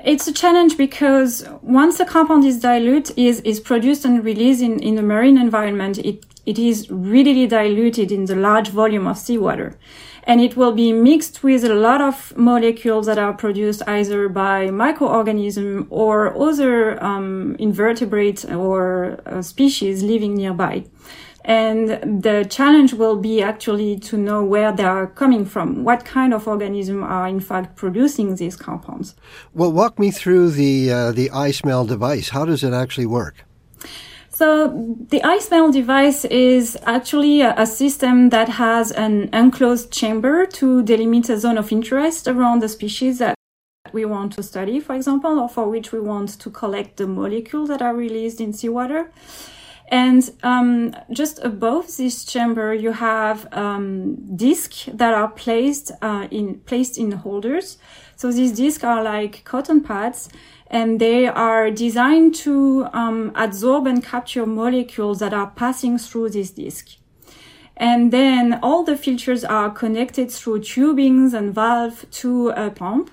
It's 0.04 0.26
a 0.28 0.32
challenge 0.32 0.78
because 0.78 1.44
once 1.60 2.00
a 2.00 2.04
compound 2.04 2.44
is 2.44 2.60
dilute, 2.60 3.10
is, 3.18 3.40
is 3.40 3.60
produced 3.60 4.04
and 4.04 4.24
released 4.24 4.62
in, 4.62 4.78
in 4.78 4.94
the 4.94 5.02
marine 5.02 5.36
environment, 5.36 5.98
it, 5.98 6.24
it 6.46 6.58
is 6.58 6.88
readily 6.90 7.46
diluted 7.46 8.10
in 8.12 8.26
the 8.26 8.36
large 8.36 8.68
volume 8.68 9.06
of 9.06 9.18
seawater. 9.18 9.76
And 10.28 10.42
it 10.42 10.56
will 10.58 10.72
be 10.72 10.92
mixed 10.92 11.42
with 11.42 11.64
a 11.64 11.74
lot 11.74 12.00
of 12.02 12.36
molecules 12.36 13.06
that 13.06 13.18
are 13.18 13.32
produced 13.32 13.82
either 13.86 14.28
by 14.28 14.70
microorganisms 14.70 15.86
or 15.88 16.36
other 16.48 17.02
um, 17.02 17.56
invertebrates 17.58 18.44
or 18.44 19.18
uh, 19.24 19.40
species 19.42 20.02
living 20.02 20.34
nearby. 20.34 20.84
And 21.44 22.22
the 22.22 22.46
challenge 22.50 22.92
will 22.92 23.16
be 23.16 23.42
actually 23.42 23.98
to 24.00 24.18
know 24.18 24.44
where 24.44 24.70
they 24.70 24.84
are 24.84 25.06
coming 25.06 25.46
from. 25.46 25.82
What 25.82 26.04
kind 26.04 26.34
of 26.34 26.46
organisms 26.46 27.04
are 27.08 27.26
in 27.26 27.40
fact 27.40 27.74
producing 27.74 28.36
these 28.36 28.54
compounds? 28.54 29.14
Well, 29.54 29.72
walk 29.72 29.98
me 29.98 30.10
through 30.10 30.50
the 30.50 30.92
uh, 30.92 31.12
the 31.12 31.30
iSmell 31.30 31.88
device. 31.88 32.28
How 32.28 32.44
does 32.44 32.62
it 32.62 32.74
actually 32.74 33.06
work? 33.06 33.46
So 34.38 34.68
the 35.10 35.18
iSmell 35.22 35.72
device 35.72 36.24
is 36.24 36.78
actually 36.86 37.40
a, 37.40 37.56
a, 37.56 37.66
system 37.66 38.28
that 38.28 38.48
has 38.50 38.92
an 38.92 39.30
enclosed 39.32 39.90
chamber 39.90 40.46
to 40.46 40.84
delimit 40.84 41.28
a 41.28 41.40
zone 41.40 41.58
of 41.58 41.72
interest 41.72 42.28
around 42.28 42.62
the 42.62 42.68
species 42.68 43.18
that 43.18 43.34
we 43.92 44.04
want 44.04 44.34
to 44.34 44.44
study, 44.44 44.78
for 44.78 44.94
example, 44.94 45.40
or 45.40 45.48
for 45.48 45.68
which 45.68 45.90
we 45.90 45.98
want 45.98 46.38
to 46.38 46.50
collect 46.50 46.98
the 46.98 47.08
molecules 47.08 47.68
that 47.68 47.82
are 47.82 47.96
released 47.96 48.40
in 48.40 48.52
seawater. 48.52 49.10
And 49.90 50.30
um, 50.44 50.94
just 51.10 51.42
above 51.42 51.96
this 51.96 52.24
chamber, 52.24 52.72
you 52.72 52.92
have 52.92 53.52
um, 53.52 54.36
discs 54.36 54.88
that 54.92 55.14
are 55.14 55.30
placed 55.30 55.90
uh, 56.00 56.28
in 56.30 56.60
placed 56.60 56.96
in 56.96 57.10
holders. 57.10 57.78
So 58.14 58.30
these 58.30 58.52
discs 58.52 58.84
are 58.84 59.02
like 59.02 59.44
cotton 59.44 59.80
pads, 59.82 60.28
and 60.70 61.00
they 61.00 61.26
are 61.26 61.70
designed 61.70 62.34
to 62.34 62.86
um, 62.92 63.32
absorb 63.34 63.86
and 63.86 64.04
capture 64.04 64.46
molecules 64.46 65.18
that 65.20 65.32
are 65.32 65.50
passing 65.50 65.98
through 65.98 66.30
this 66.30 66.50
disc. 66.50 66.96
And 67.76 68.12
then 68.12 68.58
all 68.62 68.82
the 68.82 68.96
filters 68.96 69.44
are 69.44 69.70
connected 69.70 70.30
through 70.30 70.60
tubings 70.60 71.32
and 71.32 71.54
valve 71.54 72.04
to 72.10 72.50
a 72.50 72.70
pump 72.70 73.10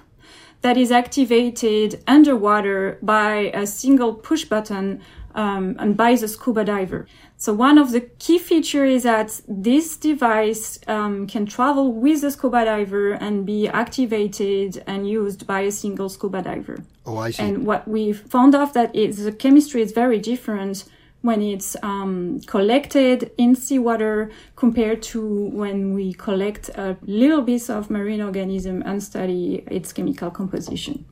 that 0.62 0.78
is 0.78 0.92
activated 0.92 2.04
underwater 2.08 2.98
by 3.02 3.52
a 3.54 3.68
single 3.68 4.16
push 4.16 4.46
button 4.46 5.02
um, 5.36 5.76
and 5.78 5.96
by 5.96 6.16
the 6.16 6.28
scuba 6.28 6.64
diver. 6.66 7.06
So 7.46 7.54
one 7.54 7.78
of 7.78 7.92
the 7.92 8.02
key 8.02 8.40
features 8.40 8.90
is 8.90 9.04
that 9.04 9.40
this 9.48 9.98
device 9.98 10.80
um, 10.88 11.28
can 11.28 11.46
travel 11.46 11.94
with 11.94 12.22
the 12.22 12.32
scuba 12.32 12.66
diver 12.66 13.12
and 13.12 13.46
be 13.46 13.68
activated 13.68 14.84
and 14.88 15.08
used 15.08 15.46
by 15.46 15.60
a 15.60 15.72
single 15.72 16.10
scuba 16.10 16.42
diver. 16.42 16.80
Oh, 17.06 17.18
I 17.18 17.30
see. 17.30 17.44
And 17.44 17.68
what 17.68 17.88
we 17.88 18.14
found 18.14 18.56
out 18.56 18.74
that 18.74 18.96
is 18.96 19.26
the 19.26 19.32
chemistry 19.32 19.84
is 19.84 19.92
very 19.92 20.18
different 20.18 20.86
when 21.22 21.44
it's 21.44 21.76
um, 21.84 22.40
collected 22.48 23.30
in 23.38 23.54
seawater 23.54 24.32
compared 24.56 25.04
to 25.04 25.22
when 25.50 25.94
we 25.94 26.14
collect 26.14 26.70
a 26.70 26.98
little 27.04 27.44
bit 27.44 27.70
of 27.70 27.92
marine 27.92 28.24
organism 28.24 28.82
and 28.88 29.04
study 29.04 29.64
its 29.70 29.94
chemical 29.94 30.32
composition. 30.32 31.06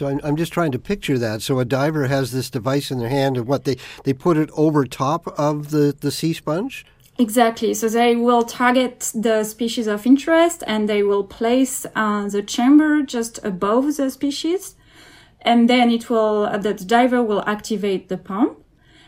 So 0.00 0.08
I'm, 0.08 0.18
I'm 0.24 0.36
just 0.36 0.54
trying 0.54 0.72
to 0.72 0.78
picture 0.78 1.18
that. 1.18 1.42
So 1.42 1.58
a 1.58 1.64
diver 1.66 2.06
has 2.06 2.32
this 2.32 2.48
device 2.48 2.90
in 2.90 3.00
their 3.00 3.10
hand, 3.10 3.36
and 3.36 3.46
what 3.46 3.64
they 3.64 3.76
they 4.04 4.14
put 4.14 4.38
it 4.38 4.48
over 4.56 4.86
top 4.86 5.26
of 5.38 5.72
the 5.72 5.94
the 6.00 6.10
sea 6.10 6.32
sponge. 6.32 6.86
Exactly. 7.18 7.74
So 7.74 7.86
they 7.86 8.16
will 8.16 8.42
target 8.42 9.12
the 9.14 9.44
species 9.44 9.86
of 9.86 10.06
interest, 10.06 10.64
and 10.66 10.88
they 10.88 11.02
will 11.02 11.24
place 11.24 11.84
uh, 11.94 12.26
the 12.28 12.42
chamber 12.42 13.02
just 13.02 13.44
above 13.44 13.94
the 13.98 14.08
species, 14.10 14.74
and 15.42 15.68
then 15.68 15.90
it 15.90 16.08
will 16.08 16.44
uh, 16.46 16.56
the 16.56 16.72
diver 16.72 17.22
will 17.22 17.44
activate 17.46 18.08
the 18.08 18.16
pump, 18.16 18.56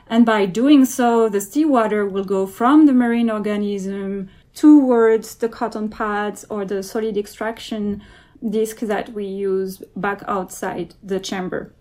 and 0.08 0.26
by 0.26 0.44
doing 0.44 0.84
so, 0.84 1.26
the 1.30 1.40
seawater 1.40 2.04
will 2.04 2.26
go 2.36 2.46
from 2.46 2.84
the 2.84 2.92
marine 2.92 3.30
organism 3.30 4.28
towards 4.54 5.36
the 5.36 5.48
cotton 5.48 5.88
pads 5.88 6.44
or 6.50 6.66
the 6.66 6.82
solid 6.82 7.16
extraction 7.16 8.02
disc 8.48 8.80
that 8.80 9.12
we 9.12 9.24
use 9.24 9.82
back 9.94 10.22
outside 10.26 10.94
the 11.02 11.20
chamber. 11.20 11.72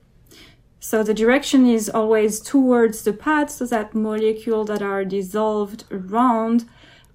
So 0.80 1.04
the 1.04 1.14
direction 1.14 1.68
is 1.68 1.90
always 1.90 2.40
towards 2.40 3.04
the 3.04 3.14
pad 3.14 3.52
so 3.52 3.66
that 3.68 3.94
molecules 3.94 4.68
that 4.68 4.82
are 4.82 5.06
dissolved 5.06 5.84
around 5.92 6.66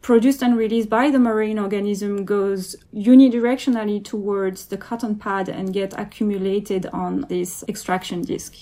produced 0.02 0.40
and 0.40 0.56
released 0.56 0.88
by 0.88 1.10
the 1.10 1.18
marine 1.18 1.58
organism 1.58 2.24
goes 2.24 2.76
unidirectionally 2.94 4.04
towards 4.04 4.66
the 4.66 4.76
cotton 4.76 5.16
pad 5.16 5.48
and 5.48 5.72
get 5.72 5.98
accumulated 5.98 6.86
on 6.92 7.22
this 7.22 7.64
extraction 7.66 8.22
disc. 8.22 8.54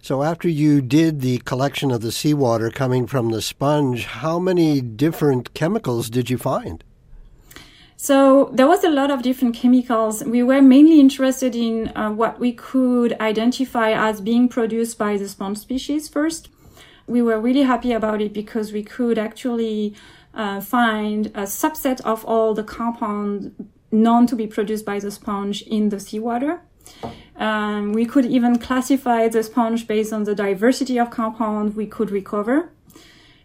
So 0.00 0.22
after 0.22 0.48
you 0.48 0.80
did 0.80 1.20
the 1.20 1.38
collection 1.38 1.90
of 1.90 2.00
the 2.00 2.12
seawater 2.12 2.70
coming 2.70 3.08
from 3.08 3.30
the 3.30 3.42
sponge, 3.42 4.06
how 4.06 4.38
many 4.38 4.80
different 4.80 5.52
chemicals 5.52 6.08
did 6.08 6.30
you 6.30 6.38
find? 6.38 6.84
So 8.02 8.48
there 8.54 8.66
was 8.66 8.82
a 8.82 8.88
lot 8.88 9.10
of 9.10 9.20
different 9.20 9.54
chemicals. 9.54 10.24
We 10.24 10.42
were 10.42 10.62
mainly 10.62 11.00
interested 11.00 11.54
in 11.54 11.92
uh, 11.94 12.10
what 12.10 12.40
we 12.40 12.50
could 12.50 13.12
identify 13.20 13.90
as 13.92 14.22
being 14.22 14.48
produced 14.48 14.96
by 14.96 15.18
the 15.18 15.28
sponge 15.28 15.58
species 15.58 16.08
first. 16.08 16.48
We 17.06 17.20
were 17.20 17.38
really 17.38 17.60
happy 17.60 17.92
about 17.92 18.22
it 18.22 18.32
because 18.32 18.72
we 18.72 18.82
could 18.82 19.18
actually 19.18 19.94
uh, 20.32 20.62
find 20.62 21.26
a 21.26 21.42
subset 21.42 22.00
of 22.00 22.24
all 22.24 22.54
the 22.54 22.64
compounds 22.64 23.48
known 23.92 24.26
to 24.28 24.34
be 24.34 24.46
produced 24.46 24.86
by 24.86 24.98
the 24.98 25.10
sponge 25.10 25.60
in 25.60 25.90
the 25.90 26.00
seawater. 26.00 26.62
Um, 27.36 27.92
we 27.92 28.06
could 28.06 28.24
even 28.24 28.58
classify 28.58 29.28
the 29.28 29.42
sponge 29.42 29.86
based 29.86 30.10
on 30.10 30.24
the 30.24 30.34
diversity 30.34 30.98
of 30.98 31.10
compound 31.10 31.76
we 31.76 31.84
could 31.84 32.10
recover. 32.10 32.70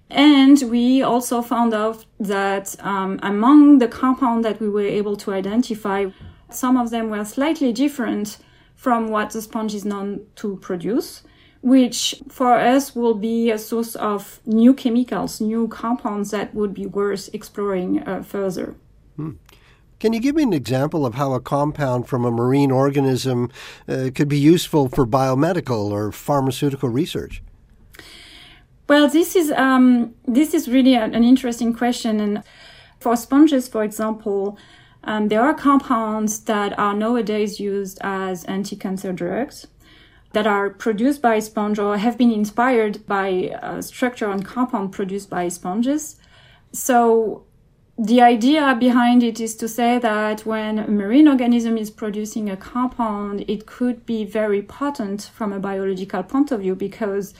And 0.09 0.61
we 0.69 1.01
also 1.01 1.41
found 1.41 1.73
out 1.73 2.05
that 2.19 2.75
um, 2.79 3.19
among 3.23 3.79
the 3.79 3.87
compounds 3.87 4.45
that 4.45 4.59
we 4.59 4.69
were 4.69 4.81
able 4.81 5.15
to 5.17 5.33
identify, 5.33 6.07
some 6.49 6.77
of 6.77 6.91
them 6.91 7.09
were 7.09 7.25
slightly 7.25 7.73
different 7.73 8.37
from 8.75 9.07
what 9.07 9.31
the 9.31 9.41
sponge 9.41 9.73
is 9.73 9.83
known 9.83 10.21
to 10.35 10.57
produce, 10.57 11.23
which 11.61 12.21
for 12.29 12.53
us 12.53 12.95
will 12.95 13.15
be 13.15 13.49
a 13.49 13.57
source 13.57 13.95
of 13.95 14.39
new 14.45 14.73
chemicals, 14.73 15.41
new 15.41 15.67
compounds 15.67 16.29
that 16.31 16.53
would 16.53 16.73
be 16.73 16.85
worth 16.85 17.33
exploring 17.33 18.07
uh, 18.07 18.21
further. 18.21 18.75
Hmm. 19.15 19.31
Can 19.99 20.13
you 20.13 20.19
give 20.19 20.35
me 20.35 20.43
an 20.43 20.53
example 20.53 21.05
of 21.05 21.15
how 21.15 21.33
a 21.33 21.39
compound 21.39 22.07
from 22.07 22.25
a 22.25 22.31
marine 22.31 22.69
organism 22.69 23.49
uh, 23.87 24.09
could 24.13 24.27
be 24.27 24.37
useful 24.37 24.89
for 24.89 25.07
biomedical 25.07 25.89
or 25.89 26.11
pharmaceutical 26.11 26.89
research? 26.89 27.41
Well, 28.87 29.07
this 29.07 29.35
is 29.35 29.51
um, 29.51 30.13
this 30.27 30.53
is 30.53 30.67
really 30.67 30.95
an, 30.95 31.23
interesting 31.23 31.73
question, 31.73 32.19
and 32.19 32.43
for 32.99 33.15
sponges, 33.15 33.67
for 33.67 33.83
example, 33.83 34.57
um, 35.03 35.29
there 35.29 35.41
are 35.41 35.55
compounds 35.55 36.41
that 36.41 36.77
are 36.77 36.93
nowadays 36.93 37.59
used 37.59 37.97
as 38.01 38.43
anti-cancer 38.45 39.11
drugs 39.11 39.67
that 40.33 40.45
are 40.45 40.69
produced 40.69 41.21
by 41.21 41.39
sponge 41.39 41.79
or 41.79 41.97
have 41.97 42.17
been 42.17 42.31
inspired 42.31 43.05
by 43.07 43.27
a 43.61 43.81
structure 43.81 44.29
and 44.29 44.45
compound 44.45 44.91
produced 44.91 45.29
by 45.29 45.47
sponges. 45.47 46.17
So 46.73 47.45
the 47.97 48.21
idea 48.21 48.75
behind 48.77 49.23
it 49.23 49.39
is 49.39 49.55
to 49.55 49.69
say 49.69 49.97
that 49.99 50.45
when 50.45 50.77
a 50.77 50.87
marine 50.89 51.29
organism 51.29 51.77
is 51.77 51.89
producing 51.89 52.49
a 52.49 52.57
compound, 52.57 53.45
it 53.47 53.65
could 53.65 54.05
be 54.05 54.25
very 54.25 54.61
potent 54.61 55.31
from 55.33 55.53
a 55.53 55.59
biological 55.59 56.21
point 56.21 56.51
of 56.51 56.59
view 56.59 56.75
because 56.75 57.33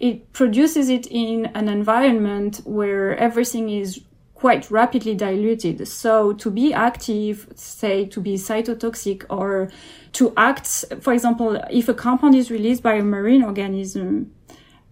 it 0.00 0.32
produces 0.32 0.88
it 0.88 1.06
in 1.06 1.46
an 1.54 1.68
environment 1.68 2.62
where 2.64 3.16
everything 3.16 3.68
is 3.68 4.00
quite 4.34 4.70
rapidly 4.70 5.14
diluted. 5.14 5.86
So 5.86 6.32
to 6.32 6.50
be 6.50 6.72
active, 6.72 7.46
say 7.54 8.06
to 8.06 8.20
be 8.22 8.36
cytotoxic 8.36 9.26
or 9.28 9.70
to 10.12 10.32
act, 10.38 10.86
for 11.02 11.12
example, 11.12 11.62
if 11.70 11.90
a 11.90 11.94
compound 11.94 12.34
is 12.34 12.50
released 12.50 12.82
by 12.82 12.94
a 12.94 13.02
marine 13.02 13.42
organism 13.42 14.32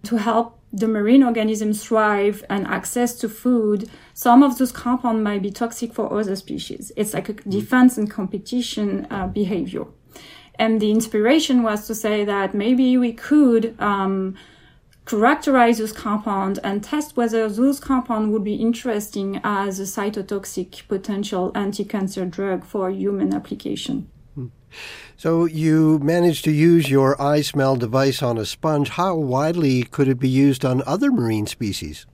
to 0.03 0.17
help 0.17 0.59
the 0.71 0.87
marine 0.87 1.23
organisms 1.23 1.83
thrive 1.83 2.45
and 2.47 2.67
access 2.67 3.15
to 3.15 3.27
food, 3.27 3.89
some 4.13 4.43
of 4.43 4.59
those 4.59 4.71
compounds 4.71 5.23
might 5.23 5.41
be 5.41 5.49
toxic 5.49 5.95
for 5.95 6.13
other 6.13 6.35
species. 6.35 6.91
It's 6.95 7.15
like 7.15 7.29
a 7.29 7.33
defense 7.33 7.97
and 7.97 8.07
competition 8.09 9.07
uh, 9.09 9.25
behavior. 9.25 9.85
And 10.59 10.79
the 10.79 10.91
inspiration 10.91 11.63
was 11.63 11.87
to 11.87 11.95
say 11.95 12.23
that 12.25 12.53
maybe 12.53 12.97
we 12.97 13.13
could 13.13 13.75
um, 13.79 14.35
characterize 15.09 15.79
those 15.79 15.91
compounds 15.91 16.59
and 16.59 16.83
test 16.83 17.17
whether 17.17 17.49
those 17.49 17.79
compounds 17.79 18.31
would 18.31 18.43
be 18.43 18.55
interesting 18.55 19.41
as 19.43 19.79
a 19.79 19.83
cytotoxic 19.83 20.87
potential 20.87 21.51
anti-cancer 21.55 22.25
drug 22.25 22.63
for 22.63 22.91
human 22.91 23.33
application. 23.33 24.07
Hmm. 24.35 24.47
So 25.17 25.45
you 25.45 25.97
managed 25.99 26.43
to 26.45 26.51
use 26.51 26.91
your 26.91 27.15
iSmell 27.17 27.79
device 27.79 28.21
on 28.21 28.37
a 28.37 28.45
sponge. 28.45 28.89
How 28.89 29.15
widely 29.15 29.81
could 29.81 30.07
it 30.07 30.19
be 30.19 30.29
used 30.29 30.63
on 30.63 30.83
other 30.85 31.11
marine 31.11 31.47
species? 31.47 32.05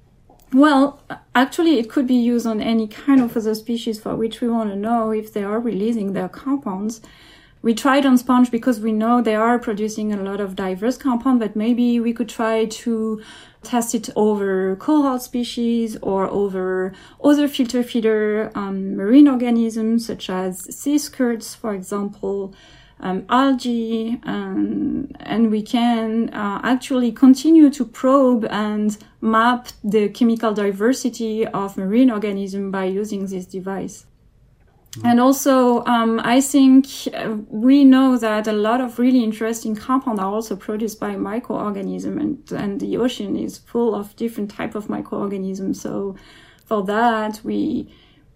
Well, 0.53 1.01
actually, 1.33 1.79
it 1.79 1.89
could 1.89 2.07
be 2.07 2.15
used 2.15 2.45
on 2.45 2.61
any 2.61 2.87
kind 2.87 3.19
of 3.19 3.35
other 3.35 3.55
species 3.55 3.99
for 3.99 4.15
which 4.15 4.39
we 4.39 4.47
want 4.47 4.69
to 4.69 4.75
know 4.77 5.11
if 5.11 5.33
they 5.33 5.43
are 5.43 5.59
releasing 5.59 6.13
their 6.13 6.29
compounds 6.29 7.01
we 7.65 7.73
tried 7.73 8.05
on 8.05 8.15
sponge 8.15 8.51
because 8.51 8.79
we 8.79 8.91
know 8.91 9.23
they 9.23 9.33
are 9.33 9.57
producing 9.57 10.13
a 10.13 10.21
lot 10.21 10.39
of 10.39 10.55
diverse 10.55 10.97
compound, 10.97 11.39
but 11.39 11.55
maybe 11.55 11.99
we 11.99 12.13
could 12.13 12.29
try 12.29 12.65
to 12.65 13.19
test 13.63 13.95
it 13.95 14.07
over 14.15 14.75
cohort 14.75 15.23
species 15.23 15.97
or 16.03 16.29
over 16.29 16.93
other 17.23 17.47
filter 17.47 17.81
feeder 17.81 18.51
um, 18.53 18.95
marine 18.95 19.27
organisms 19.27 20.05
such 20.05 20.29
as 20.29 20.63
sea 20.79 20.99
squirts, 20.99 21.55
for 21.55 21.73
example, 21.73 22.53
um, 22.99 23.25
algae, 23.29 24.21
um, 24.25 25.09
and 25.21 25.49
we 25.49 25.63
can 25.63 26.29
uh, 26.35 26.61
actually 26.63 27.11
continue 27.11 27.71
to 27.71 27.83
probe 27.83 28.45
and 28.51 28.99
map 29.21 29.69
the 29.83 30.07
chemical 30.09 30.53
diversity 30.53 31.47
of 31.47 31.77
marine 31.77 32.11
organism 32.11 32.69
by 32.69 32.85
using 32.85 33.25
this 33.25 33.47
device. 33.47 34.05
And 35.03 35.19
also, 35.19 35.83
um, 35.85 36.21
I 36.23 36.39
think 36.39 36.87
uh, 37.13 37.35
we 37.49 37.83
know 37.83 38.17
that 38.17 38.47
a 38.47 38.53
lot 38.53 38.81
of 38.81 38.97
really 38.97 39.23
interesting 39.23 39.75
compounds 39.75 40.21
are 40.21 40.31
also 40.31 40.55
produced 40.55 40.99
by 40.99 41.15
microorganisms, 41.15 42.21
and, 42.21 42.51
and 42.51 42.79
the 42.79 42.97
ocean 42.97 43.35
is 43.35 43.57
full 43.57 43.93
of 43.93 44.15
different 44.15 44.51
type 44.51 44.75
of 44.75 44.89
microorganisms. 44.89 45.81
So, 45.81 46.15
for 46.65 46.83
that, 46.85 47.41
we 47.43 47.93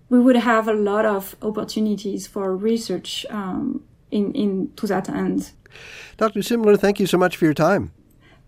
we 0.10 0.20
would 0.20 0.36
have 0.36 0.68
a 0.68 0.74
lot 0.74 1.06
of 1.06 1.36
opportunities 1.42 2.28
for 2.28 2.56
research 2.56 3.26
um, 3.30 3.84
in 4.12 4.34
in 4.34 4.72
to 4.76 4.88
that 4.88 5.10
end. 5.10 5.52
Dr. 6.18 6.40
Simmler, 6.42 6.78
thank 6.78 7.00
you 7.00 7.06
so 7.06 7.18
much 7.18 7.38
for 7.38 7.46
your 7.46 7.54
time. 7.54 7.92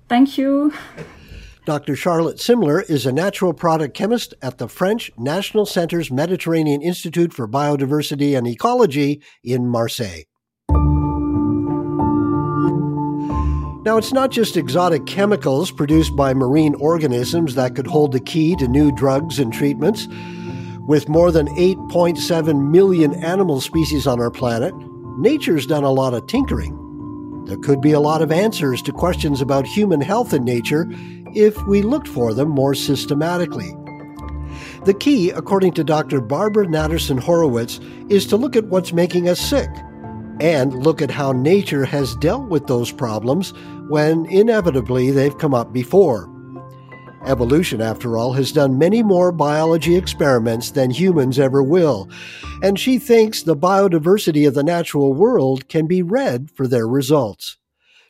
Thank 0.09 0.38
you. 0.38 0.74
Dr. 1.72 1.95
Charlotte 1.95 2.36
Simmler 2.36 2.84
is 2.89 3.05
a 3.05 3.13
natural 3.13 3.53
product 3.53 3.93
chemist 3.93 4.34
at 4.41 4.57
the 4.57 4.67
French 4.67 5.09
National 5.17 5.65
Center's 5.65 6.11
Mediterranean 6.11 6.82
Institute 6.82 7.32
for 7.32 7.47
Biodiversity 7.47 8.38
and 8.38 8.45
Ecology 8.45 9.22
in 9.41 9.65
Marseille. 9.69 10.24
Now, 13.86 13.95
it's 13.95 14.11
not 14.11 14.32
just 14.32 14.57
exotic 14.57 15.05
chemicals 15.05 15.72
produced 15.72 16.13
by 16.13 16.34
marine 16.34 16.76
organisms 16.76 17.55
that 17.55 17.74
could 17.74 17.88
hold 17.88 18.11
the 18.11 18.19
key 18.19 18.57
to 18.57 18.67
new 18.67 18.91
drugs 18.91 19.39
and 19.39 19.53
treatments. 19.53 20.09
With 20.89 21.07
more 21.07 21.32
than 21.32 21.47
8.7 21.55 22.69
million 22.69 23.13
animal 23.24 23.61
species 23.61 24.07
on 24.07 24.19
our 24.19 24.30
planet, 24.30 24.76
nature's 25.19 25.67
done 25.67 25.86
a 25.86 25.91
lot 25.93 26.13
of 26.13 26.28
tinkering. 26.28 26.78
There 27.45 27.57
could 27.57 27.80
be 27.80 27.93
a 27.93 28.01
lot 28.01 28.22
of 28.22 28.32
answers 28.32 28.82
to 28.82 28.91
questions 28.91 29.39
about 29.39 29.65
human 29.65 30.01
health 30.01 30.34
and 30.34 30.43
nature 30.43 30.91
if 31.36 31.61
we 31.67 31.82
looked 31.82 32.07
for 32.07 32.34
them 32.34 32.49
more 32.49 32.75
systematically. 32.75 33.73
The 34.86 34.93
key, 34.93 35.29
according 35.29 35.73
to 35.73 35.84
Dr. 35.84 36.21
Barbara 36.21 36.65
Natterson 36.65 37.19
Horowitz, 37.19 37.79
is 38.09 38.25
to 38.27 38.38
look 38.38 38.55
at 38.55 38.65
what's 38.65 38.93
making 38.93 39.29
us 39.29 39.39
sick 39.39 39.69
and 40.39 40.73
look 40.73 41.01
at 41.01 41.11
how 41.11 41.32
nature 41.32 41.86
has 41.86 42.15
dealt 42.15 42.49
with 42.49 42.65
those 42.65 42.91
problems 42.91 43.53
when 43.89 44.25
inevitably 44.25 45.11
they've 45.11 45.38
come 45.38 45.53
up 45.53 45.71
before. 45.71 46.27
Evolution, 47.27 47.79
after 47.82 48.17
all, 48.17 48.34
has 48.34 48.51
done 48.51 48.79
many 48.79 49.03
more 49.03 49.32
biology 49.32 49.95
experiments 49.95 50.71
than 50.71 50.89
humans 50.89 51.38
ever 51.38 51.61
will, 51.61 52.09
and 52.63 52.79
she 52.79 52.97
thinks 52.97 53.43
the 53.43 53.55
biodiversity 53.55 54.47
of 54.47 54.55
the 54.55 54.63
natural 54.63 55.13
world 55.13 55.67
can 55.67 55.86
be 55.86 56.01
read 56.01 56.49
for 56.49 56.67
their 56.67 56.88
results. 56.88 57.57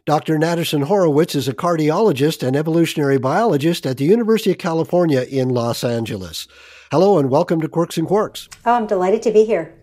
Dr. 0.07 0.39
Natterson 0.39 0.85
Horowitz 0.85 1.35
is 1.35 1.47
a 1.47 1.53
cardiologist 1.53 2.41
and 2.41 2.55
evolutionary 2.55 3.19
biologist 3.19 3.85
at 3.85 3.97
the 3.97 4.03
University 4.03 4.49
of 4.49 4.57
California 4.57 5.21
in 5.21 5.49
Los 5.49 5.83
Angeles. 5.83 6.47
Hello 6.91 7.19
and 7.19 7.29
welcome 7.29 7.61
to 7.61 7.67
Quirks 7.67 7.99
and 7.99 8.07
Quarks. 8.07 8.49
Oh, 8.65 8.73
I'm 8.73 8.87
delighted 8.87 9.21
to 9.21 9.31
be 9.31 9.45
here. 9.45 9.75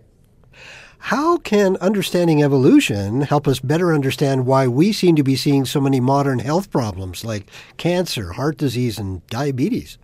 How 0.98 1.36
can 1.36 1.76
understanding 1.76 2.42
evolution 2.42 3.20
help 3.20 3.46
us 3.46 3.60
better 3.60 3.94
understand 3.94 4.44
why 4.44 4.66
we 4.66 4.92
seem 4.92 5.14
to 5.14 5.22
be 5.22 5.36
seeing 5.36 5.64
so 5.64 5.80
many 5.80 6.00
modern 6.00 6.40
health 6.40 6.72
problems 6.72 7.24
like 7.24 7.48
cancer, 7.76 8.32
heart 8.32 8.56
disease, 8.56 8.98
and 8.98 9.24
diabetes? 9.28 9.98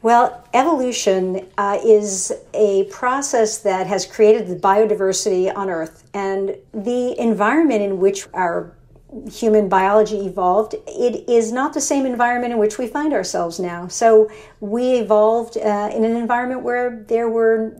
Well, 0.00 0.48
evolution 0.54 1.46
uh, 1.58 1.78
is 1.84 2.32
a 2.54 2.84
process 2.84 3.58
that 3.58 3.86
has 3.86 4.06
created 4.06 4.48
the 4.48 4.56
biodiversity 4.56 5.54
on 5.54 5.68
Earth, 5.68 6.08
and 6.14 6.56
the 6.72 7.14
environment 7.20 7.82
in 7.82 7.98
which 7.98 8.26
our 8.32 8.72
human 9.30 9.68
biology 9.68 10.26
evolved, 10.26 10.74
it 10.86 11.28
is 11.28 11.52
not 11.52 11.74
the 11.74 11.80
same 11.80 12.06
environment 12.06 12.52
in 12.52 12.58
which 12.58 12.78
we 12.78 12.86
find 12.86 13.12
ourselves 13.12 13.60
now. 13.60 13.88
So 13.88 14.30
we 14.60 14.94
evolved 14.94 15.56
uh, 15.56 15.90
in 15.94 16.04
an 16.04 16.16
environment 16.16 16.62
where 16.62 17.04
there 17.08 17.28
were 17.28 17.76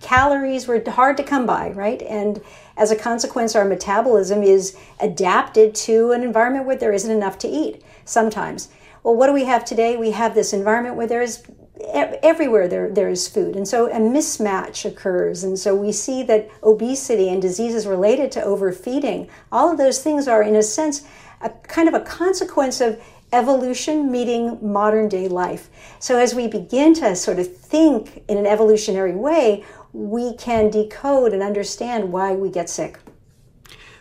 calories 0.00 0.66
were 0.66 0.82
hard 0.90 1.16
to 1.16 1.22
come 1.22 1.46
by, 1.46 1.70
right? 1.70 2.02
And 2.02 2.40
as 2.76 2.90
a 2.90 2.96
consequence, 2.96 3.54
our 3.54 3.64
metabolism 3.64 4.42
is 4.42 4.76
adapted 5.00 5.74
to 5.76 6.12
an 6.12 6.22
environment 6.22 6.66
where 6.66 6.76
there 6.76 6.92
isn't 6.92 7.10
enough 7.10 7.38
to 7.38 7.48
eat 7.48 7.82
sometimes. 8.04 8.68
Well, 9.02 9.16
what 9.16 9.26
do 9.26 9.32
we 9.32 9.44
have 9.44 9.64
today? 9.64 9.96
We 9.96 10.12
have 10.12 10.34
this 10.34 10.52
environment 10.52 10.96
where 10.96 11.06
there 11.06 11.22
is 11.22 11.44
everywhere 11.80 12.68
there, 12.68 12.90
there 12.90 13.08
is 13.08 13.28
food. 13.28 13.56
And 13.56 13.66
so 13.66 13.90
a 13.90 13.98
mismatch 13.98 14.84
occurs. 14.84 15.42
And 15.42 15.58
so 15.58 15.74
we 15.74 15.92
see 15.92 16.22
that 16.24 16.48
obesity 16.62 17.28
and 17.28 17.40
diseases 17.40 17.86
related 17.86 18.30
to 18.32 18.44
overfeeding, 18.44 19.28
all 19.50 19.70
of 19.70 19.78
those 19.78 20.02
things 20.02 20.28
are, 20.28 20.42
in 20.42 20.54
a 20.54 20.62
sense, 20.62 21.02
a 21.40 21.50
kind 21.50 21.88
of 21.88 21.94
a 21.94 22.00
consequence 22.00 22.80
of 22.80 23.02
evolution 23.32 24.10
meeting 24.12 24.58
modern 24.60 25.08
day 25.08 25.26
life. 25.26 25.70
So 25.98 26.18
as 26.18 26.34
we 26.34 26.46
begin 26.46 26.94
to 26.94 27.16
sort 27.16 27.38
of 27.38 27.56
think 27.56 28.22
in 28.28 28.36
an 28.36 28.46
evolutionary 28.46 29.14
way, 29.14 29.64
we 29.92 30.36
can 30.36 30.70
decode 30.70 31.32
and 31.32 31.42
understand 31.42 32.12
why 32.12 32.34
we 32.34 32.50
get 32.50 32.68
sick. 32.68 32.98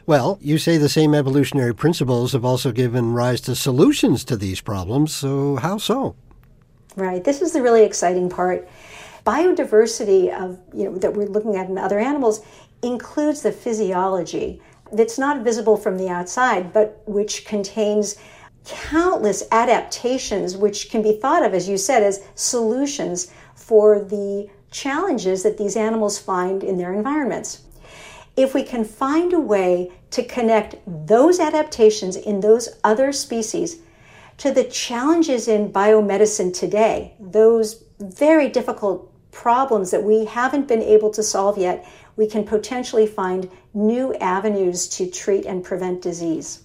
Well, 0.05 0.37
you 0.41 0.57
say 0.57 0.77
the 0.77 0.89
same 0.89 1.13
evolutionary 1.13 1.73
principles 1.73 2.33
have 2.33 2.43
also 2.43 2.71
given 2.71 3.13
rise 3.13 3.39
to 3.41 3.55
solutions 3.55 4.25
to 4.25 4.35
these 4.35 4.59
problems, 4.59 5.15
so 5.15 5.57
how 5.57 5.77
so? 5.77 6.15
Right. 6.95 7.23
This 7.23 7.41
is 7.41 7.53
the 7.53 7.61
really 7.61 7.83
exciting 7.83 8.29
part. 8.29 8.67
Biodiversity 9.25 10.29
of, 10.33 10.59
you 10.73 10.85
know, 10.85 10.97
that 10.97 11.13
we're 11.13 11.27
looking 11.27 11.55
at 11.55 11.69
in 11.69 11.77
other 11.77 11.99
animals 11.99 12.41
includes 12.81 13.41
the 13.41 13.51
physiology 13.51 14.61
that's 14.91 15.17
not 15.17 15.43
visible 15.43 15.77
from 15.77 15.97
the 15.97 16.09
outside, 16.09 16.73
but 16.73 17.01
which 17.05 17.45
contains 17.45 18.17
countless 18.65 19.43
adaptations 19.51 20.57
which 20.57 20.89
can 20.89 21.01
be 21.01 21.13
thought 21.13 21.45
of, 21.45 21.53
as 21.53 21.69
you 21.69 21.77
said, 21.77 22.03
as 22.03 22.23
solutions 22.35 23.31
for 23.55 23.99
the 23.99 24.49
challenges 24.69 25.43
that 25.43 25.57
these 25.57 25.75
animals 25.75 26.19
find 26.19 26.63
in 26.63 26.77
their 26.77 26.93
environments. 26.93 27.63
If 28.35 28.53
we 28.53 28.63
can 28.63 28.85
find 28.85 29.33
a 29.33 29.39
way 29.39 29.91
to 30.11 30.23
connect 30.23 30.75
those 30.85 31.39
adaptations 31.39 32.15
in 32.15 32.39
those 32.39 32.69
other 32.83 33.11
species 33.11 33.79
to 34.41 34.51
the 34.51 34.63
challenges 34.63 35.47
in 35.47 35.71
biomedicine 35.71 36.51
today, 36.51 37.13
those 37.19 37.83
very 37.99 38.49
difficult 38.49 39.07
problems 39.31 39.91
that 39.91 40.01
we 40.01 40.25
haven't 40.25 40.67
been 40.67 40.81
able 40.81 41.11
to 41.11 41.21
solve 41.21 41.59
yet, 41.59 41.87
we 42.15 42.25
can 42.25 42.43
potentially 42.43 43.05
find 43.05 43.47
new 43.75 44.15
avenues 44.15 44.87
to 44.87 45.07
treat 45.07 45.45
and 45.45 45.63
prevent 45.63 46.01
disease. 46.01 46.63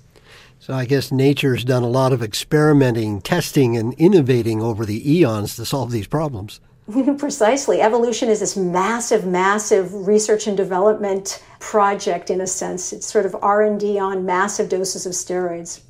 So 0.58 0.72
I 0.72 0.86
guess 0.86 1.12
nature's 1.12 1.66
done 1.66 1.82
a 1.82 1.88
lot 1.88 2.14
of 2.14 2.22
experimenting, 2.22 3.20
testing, 3.20 3.76
and 3.76 3.92
innovating 3.98 4.62
over 4.62 4.86
the 4.86 5.12
eons 5.12 5.54
to 5.56 5.66
solve 5.66 5.90
these 5.90 6.06
problems. 6.06 6.60
Precisely. 7.18 7.82
Evolution 7.82 8.30
is 8.30 8.40
this 8.40 8.56
massive, 8.56 9.26
massive 9.26 9.92
research 9.92 10.46
and 10.46 10.56
development 10.56 11.44
project 11.60 12.30
in 12.30 12.40
a 12.40 12.46
sense. 12.46 12.94
It's 12.94 13.06
sort 13.06 13.26
of 13.26 13.36
R&D 13.42 13.98
on 13.98 14.24
massive 14.24 14.70
doses 14.70 15.04
of 15.04 15.12
steroids. 15.12 15.82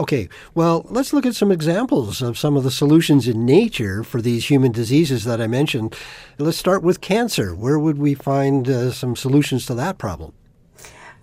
Okay, 0.00 0.28
well, 0.54 0.86
let's 0.90 1.12
look 1.12 1.26
at 1.26 1.34
some 1.34 1.50
examples 1.50 2.22
of 2.22 2.38
some 2.38 2.56
of 2.56 2.62
the 2.62 2.70
solutions 2.70 3.26
in 3.26 3.44
nature 3.44 4.04
for 4.04 4.22
these 4.22 4.48
human 4.48 4.70
diseases 4.70 5.24
that 5.24 5.40
I 5.40 5.48
mentioned. 5.48 5.96
Let's 6.38 6.56
start 6.56 6.84
with 6.84 7.00
cancer. 7.00 7.52
Where 7.52 7.80
would 7.80 7.98
we 7.98 8.14
find 8.14 8.68
uh, 8.68 8.92
some 8.92 9.16
solutions 9.16 9.66
to 9.66 9.74
that 9.74 9.98
problem? 9.98 10.34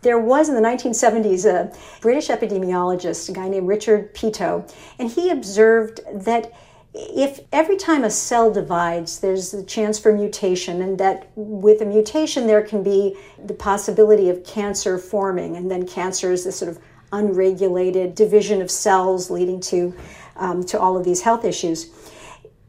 There 0.01 0.19
was 0.19 0.49
in 0.49 0.55
the 0.55 0.61
1970s 0.61 1.45
a 1.45 1.73
British 2.01 2.27
epidemiologist, 2.27 3.29
a 3.29 3.31
guy 3.31 3.47
named 3.47 3.67
Richard 3.67 4.13
Peto, 4.13 4.65
and 4.99 5.09
he 5.09 5.29
observed 5.29 6.01
that 6.13 6.51
if 6.93 7.39
every 7.53 7.77
time 7.77 8.03
a 8.03 8.09
cell 8.09 8.51
divides, 8.51 9.19
there's 9.19 9.53
a 9.53 9.63
chance 9.63 9.97
for 9.97 10.13
mutation, 10.13 10.81
and 10.81 10.97
that 10.97 11.29
with 11.35 11.81
a 11.81 11.85
mutation, 11.85 12.45
there 12.45 12.61
can 12.61 12.83
be 12.83 13.17
the 13.43 13.53
possibility 13.53 14.29
of 14.29 14.43
cancer 14.43 14.97
forming, 14.97 15.55
and 15.55 15.71
then 15.71 15.87
cancer 15.87 16.31
is 16.31 16.43
this 16.43 16.57
sort 16.57 16.71
of 16.71 16.79
unregulated 17.19 18.15
division 18.15 18.61
of 18.61 18.69
cells 18.69 19.29
leading 19.29 19.59
to, 19.61 19.93
um, 20.35 20.63
to 20.65 20.79
all 20.79 20.95
of 20.97 21.03
these 21.03 21.21
health 21.21 21.43
issues. 21.45 21.89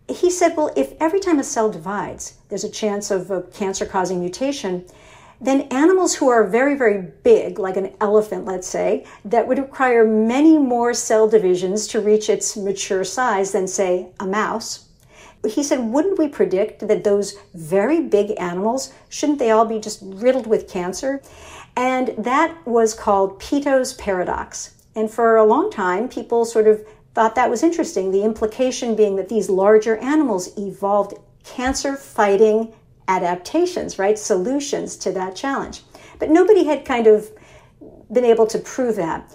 He 0.09 0.31
said, 0.31 0.57
well, 0.57 0.71
if 0.77 0.95
every 1.01 1.21
time 1.21 1.39
a 1.41 1.45
cell 1.45 1.71
divides, 1.71 2.35
there's 2.49 2.65
a 2.65 2.71
chance 2.71 3.11
of 3.11 3.31
a 3.31 3.43
cancer 3.43 3.85
causing 3.85 4.21
mutation, 4.21 4.85
then 5.41 5.63
animals 5.85 6.15
who 6.15 6.29
are 6.29 6.45
very, 6.49 6.77
very 6.77 7.03
big, 7.23 7.59
like 7.59 7.77
an 7.77 7.93
elephant, 8.01 8.45
let's 8.47 8.69
say, 8.69 9.05
that 9.25 9.47
would 9.47 9.59
require 9.59 10.07
many 10.07 10.57
more 10.59 10.95
cell 10.95 11.29
divisions 11.29 11.87
to 11.89 12.01
reach 12.01 12.31
its 12.31 12.57
mature 12.57 13.05
size 13.05 13.53
than, 13.53 13.67
say, 13.67 14.09
a 14.21 14.27
mouse. 14.27 14.89
He 15.45 15.63
said, 15.63 15.81
wouldn't 15.81 16.19
we 16.19 16.29
predict 16.29 16.89
that 16.89 17.05
those 17.05 17.37
very 17.55 18.01
big 18.01 18.33
animals, 18.39 18.95
shouldn't 19.09 19.39
they 19.39 19.51
all 19.51 19.67
be 19.67 19.79
just 19.79 20.01
riddled 20.03 20.47
with 20.47 20.69
cancer? 20.69 21.21
And 21.77 22.15
that 22.19 22.67
was 22.67 22.95
called 22.95 23.39
Peto's 23.39 23.93
paradox. 23.95 24.75
And 24.95 25.11
for 25.11 25.37
a 25.37 25.45
long 25.45 25.71
time, 25.71 26.09
people 26.09 26.45
sort 26.47 26.67
of 26.67 26.85
thought 27.15 27.35
that 27.35 27.51
was 27.51 27.63
interesting. 27.63 28.11
The 28.11 28.25
implication 28.25 28.97
being 28.97 29.17
that 29.17 29.29
these 29.29 29.51
larger 29.51 29.97
animals 29.99 30.57
evolved 30.59 31.15
cancer 31.45 31.97
fighting 31.97 32.75
adaptations, 33.09 33.99
right? 33.99 34.19
Solutions 34.19 34.97
to 34.97 35.13
that 35.13 35.37
challenge. 35.37 35.83
But 36.19 36.31
nobody 36.31 36.65
had 36.65 36.85
kind 36.85 37.07
of 37.07 37.31
been 38.11 38.25
able 38.25 38.47
to 38.47 38.59
prove 38.59 38.97
that. 38.97 39.31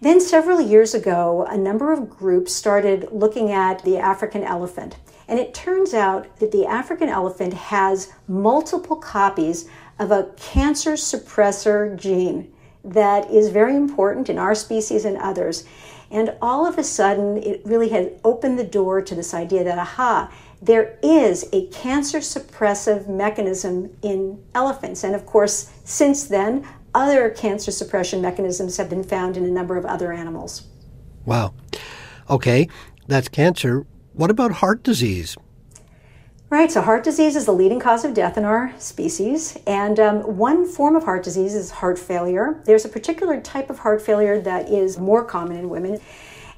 Then, 0.00 0.20
several 0.20 0.60
years 0.60 0.94
ago, 0.94 1.46
a 1.48 1.56
number 1.56 1.92
of 1.92 2.10
groups 2.10 2.52
started 2.52 3.08
looking 3.10 3.50
at 3.52 3.82
the 3.82 3.96
African 3.96 4.44
elephant 4.44 4.96
And 5.28 5.38
it 5.38 5.54
turns 5.54 5.92
out 5.92 6.38
that 6.38 6.52
the 6.52 6.66
African 6.66 7.08
elephant 7.08 7.54
has 7.54 8.12
multiple 8.28 8.96
copies 8.96 9.68
of 9.98 10.10
a 10.10 10.30
cancer 10.36 10.92
suppressor 10.92 11.96
gene 11.96 12.52
that 12.84 13.30
is 13.30 13.48
very 13.48 13.76
important 13.76 14.28
in 14.28 14.38
our 14.38 14.54
species 14.54 15.04
and 15.04 15.16
others. 15.16 15.64
And 16.10 16.36
all 16.40 16.66
of 16.66 16.78
a 16.78 16.84
sudden, 16.84 17.36
it 17.38 17.62
really 17.64 17.88
had 17.88 18.20
opened 18.24 18.58
the 18.58 18.64
door 18.64 19.02
to 19.02 19.14
this 19.14 19.34
idea 19.34 19.64
that, 19.64 19.78
aha, 19.78 20.32
there 20.62 20.98
is 21.02 21.48
a 21.52 21.66
cancer 21.66 22.18
suppressive 22.18 23.08
mechanism 23.08 23.96
in 24.02 24.42
elephants. 24.54 25.02
And 25.02 25.14
of 25.14 25.26
course, 25.26 25.72
since 25.84 26.24
then, 26.24 26.66
other 26.94 27.28
cancer 27.30 27.70
suppression 27.70 28.22
mechanisms 28.22 28.76
have 28.76 28.88
been 28.88 29.04
found 29.04 29.36
in 29.36 29.44
a 29.44 29.50
number 29.50 29.76
of 29.76 29.84
other 29.84 30.12
animals. 30.12 30.66
Wow. 31.24 31.54
Okay, 32.30 32.68
that's 33.06 33.28
cancer. 33.28 33.84
What 34.12 34.30
about 34.30 34.52
heart 34.52 34.82
disease? 34.82 35.36
Right, 36.48 36.70
so 36.70 36.80
heart 36.80 37.02
disease 37.02 37.34
is 37.34 37.44
the 37.44 37.52
leading 37.52 37.80
cause 37.80 38.04
of 38.04 38.14
death 38.14 38.38
in 38.38 38.44
our 38.44 38.72
species. 38.78 39.58
And 39.66 39.98
um, 39.98 40.36
one 40.36 40.64
form 40.64 40.94
of 40.94 41.02
heart 41.02 41.24
disease 41.24 41.56
is 41.56 41.72
heart 41.72 41.98
failure. 41.98 42.62
There's 42.64 42.84
a 42.84 42.88
particular 42.88 43.40
type 43.40 43.68
of 43.68 43.80
heart 43.80 44.00
failure 44.00 44.40
that 44.40 44.68
is 44.68 44.96
more 44.96 45.24
common 45.24 45.56
in 45.56 45.68
women. 45.68 45.98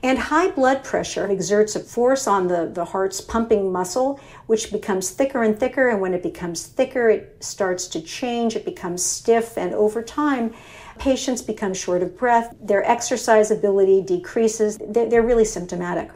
And 0.02 0.18
high 0.18 0.50
blood 0.50 0.84
pressure 0.84 1.26
exerts 1.30 1.74
a 1.74 1.80
force 1.80 2.26
on 2.26 2.48
the, 2.48 2.70
the 2.70 2.84
heart's 2.84 3.22
pumping 3.22 3.72
muscle, 3.72 4.20
which 4.44 4.70
becomes 4.70 5.08
thicker 5.10 5.42
and 5.42 5.58
thicker. 5.58 5.88
And 5.88 6.02
when 6.02 6.12
it 6.12 6.22
becomes 6.22 6.66
thicker, 6.66 7.08
it 7.08 7.42
starts 7.42 7.86
to 7.88 8.02
change, 8.02 8.56
it 8.56 8.66
becomes 8.66 9.02
stiff. 9.02 9.56
And 9.56 9.72
over 9.72 10.02
time, 10.02 10.52
patients 10.98 11.40
become 11.40 11.72
short 11.72 12.02
of 12.02 12.14
breath, 12.14 12.54
their 12.60 12.84
exercise 12.84 13.50
ability 13.50 14.02
decreases. 14.02 14.76
They're, 14.86 15.08
they're 15.08 15.22
really 15.22 15.46
symptomatic. 15.46 16.10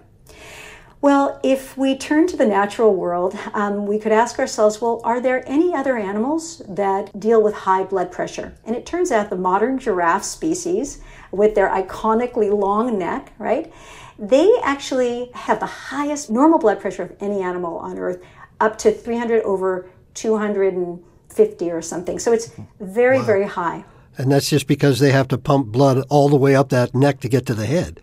Well, 1.02 1.40
if 1.42 1.76
we 1.76 1.96
turn 1.96 2.28
to 2.28 2.36
the 2.36 2.46
natural 2.46 2.94
world, 2.94 3.36
um, 3.54 3.88
we 3.88 3.98
could 3.98 4.12
ask 4.12 4.38
ourselves, 4.38 4.80
well, 4.80 5.00
are 5.02 5.20
there 5.20 5.42
any 5.48 5.74
other 5.74 5.96
animals 5.96 6.62
that 6.68 7.18
deal 7.18 7.42
with 7.42 7.54
high 7.54 7.82
blood 7.82 8.12
pressure? 8.12 8.54
And 8.64 8.76
it 8.76 8.86
turns 8.86 9.10
out 9.10 9.28
the 9.28 9.34
modern 9.34 9.80
giraffe 9.80 10.22
species, 10.22 11.00
with 11.32 11.56
their 11.56 11.68
iconically 11.68 12.56
long 12.56 13.00
neck, 13.00 13.32
right, 13.38 13.72
they 14.16 14.48
actually 14.62 15.32
have 15.34 15.58
the 15.58 15.66
highest 15.66 16.30
normal 16.30 16.60
blood 16.60 16.78
pressure 16.78 17.02
of 17.02 17.16
any 17.18 17.42
animal 17.42 17.78
on 17.78 17.98
Earth, 17.98 18.22
up 18.60 18.78
to 18.78 18.92
300 18.92 19.42
over 19.42 19.90
250 20.14 21.70
or 21.72 21.82
something. 21.82 22.20
So 22.20 22.32
it's 22.32 22.52
very, 22.78 23.18
wow. 23.18 23.24
very 23.24 23.46
high. 23.48 23.84
And 24.16 24.30
that's 24.30 24.50
just 24.50 24.68
because 24.68 25.00
they 25.00 25.10
have 25.10 25.26
to 25.28 25.38
pump 25.38 25.66
blood 25.68 26.04
all 26.10 26.28
the 26.28 26.36
way 26.36 26.54
up 26.54 26.68
that 26.68 26.94
neck 26.94 27.18
to 27.20 27.28
get 27.28 27.44
to 27.46 27.54
the 27.54 27.66
head. 27.66 28.00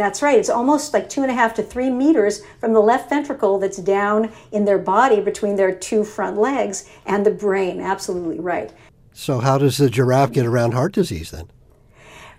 That's 0.00 0.22
right. 0.22 0.38
It's 0.38 0.48
almost 0.48 0.94
like 0.94 1.10
two 1.10 1.20
and 1.20 1.30
a 1.30 1.34
half 1.34 1.52
to 1.56 1.62
three 1.62 1.90
meters 1.90 2.42
from 2.58 2.72
the 2.72 2.80
left 2.80 3.10
ventricle 3.10 3.58
that's 3.58 3.76
down 3.76 4.32
in 4.50 4.64
their 4.64 4.78
body 4.78 5.20
between 5.20 5.56
their 5.56 5.74
two 5.74 6.04
front 6.04 6.38
legs 6.38 6.88
and 7.04 7.26
the 7.26 7.30
brain. 7.30 7.82
Absolutely 7.82 8.40
right. 8.40 8.72
So, 9.12 9.40
how 9.40 9.58
does 9.58 9.76
the 9.76 9.90
giraffe 9.90 10.32
get 10.32 10.46
around 10.46 10.72
heart 10.72 10.92
disease 10.94 11.32
then? 11.32 11.50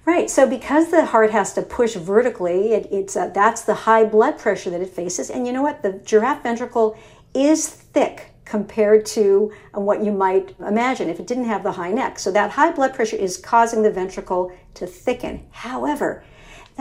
Right. 0.05 0.27
So, 0.27 0.49
because 0.49 0.89
the 0.89 1.05
heart 1.05 1.29
has 1.29 1.53
to 1.53 1.61
push 1.61 1.93
vertically, 1.93 2.73
it, 2.73 2.87
it's 2.91 3.15
uh, 3.15 3.27
that's 3.27 3.61
the 3.61 3.75
high 3.75 4.05
blood 4.05 4.39
pressure 4.39 4.71
that 4.71 4.81
it 4.81 4.89
faces. 4.89 5.29
And 5.29 5.45
you 5.45 5.53
know 5.53 5.61
what? 5.61 5.83
The 5.83 6.01
giraffe 6.03 6.41
ventricle 6.41 6.97
is 7.35 7.69
thick 7.69 8.31
compared 8.43 9.05
to 9.05 9.53
uh, 9.77 9.81
what 9.81 10.03
you 10.03 10.11
might 10.11 10.55
imagine 10.61 11.09
if 11.09 11.19
it 11.19 11.27
didn't 11.27 11.45
have 11.45 11.61
the 11.61 11.73
high 11.73 11.91
neck. 11.91 12.17
So, 12.17 12.31
that 12.31 12.49
high 12.49 12.71
blood 12.71 12.95
pressure 12.95 13.17
is 13.17 13.37
causing 13.37 13.83
the 13.83 13.91
ventricle 13.91 14.51
to 14.73 14.87
thicken. 14.87 15.45
However, 15.51 16.23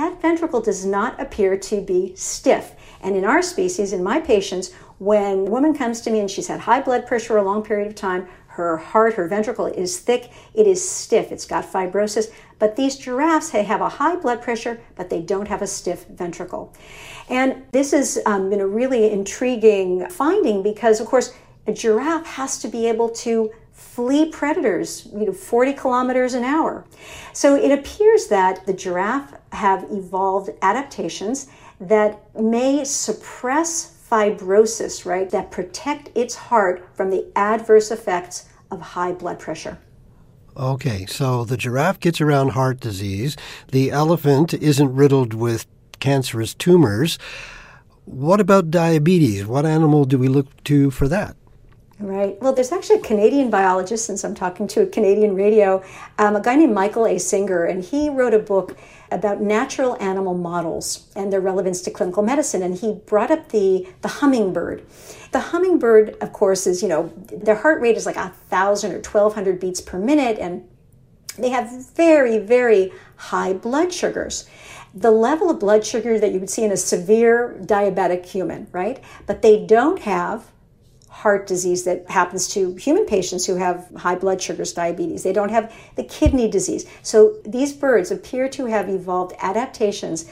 that 0.01 0.23
ventricle 0.23 0.63
does 0.63 0.87
not 0.87 1.21
appear 1.21 1.59
to 1.59 1.81
be 1.83 2.15
stiff. 2.17 2.73
And 3.03 3.15
in 3.15 3.25
our 3.25 3.43
species, 3.43 3.93
in 3.93 4.03
my 4.03 4.19
patients, 4.19 4.73
when 4.99 5.41
a 5.41 5.51
woman 5.51 5.75
comes 5.75 6.01
to 6.03 6.11
me 6.11 6.21
and 6.21 6.31
she's 6.31 6.49
had 6.49 6.61
high 6.61 6.81
blood 6.81 7.07
pressure 7.07 7.29
for 7.29 7.37
a 7.37 7.43
long 7.43 7.63
period 7.63 7.87
of 7.87 7.95
time, 7.95 8.27
her 8.49 8.79
heart, 8.79 9.15
her 9.15 9.29
ventricle 9.29 9.67
is 9.67 10.01
thick, 10.01 10.31
it 10.55 10.67
is 10.67 10.87
stiff, 10.87 11.31
it's 11.31 11.47
got 11.47 11.65
fibrosis. 11.71 12.33
But 12.59 12.77
these 12.77 12.97
giraffes 12.97 13.51
have 13.51 13.81
a 13.81 13.89
high 13.89 14.17
blood 14.17 14.43
pressure, 14.43 14.81
but 14.97 15.11
they 15.11 15.21
don't 15.21 15.49
have 15.49 15.63
a 15.63 15.67
stiff 15.67 16.07
ventricle. 16.07 16.75
And 17.29 17.63
this 17.73 17.93
has 17.93 18.19
um, 18.27 18.51
been 18.51 18.61
a 18.61 18.67
really 18.67 19.11
intriguing 19.11 20.09
finding 20.09 20.63
because, 20.63 21.01
of 21.01 21.07
course, 21.07 21.35
a 21.67 21.73
giraffe 21.73 22.27
has 22.27 22.59
to 22.61 22.69
be 22.69 22.87
able 22.87 23.11
to 23.11 23.51
flee 23.73 24.31
predators, 24.31 25.07
you 25.13 25.27
know, 25.27 25.33
40 25.33 25.73
kilometers 25.75 26.35
an 26.35 26.45
hour. 26.45 26.85
So 27.33 27.57
it 27.57 27.71
appears 27.71 28.27
that 28.29 28.67
the 28.67 28.73
giraffe 28.73 29.35
have 29.53 29.87
evolved 29.91 30.51
adaptations 30.63 31.49
that 31.81 32.23
may 32.39 32.85
suppress 32.85 33.97
fibrosis, 34.11 35.07
right, 35.07 35.31
that 35.31 35.51
protect 35.51 36.11
its 36.17 36.35
heart 36.35 36.85
from 36.95 37.11
the 37.11 37.31
adverse 37.37 37.91
effects 37.91 38.49
of 38.71 38.81
high 38.81 39.13
blood 39.13 39.39
pressure. 39.39 39.79
Okay, 40.57 41.07
so 41.07 41.45
the 41.45 41.57
giraffe 41.57 42.01
gets 42.01 42.21
around 42.21 42.51
heart 42.51 42.81
disease. 42.81 43.37
The 43.71 43.91
elephant 43.91 44.53
isn't 44.53 44.95
riddled 44.95 45.33
with 45.33 45.67
cancerous 46.01 46.55
tumors. 46.55 47.19
What 48.05 48.41
about 48.41 48.71
diabetes? 48.71 49.47
What 49.47 49.65
animal 49.65 50.05
do 50.05 50.19
we 50.19 50.29
look 50.29 50.63
to 50.65 50.91
for 50.91 51.07
that? 51.09 51.37
Right. 52.01 52.41
Well, 52.41 52.55
there's 52.55 52.73
actually 52.73 53.01
a 53.01 53.03
Canadian 53.03 53.51
biologist, 53.51 54.07
since 54.07 54.25
I'm 54.25 54.35
talking 54.35 54.67
to 54.69 54.81
a 54.81 54.87
Canadian 54.87 55.35
radio, 55.35 55.85
um, 56.19 56.35
a 56.35 56.41
guy 56.41 56.57
named 56.57 56.73
Michael 56.73 57.07
A. 57.07 57.19
Singer, 57.19 57.67
and 57.67 57.85
he 57.85 58.09
wrote 58.09 58.33
a 58.33 58.39
book 58.39 58.79
about 59.11 59.43
natural 59.43 59.99
animal 60.01 60.33
models 60.33 61.13
and 61.15 61.31
their 61.31 61.43
relevance 61.43 61.83
to 61.83 61.91
clinical 61.91 62.23
medicine. 62.23 62.63
And 62.63 62.75
he 62.75 62.95
brought 63.05 63.31
up 63.31 63.51
the, 63.51 63.87
the 64.01 64.09
hummingbird. 64.09 64.87
The 65.33 65.41
hummingbird, 65.41 66.17
of 66.23 66.33
course, 66.33 66.67
is, 66.67 66.81
you 66.81 66.89
know, 66.89 67.13
their 67.31 67.57
heart 67.57 67.83
rate 67.83 67.99
is 67.99 68.07
like 68.07 68.17
a 68.17 68.31
thousand 68.49 68.93
or 68.93 69.01
1200 69.01 69.61
beats 69.61 69.83
per 69.83 69.99
minute, 69.99 70.39
and 70.39 70.67
they 71.37 71.51
have 71.51 71.71
very, 71.95 72.39
very 72.39 72.95
high 73.17 73.53
blood 73.53 73.93
sugars 73.93 74.49
the 74.93 75.11
level 75.13 75.49
of 75.49 75.61
blood 75.61 75.87
sugar 75.87 76.19
that 76.19 76.33
you 76.33 76.41
would 76.41 76.51
see 76.51 76.65
in 76.65 76.73
a 76.73 76.77
severe 76.77 77.57
diabetic 77.61 78.27
human, 78.27 78.67
right? 78.73 79.01
But 79.25 79.41
they 79.41 79.65
don't 79.65 80.01
have 80.01 80.51
heart 81.11 81.47
disease 81.47 81.85
that 81.85 82.09
happens 82.09 82.49
to 82.49 82.75
human 82.77 83.05
patients 83.05 83.45
who 83.45 83.57
have 83.57 83.91
high 83.97 84.15
blood 84.15 84.41
sugars, 84.41 84.73
diabetes. 84.73 85.23
They 85.23 85.33
don't 85.33 85.51
have 85.51 85.75
the 85.97 86.05
kidney 86.05 86.49
disease. 86.49 86.87
So 87.03 87.37
these 87.45 87.73
birds 87.73 88.11
appear 88.11 88.49
to 88.51 88.67
have 88.67 88.89
evolved 88.89 89.35
adaptations 89.41 90.31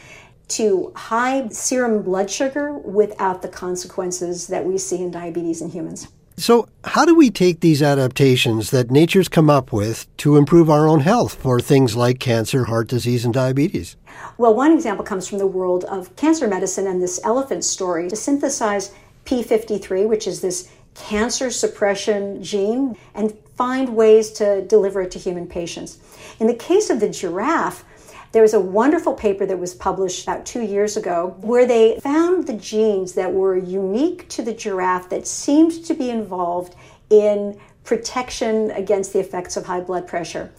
to 0.49 0.93
high 0.97 1.49
serum 1.49 2.03
blood 2.03 2.31
sugar 2.31 2.73
without 2.73 3.43
the 3.43 3.49
consequences 3.49 4.47
that 4.47 4.65
we 4.65 4.79
see 4.79 5.03
in 5.03 5.11
diabetes 5.11 5.61
in 5.61 5.71
humans. 5.71 6.09
So, 6.39 6.69
how 6.85 7.05
do 7.05 7.17
we 7.17 7.31
take 7.31 7.61
these 7.61 7.83
adaptations 7.83 8.71
that 8.71 8.93
nature's 8.93 9.29
come 9.29 9.51
up 9.51 9.73
with 9.73 10.07
to 10.19 10.37
improve 10.37 10.71
our 10.71 10.87
own 10.87 11.01
health 11.01 11.35
for 11.35 11.59
things 11.59 11.97
like 11.97 12.21
cancer, 12.21 12.67
heart 12.67 12.87
disease, 12.87 13.25
and 13.25 13.35
diabetes? 13.35 13.97
Well, 14.39 14.55
one 14.55 14.73
example 14.73 15.05
comes 15.05 15.27
from 15.27 15.39
the 15.39 15.49
world 15.49 15.83
of 15.87 16.15
cancer 16.15 16.47
medicine 16.47 16.87
and 16.87 17.03
this 17.03 17.21
elephant 17.25 17.65
story 17.65 18.09
to 18.09 18.15
synthesize 18.15 18.95
P53, 19.29 20.09
which 20.09 20.27
is 20.27 20.41
this 20.41 20.71
cancer 20.95 21.51
suppression 21.51 22.43
gene, 22.43 22.97
and 23.15 23.37
find 23.57 23.95
ways 23.95 24.31
to 24.33 24.63
deliver 24.63 25.03
it 25.03 25.11
to 25.11 25.19
human 25.19 25.47
patients. 25.47 25.99
In 26.41 26.47
the 26.47 26.55
case 26.55 26.89
of 26.89 26.99
the 26.99 27.11
giraffe, 27.11 27.85
there 28.33 28.43
was 28.43 28.55
a 28.55 28.61
wonderful 28.61 29.15
paper 29.15 29.45
that 29.45 29.59
was 29.59 29.75
published 29.75 30.23
about 30.23 30.47
two 30.47 30.63
years 30.63 30.97
ago 30.97 31.37
where 31.41 31.67
they 31.67 31.99
found 32.01 32.47
the 32.47 32.55
genes 32.55 33.13
that 33.15 33.33
were 33.33 33.57
unique 33.57 34.29
to 34.31 34.43
the 34.43 34.55
giraffe 34.55 35.11
that 35.11 35.27
seemed 35.27 35.85
to 35.85 35.95
be 35.95 36.11
involved 36.11 36.75
in 37.11 37.59
protection 37.85 38.71
against 38.73 39.13
the 39.13 39.21
effects 39.21 39.57
of 39.57 39.67
high 39.67 39.81
blood 39.81 40.07
pressure. 40.07 40.51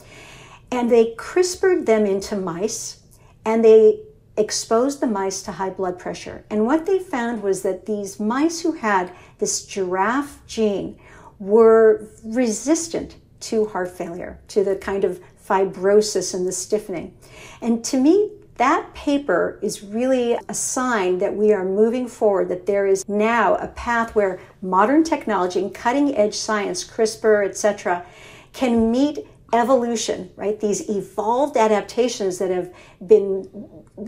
And 0.72 0.92
they 0.92 1.16
CRISPRed 1.16 1.86
them 1.86 2.06
into 2.06 2.36
mice 2.36 3.02
and 3.46 3.64
they 3.64 4.02
exposed 4.38 5.02
the 5.02 5.08
mice 5.08 5.42
to 5.44 5.52
high 5.52 5.70
blood 5.70 6.00
pressure. 6.00 6.46
And 6.50 6.66
what 6.66 6.86
they 6.86 7.00
found 7.00 7.44
was 7.44 7.62
that 7.64 7.86
these 7.86 8.20
mice 8.20 8.62
who 8.62 8.74
had 8.74 9.12
this 9.40 9.66
giraffe 9.66 10.40
gene 10.48 10.98
were 11.40 12.08
resistant 12.24 13.16
to 13.42 13.66
heart 13.68 13.90
failure, 13.90 14.40
to 14.50 14.64
the 14.64 14.76
kind 14.76 15.04
of 15.04 15.22
fibrosis 15.46 16.34
and 16.34 16.46
the 16.46 16.52
stiffening. 16.52 17.16
And 17.62 17.84
to 17.86 18.00
me, 18.00 18.32
that 18.58 18.94
paper 18.94 19.58
is 19.62 19.84
really 19.84 20.38
a 20.50 20.54
sign 20.54 21.20
that 21.20 21.34
we 21.34 21.54
are 21.54 21.64
moving 21.64 22.10
forward, 22.10 22.50
that 22.50 22.66
there 22.66 22.86
is 22.86 23.08
now 23.08 23.56
a 23.56 23.70
path 23.70 24.16
where 24.16 24.40
modern 24.62 25.06
technology 25.06 25.60
and 25.60 25.74
cutting 25.74 26.16
edge 26.18 26.36
science, 26.36 26.84
CRISPR, 26.84 27.48
etc., 27.48 28.06
can 28.52 28.92
meet 28.92 29.20
evolution, 29.54 30.30
right? 30.36 30.60
These 30.60 30.90
evolved 30.90 31.58
adaptations 31.58 32.38
that 32.38 32.52
have 32.52 32.74
been 33.06 33.50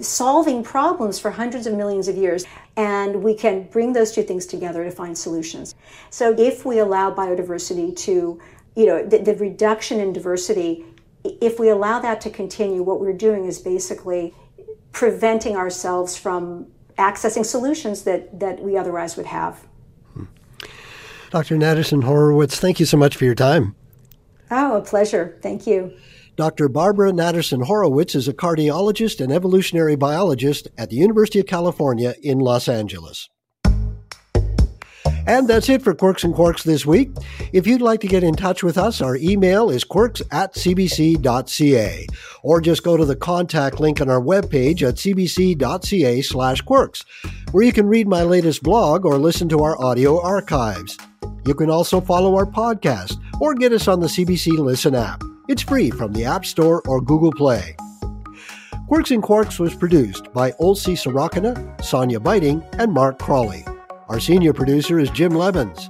solving 0.02 0.64
problems 0.64 1.20
for 1.20 1.32
hundreds 1.32 1.68
of 1.68 1.74
millions 1.74 2.08
of 2.08 2.16
years. 2.16 2.46
And 2.78 3.24
we 3.24 3.36
can 3.36 3.64
bring 3.64 3.94
those 3.94 4.12
two 4.12 4.24
things 4.24 4.46
together 4.46 4.84
to 4.84 4.92
find 4.92 5.18
solutions. 5.18 5.76
So 6.10 6.36
if 6.38 6.66
we 6.66 6.80
allow 6.80 7.14
biodiversity 7.14 7.96
to, 7.98 8.40
you 8.76 8.86
know, 8.86 9.06
the, 9.06 9.20
the 9.20 9.36
reduction 9.36 10.00
in 10.00 10.14
diversity, 10.14 10.86
if 11.24 11.60
we 11.60 11.70
allow 11.70 12.00
that 12.00 12.22
to 12.22 12.30
continue, 12.30 12.84
what 12.84 13.00
we're 13.00 13.14
doing 13.14 13.46
is 13.46 13.60
basically 13.60 14.34
preventing 14.92 15.56
ourselves 15.56 16.18
from 16.18 16.68
accessing 16.98 17.46
solutions 17.46 18.04
that, 18.04 18.40
that 18.40 18.62
we 18.62 18.78
otherwise 18.78 19.18
would 19.18 19.26
have. 19.26 19.66
Hmm. 20.14 20.26
Dr. 21.30 21.56
Natterson 21.56 22.04
Horowitz, 22.04 22.60
thank 22.60 22.80
you 22.80 22.86
so 22.86 22.98
much 22.98 23.16
for 23.16 23.26
your 23.26 23.36
time. 23.36 23.76
Oh, 24.52 24.76
a 24.76 24.82
pleasure. 24.82 25.40
Thank 25.42 25.66
you. 25.66 25.94
Dr. 26.36 26.68
Barbara 26.68 27.12
Natterson 27.12 27.66
Horowitz 27.66 28.16
is 28.16 28.28
a 28.28 28.34
cardiologist 28.34 29.22
and 29.22 29.32
evolutionary 29.32 29.96
biologist 29.96 30.68
at 30.78 30.90
the 30.90 30.98
University 30.98 31.40
of 31.40 31.46
California 31.46 32.16
in 32.22 32.40
Los 32.40 32.68
Angeles. 32.68 33.30
And 35.28 35.48
that's 35.48 35.70
it 35.70 35.84
for 35.84 35.94
Quirks 35.94 36.24
and 36.24 36.34
Quarks 36.34 36.64
this 36.64 36.86
week. 36.86 37.12
If 37.54 37.68
you'd 37.68 37.82
like 37.82 38.02
to 38.02 38.08
get 38.08 38.24
in 38.24 38.34
touch 38.34 38.64
with 38.64 38.78
us, 38.78 39.02
our 39.02 39.16
email 39.18 39.70
is 39.70 39.84
quirks 39.84 40.22
at 40.32 40.56
cbc.ca. 40.56 42.08
Or 42.44 42.60
just 42.60 42.84
go 42.84 42.98
to 42.98 43.06
the 43.06 43.16
contact 43.16 43.80
link 43.80 44.02
on 44.02 44.10
our 44.10 44.20
webpage 44.20 44.82
at 44.82 44.96
cbc.ca 44.96 46.22
slash 46.22 46.62
quirks, 46.62 47.06
where 47.52 47.64
you 47.64 47.72
can 47.72 47.88
read 47.88 48.08
my 48.08 48.24
latest 48.24 48.64
blog 48.64 49.06
or 49.06 49.18
listen 49.20 49.48
to 49.50 49.60
our 49.60 49.80
audio 49.82 50.20
archives. 50.20 50.98
You 51.46 51.54
can 51.54 51.70
also 51.70 52.00
follow 52.00 52.36
our 52.36 52.46
podcast 52.46 53.20
or 53.40 53.54
get 53.54 53.74
us 53.74 53.88
on 53.88 54.00
the 54.00 54.08
CBC 54.08 54.58
Listen 54.58 54.96
app. 54.96 55.24
It's 55.48 55.64
free 55.64 55.90
from 55.90 56.14
the 56.14 56.26
App 56.26 56.46
Store 56.46 56.82
or 56.88 57.02
Google 57.02 57.32
Play. 57.32 57.76
Quirks 58.88 59.12
and 59.12 59.24
Quarks 59.24 59.60
was 59.60 59.74
produced 59.74 60.32
by 60.34 60.52
Olsy 60.54 60.94
Sorokina, 60.94 61.82
Sonya 61.84 62.20
Buyting, 62.20 62.62
and 62.74 62.92
Mark 62.92 63.20
Crawley. 63.20 63.66
Our 64.10 64.20
senior 64.20 64.54
producer 64.54 65.00
is 65.00 65.10
Jim 65.10 65.32
Lebans. 65.32 65.90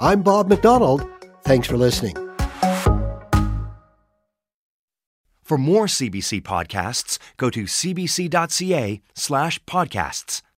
I'm 0.00 0.22
Bob 0.22 0.48
McDonald. 0.48 1.06
Thanks 1.44 1.68
for 1.68 1.76
listening. 1.76 2.16
For 5.42 5.56
more 5.56 5.86
CBC 5.86 6.42
podcasts, 6.42 7.18
go 7.36 7.48
to 7.50 7.64
cbc.ca 7.64 9.00
slash 9.14 9.58
podcasts. 9.64 10.42